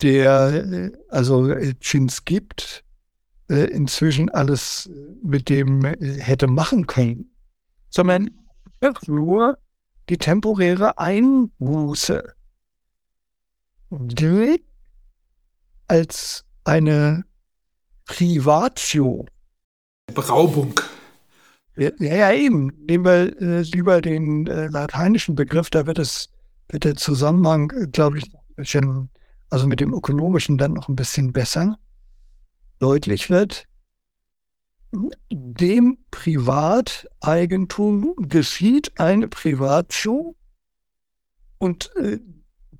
[0.00, 2.82] der also Chins gibt,
[3.50, 4.88] äh, inzwischen alles
[5.22, 7.30] mit dem hätte machen können,
[7.90, 8.30] sondern
[9.06, 9.58] nur
[10.10, 12.34] die temporäre Einbuße,
[13.90, 14.64] die
[15.86, 17.24] als eine
[18.06, 19.26] Privatio.
[20.12, 20.74] Beraubung.
[21.76, 22.72] Ja, ja, eben.
[22.86, 26.28] Nehmen wir äh, lieber den äh, lateinischen Begriff, da wird es,
[26.68, 29.10] wird der Zusammenhang, äh, glaube ich, bisschen,
[29.48, 31.78] also mit dem ökonomischen dann noch ein bisschen besser
[32.80, 33.68] deutlich wird.
[35.30, 40.34] Dem Privateigentum geschieht eine Privatio
[41.58, 42.18] und äh,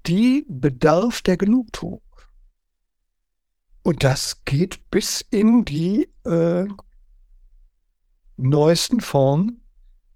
[0.07, 2.03] die bedarf der Genugtuung.
[3.82, 6.66] Und das geht bis in die äh,
[8.37, 9.62] neuesten Formen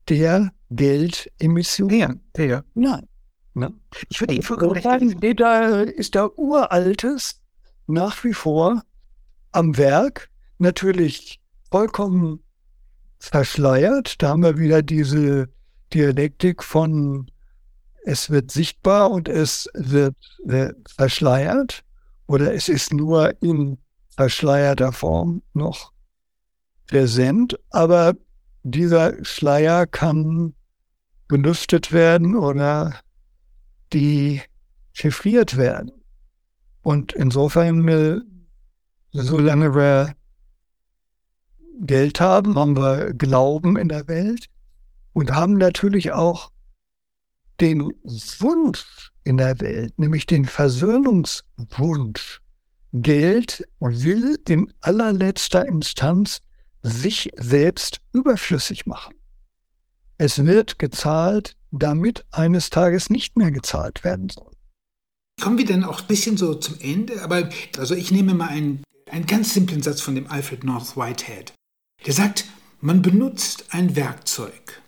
[0.09, 2.21] der Geldemission.
[2.37, 2.65] Ja.
[2.75, 3.09] Nein.
[3.55, 3.73] Ne?
[4.09, 7.43] Ich würde Ihnen sagen, da ist der Uraltes
[7.87, 8.83] nach wie vor
[9.53, 10.31] am Werk.
[10.59, 11.41] Natürlich
[11.75, 12.39] vollkommen
[13.19, 14.23] verschleiert.
[14.23, 15.49] Da haben wir wieder diese
[15.93, 17.29] Dialektik von
[18.05, 20.15] es wird sichtbar und es wird,
[20.45, 21.83] wird verschleiert
[22.29, 23.79] oder es ist nur in
[24.11, 25.91] verschleierter Form noch
[26.87, 28.15] präsent, aber
[28.63, 30.55] dieser Schleier kann
[31.27, 33.01] belüftet werden oder
[33.93, 34.43] die
[34.93, 35.91] chiffriert werden.
[36.83, 38.21] Und insofern, äh,
[39.11, 40.15] solange wir
[41.81, 44.47] Geld haben, haben wir Glauben in der Welt
[45.13, 46.51] und haben natürlich auch
[47.61, 47.93] den
[48.39, 52.41] Wunsch in der Welt, nämlich den Versöhnungswunsch.
[52.93, 56.41] Geld will in allerletzter Instanz
[56.83, 59.15] sich selbst überflüssig machen.
[60.19, 64.53] Es wird gezahlt, damit eines Tages nicht mehr gezahlt werden soll.
[65.43, 67.49] Kommen wir dann auch ein bisschen so zum Ende, aber
[67.79, 71.53] also ich nehme mal einen, einen ganz simplen Satz von dem Alfred North Whitehead.
[72.07, 72.45] Der sagt,
[72.83, 74.83] man benutzt ein Werkzeug,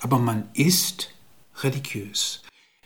[0.00, 1.10] aber man ist
[1.62, 2.42] religiös.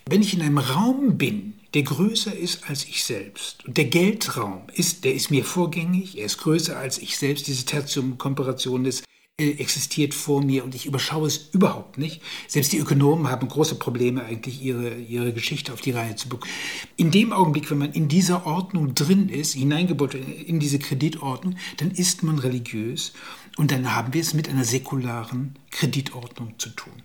[0.07, 3.65] Wenn ich in einem Raum bin, der größer ist als ich selbst.
[3.67, 7.47] Und der Geldraum ist, der ist mir vorgängig, er ist größer als ich selbst.
[7.49, 9.05] Diese Tertium-Komparation ist,
[9.41, 12.21] äh, existiert vor mir und ich überschaue es überhaupt nicht.
[12.47, 16.53] Selbst die Ökonomen haben große Probleme, eigentlich ihre, ihre Geschichte auf die Reihe zu bekommen.
[16.97, 21.91] In dem Augenblick, wenn man in dieser Ordnung drin ist, hineingebaut in diese Kreditordnung, dann
[21.91, 23.15] ist man religiös
[23.57, 27.03] und dann haben wir es mit einer säkularen Kreditordnung zu tun.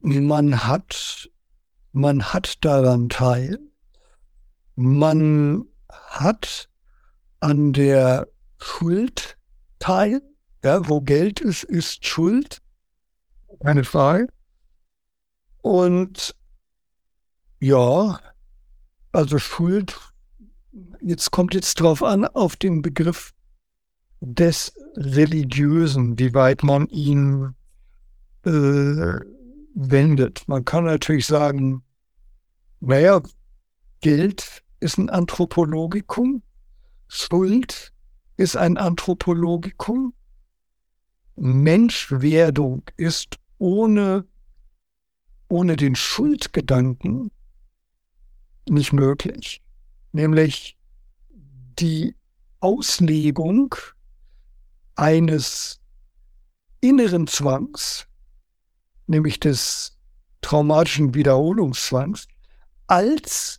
[0.00, 1.30] Man hat
[1.92, 3.58] man hat daran teil,
[4.76, 6.70] man hat
[7.40, 8.28] an der
[8.58, 9.36] Schuld
[9.78, 10.22] teil,
[10.64, 12.62] ja, wo Geld ist, ist Schuld,
[13.60, 14.28] keine Frage.
[15.60, 16.34] Und
[17.60, 18.18] ja,
[19.12, 20.00] also Schuld,
[21.00, 23.34] jetzt kommt jetzt drauf an, auf den Begriff
[24.24, 27.56] des Religiösen, wie weit man ihn
[28.44, 29.18] äh,
[29.74, 30.46] wendet.
[30.46, 31.82] Man kann natürlich sagen,
[32.78, 33.20] naja,
[34.00, 36.42] Geld ist ein Anthropologikum,
[37.08, 37.92] Schuld
[38.36, 40.14] ist ein Anthropologikum,
[41.34, 44.24] Menschwerdung ist ohne,
[45.48, 47.32] ohne den Schuldgedanken
[48.68, 49.62] nicht möglich,
[50.12, 50.78] nämlich
[51.80, 52.14] die
[52.60, 53.74] Auslegung
[55.02, 55.80] eines
[56.80, 58.06] inneren Zwangs,
[59.08, 59.98] nämlich des
[60.42, 62.28] traumatischen Wiederholungszwangs,
[62.86, 63.58] als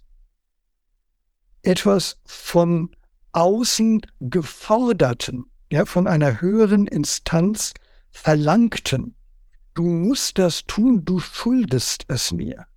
[1.61, 2.95] etwas von
[3.33, 7.73] außen geforderten, ja, von einer höheren Instanz
[8.09, 9.17] verlangten.
[9.73, 12.67] Du musst das tun, du schuldest es mir.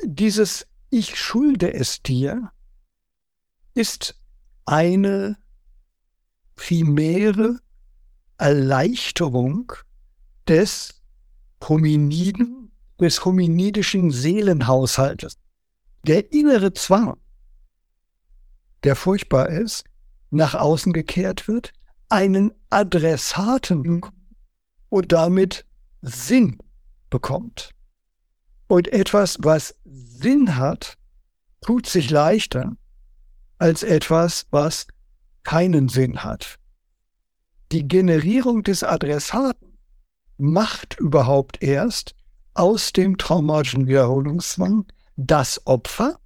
[0.00, 2.52] Dieses Ich schulde es dir
[3.74, 4.14] ist
[4.64, 5.36] eine
[6.56, 7.58] primäre
[8.38, 9.72] Erleichterung
[10.48, 11.02] des
[11.66, 15.38] Hominiden, des hominidischen Seelenhaushaltes.
[16.06, 17.16] Der innere Zwang,
[18.84, 19.84] der furchtbar ist,
[20.30, 21.72] nach außen gekehrt wird,
[22.08, 24.02] einen Adressaten
[24.88, 25.66] und damit
[26.02, 26.58] Sinn
[27.10, 27.70] bekommt.
[28.68, 30.96] Und etwas, was Sinn hat,
[31.60, 32.76] tut sich leichter
[33.58, 34.86] als etwas, was
[35.46, 36.58] keinen Sinn hat.
[37.70, 39.78] Die Generierung des Adressaten
[40.38, 42.16] macht überhaupt erst
[42.52, 46.18] aus dem traumatischen Wiederholungszwang das Opfer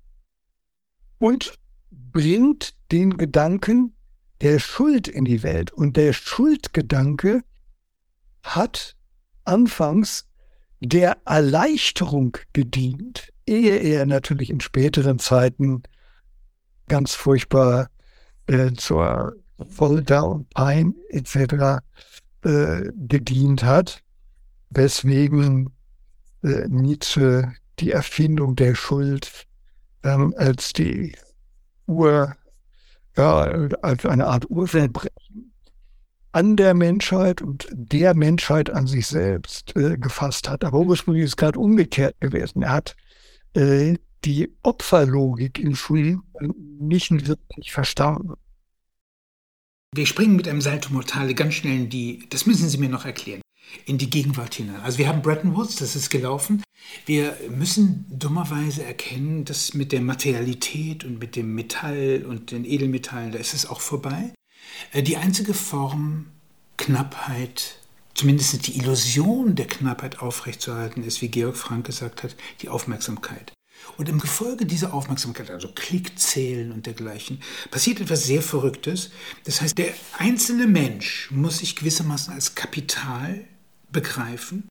[1.18, 1.52] und
[1.90, 3.94] bringt den Gedanken
[4.40, 5.70] der Schuld in die Welt.
[5.70, 7.42] Und der Schuldgedanke
[8.42, 8.97] hat
[9.44, 10.30] anfangs
[10.80, 15.82] der Erleichterung gedient, ehe er natürlich in späteren Zeiten
[16.88, 17.90] ganz furchtbar
[18.47, 19.35] äh, zur
[19.69, 21.83] Folter und Pein etc.
[22.43, 24.03] Äh, gedient hat,
[24.71, 25.71] weswegen
[26.43, 29.47] äh, Nietzsche die Erfindung der Schuld
[30.03, 31.15] ähm, als die
[31.87, 32.35] Ur,
[33.17, 33.43] ja,
[33.83, 35.53] als eine Art Urverbrechen
[36.33, 40.65] an der Menschheit und der Menschheit an sich selbst äh, gefasst hat.
[40.65, 42.62] Aber ursprünglich ist es gerade umgekehrt gewesen.
[42.62, 42.97] Er hat
[43.57, 46.22] äh, die Opferlogik in Schulen
[46.78, 48.34] nicht wirklich verstanden.
[49.94, 53.05] Wir springen mit einem Salto Mortale ganz schnell in die, das müssen Sie mir noch
[53.05, 53.42] erklären,
[53.86, 54.80] in die Gegenwart hinein.
[54.82, 56.62] Also wir haben Bretton Woods, das ist gelaufen.
[57.06, 63.32] Wir müssen dummerweise erkennen, dass mit der Materialität und mit dem Metall und den Edelmetallen,
[63.32, 64.32] da ist es auch vorbei.
[64.92, 66.26] Äh, die einzige Form
[66.76, 67.80] Knappheit,
[68.14, 73.52] zumindest die Illusion der Knappheit aufrechtzuerhalten, ist, wie Georg Frank gesagt hat, die Aufmerksamkeit.
[73.97, 77.41] Und im Gefolge dieser Aufmerksamkeit, also Klickzählen und dergleichen,
[77.71, 79.11] passiert etwas sehr Verrücktes.
[79.45, 83.45] Das heißt, der einzelne Mensch muss sich gewissermaßen als Kapital
[83.93, 84.69] begreifen,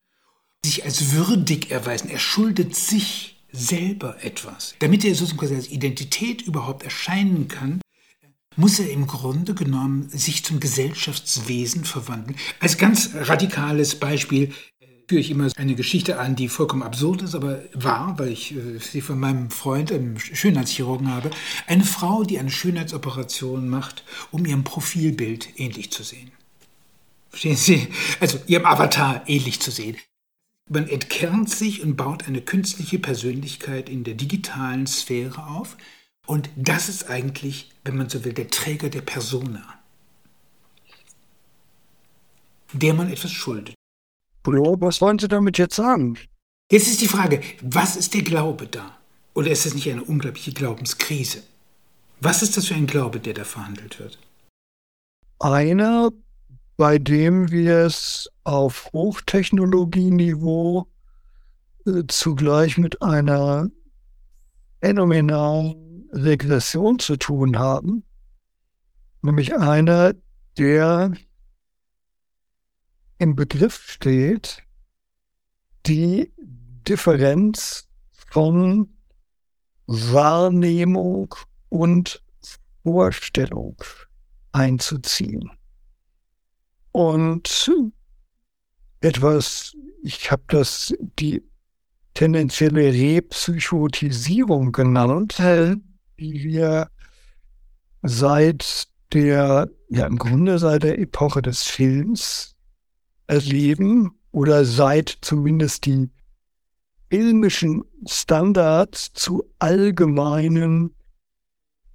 [0.65, 2.09] sich als würdig erweisen.
[2.09, 4.75] Er schuldet sich selber etwas.
[4.79, 7.81] Damit er sozusagen als Identität überhaupt erscheinen kann,
[8.55, 12.37] muss er im Grunde genommen sich zum Gesellschaftswesen verwandeln.
[12.59, 14.53] Als ganz radikales Beispiel
[15.09, 18.77] führe ich immer eine Geschichte an, die vollkommen absurd ist, aber wahr, weil ich äh,
[18.77, 21.31] sie von meinem Freund, einem Schönheitschirurgen habe.
[21.65, 26.31] Eine Frau, die eine Schönheitsoperation macht, um ihrem Profilbild ähnlich zu sehen.
[27.29, 27.87] Verstehen Sie?
[28.19, 29.97] Also ihrem Avatar ähnlich zu sehen.
[30.69, 35.75] Man entkernt sich und baut eine künstliche Persönlichkeit in der digitalen Sphäre auf.
[36.27, 39.63] Und das ist eigentlich, wenn man so will, der Träger der Persona,
[42.73, 43.78] der man etwas schuldet.
[44.43, 46.17] Was wollen Sie damit jetzt sagen?
[46.71, 48.97] Jetzt ist die Frage, was ist der Glaube da?
[49.33, 51.43] Oder ist es nicht eine unglaubliche Glaubenskrise?
[52.21, 54.19] Was ist das für ein Glaube, der da verhandelt wird?
[55.39, 56.09] Einer,
[56.77, 60.87] bei dem wir es auf Hochtechnologieniveau
[61.85, 63.69] äh, zugleich mit einer
[64.81, 68.03] phänomenalen Regression zu tun haben.
[69.21, 70.13] Nämlich einer,
[70.57, 71.13] der
[73.19, 74.63] im Begriff steht,
[75.85, 76.33] die
[76.87, 78.89] Differenz von
[79.85, 81.35] Wahrnehmung
[81.67, 82.23] und
[82.83, 83.75] Vorstellung
[84.51, 85.51] einzuziehen.
[86.91, 87.71] Und
[89.01, 91.43] etwas, ich habe das die
[92.13, 96.89] tendenzielle Repsychotisierung genannt, die wir
[98.01, 102.55] seit der, ja im Grunde seit der Epoche des Films
[103.29, 106.09] erleben oder seit zumindest die
[107.09, 110.95] filmischen Standards zu allgemeinen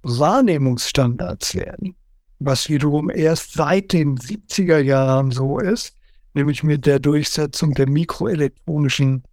[0.01, 1.95] Wahrnehmungsstandards werden.
[2.39, 5.95] Was wiederum erst seit den 70er Jahren so ist,
[6.33, 9.23] nämlich mit der Durchsetzung der mikroelektronischen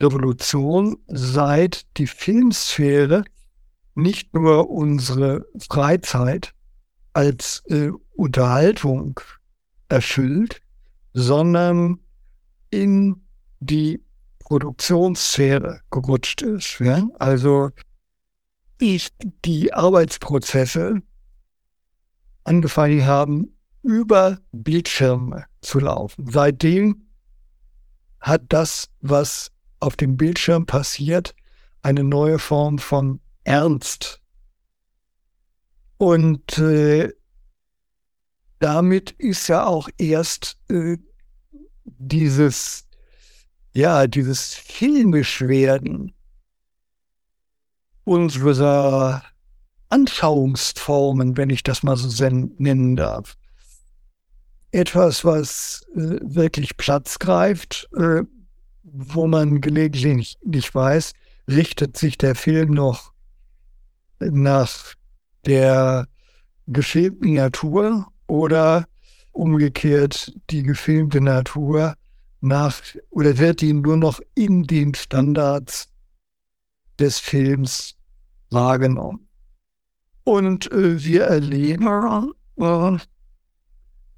[0.00, 3.24] Revolution, seit die Filmsphäre
[3.94, 6.54] nicht nur unsere Freizeit
[7.12, 9.20] als äh, Unterhaltung
[9.88, 10.62] erfüllt,
[11.12, 11.98] sondern
[12.70, 13.22] in
[13.60, 14.02] die
[14.38, 16.78] Produktionssphäre gerutscht ist.
[16.80, 17.08] Ja?
[17.18, 17.70] Also
[18.78, 19.14] ist
[19.44, 21.00] die Arbeitsprozesse
[22.44, 26.30] angefangen haben, über Bildschirme zu laufen.
[26.30, 27.06] Seitdem
[28.20, 31.34] hat das, was auf dem Bildschirm passiert,
[31.82, 34.20] eine neue Form von Ernst.
[35.98, 37.12] Und äh,
[38.62, 40.96] damit ist ja auch erst äh,
[41.84, 42.86] dieses,
[43.72, 46.12] ja, dieses Filmischwerden
[48.04, 49.22] unserer
[49.88, 53.36] Anschauungsformen, wenn ich das mal so nennen darf.
[54.70, 58.22] Etwas, was äh, wirklich Platz greift, äh,
[58.84, 61.12] wo man gelegentlich nicht weiß,
[61.48, 63.12] richtet sich der Film noch
[64.20, 64.94] nach
[65.44, 66.06] der
[66.68, 68.86] gefilmten Natur oder
[69.32, 71.96] umgekehrt die gefilmte Natur
[72.40, 72.80] nach
[73.10, 75.90] oder wird die nur noch in den Standards
[76.98, 77.94] des Films
[78.48, 79.28] wahrgenommen.
[80.24, 82.98] Und äh, wir erleben, äh,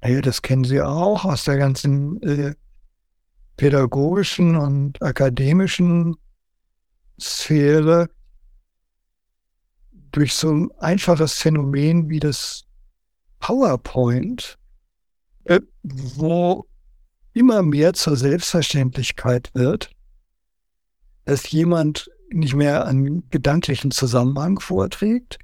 [0.09, 2.55] ja, das kennen Sie auch aus der ganzen äh,
[3.57, 6.15] pädagogischen und akademischen
[7.19, 8.09] Sphäre
[10.13, 12.64] durch so ein einfaches Phänomen wie das
[13.39, 14.57] PowerPoint,
[15.45, 16.65] äh, wo
[17.33, 19.91] immer mehr zur Selbstverständlichkeit wird,
[21.25, 25.39] dass jemand nicht mehr einen gedanklichen Zusammenhang vorträgt,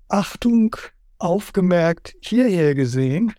[0.09, 0.77] Achtung
[1.19, 3.33] aufgemerkt hierher gesehen,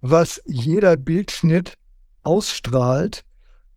[0.00, 1.74] was jeder Bildschnitt
[2.22, 3.24] ausstrahlt,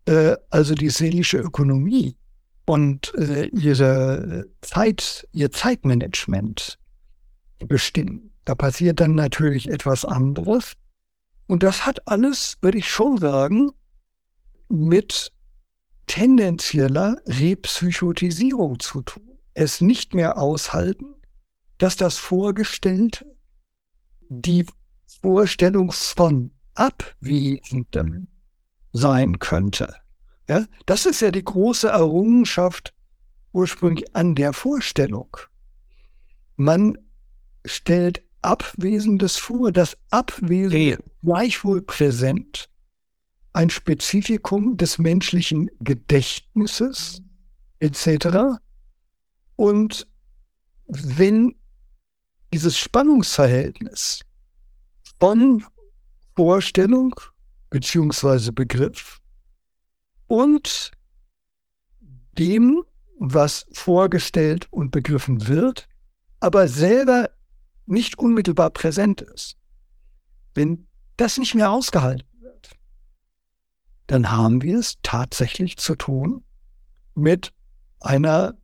[0.06, 2.16] äh, also die seelische Ökonomie
[2.70, 6.78] und äh, ihre Zeit, ihr Zeitmanagement
[7.66, 8.32] bestimmen.
[8.46, 10.74] Da passiert dann natürlich etwas anderes.
[11.48, 13.72] Und das hat alles, würde ich schon sagen,
[14.68, 15.32] mit
[16.06, 19.40] tendenzieller Repsychotisierung zu tun.
[19.56, 21.16] Es nicht mehr aushalten,
[21.80, 23.26] dass das Vorgestellte
[24.30, 24.68] die
[25.24, 28.28] Vorstellung von Abwesendem
[28.94, 29.96] sein könnte.
[30.50, 32.92] Ja, das ist ja die große Errungenschaft
[33.54, 35.38] ursprünglich an der Vorstellung.
[36.56, 36.98] Man
[37.66, 42.68] stellt Abwesendes vor, das Abwesende gleichwohl präsent,
[43.54, 47.22] ein Spezifikum des menschlichen Gedächtnisses
[47.80, 48.58] etc.
[49.56, 50.08] Und
[50.88, 51.54] wenn
[52.52, 54.22] dieses Spannungsverhältnis
[55.20, 55.64] von
[56.36, 57.14] Vorstellung
[57.70, 59.19] beziehungsweise Begriff
[60.30, 60.92] und
[62.38, 62.84] dem,
[63.18, 65.90] was vorgestellt und begriffen wird,
[66.40, 67.32] aber selber
[67.86, 69.58] nicht unmittelbar präsent ist.
[70.54, 70.88] Wenn
[71.18, 72.70] das nicht mehr ausgehalten wird,
[74.08, 76.46] dann haben wir es tatsächlich zu tun
[77.16, 77.52] mit
[78.00, 78.56] einer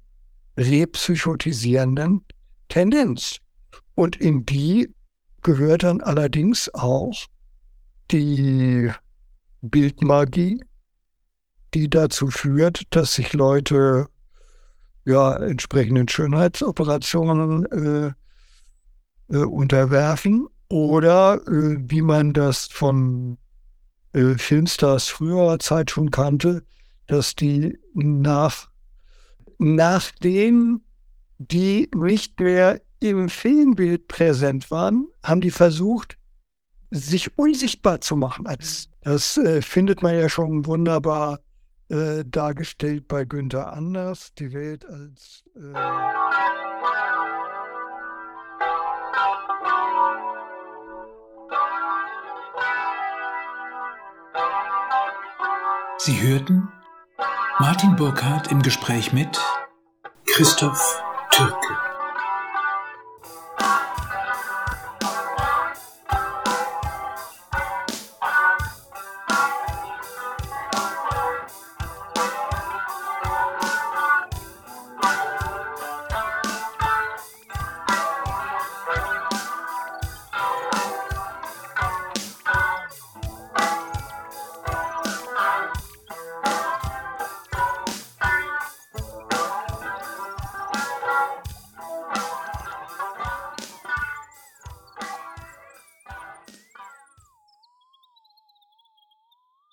[0.55, 2.23] repsychotisierenden
[2.69, 3.39] Tendenz.
[3.95, 4.93] Und in die
[5.41, 7.25] gehört dann allerdings auch
[8.11, 8.91] die
[9.61, 10.63] Bildmagie,
[11.76, 14.07] die dazu führt, dass sich Leute
[15.03, 23.38] ja entsprechenden Schönheitsoperationen äh, äh, unterwerfen oder äh, wie man das von
[24.14, 26.64] äh, Filmstars früherer Zeit schon kannte,
[27.07, 28.69] dass die nach
[29.57, 30.81] nachdem
[31.38, 36.18] die nicht mehr im Filmbild präsent waren, haben die versucht,
[36.91, 38.47] sich unsichtbar zu machen.
[39.02, 41.39] Das äh, findet man ja schon wunderbar
[41.89, 45.73] äh, dargestellt bei Günther Anders, die Welt als äh
[55.97, 56.71] Sie hörten
[57.57, 59.41] Martin Burkhardt im Gespräch mit
[60.25, 61.01] Christoph
[61.31, 61.94] Türke.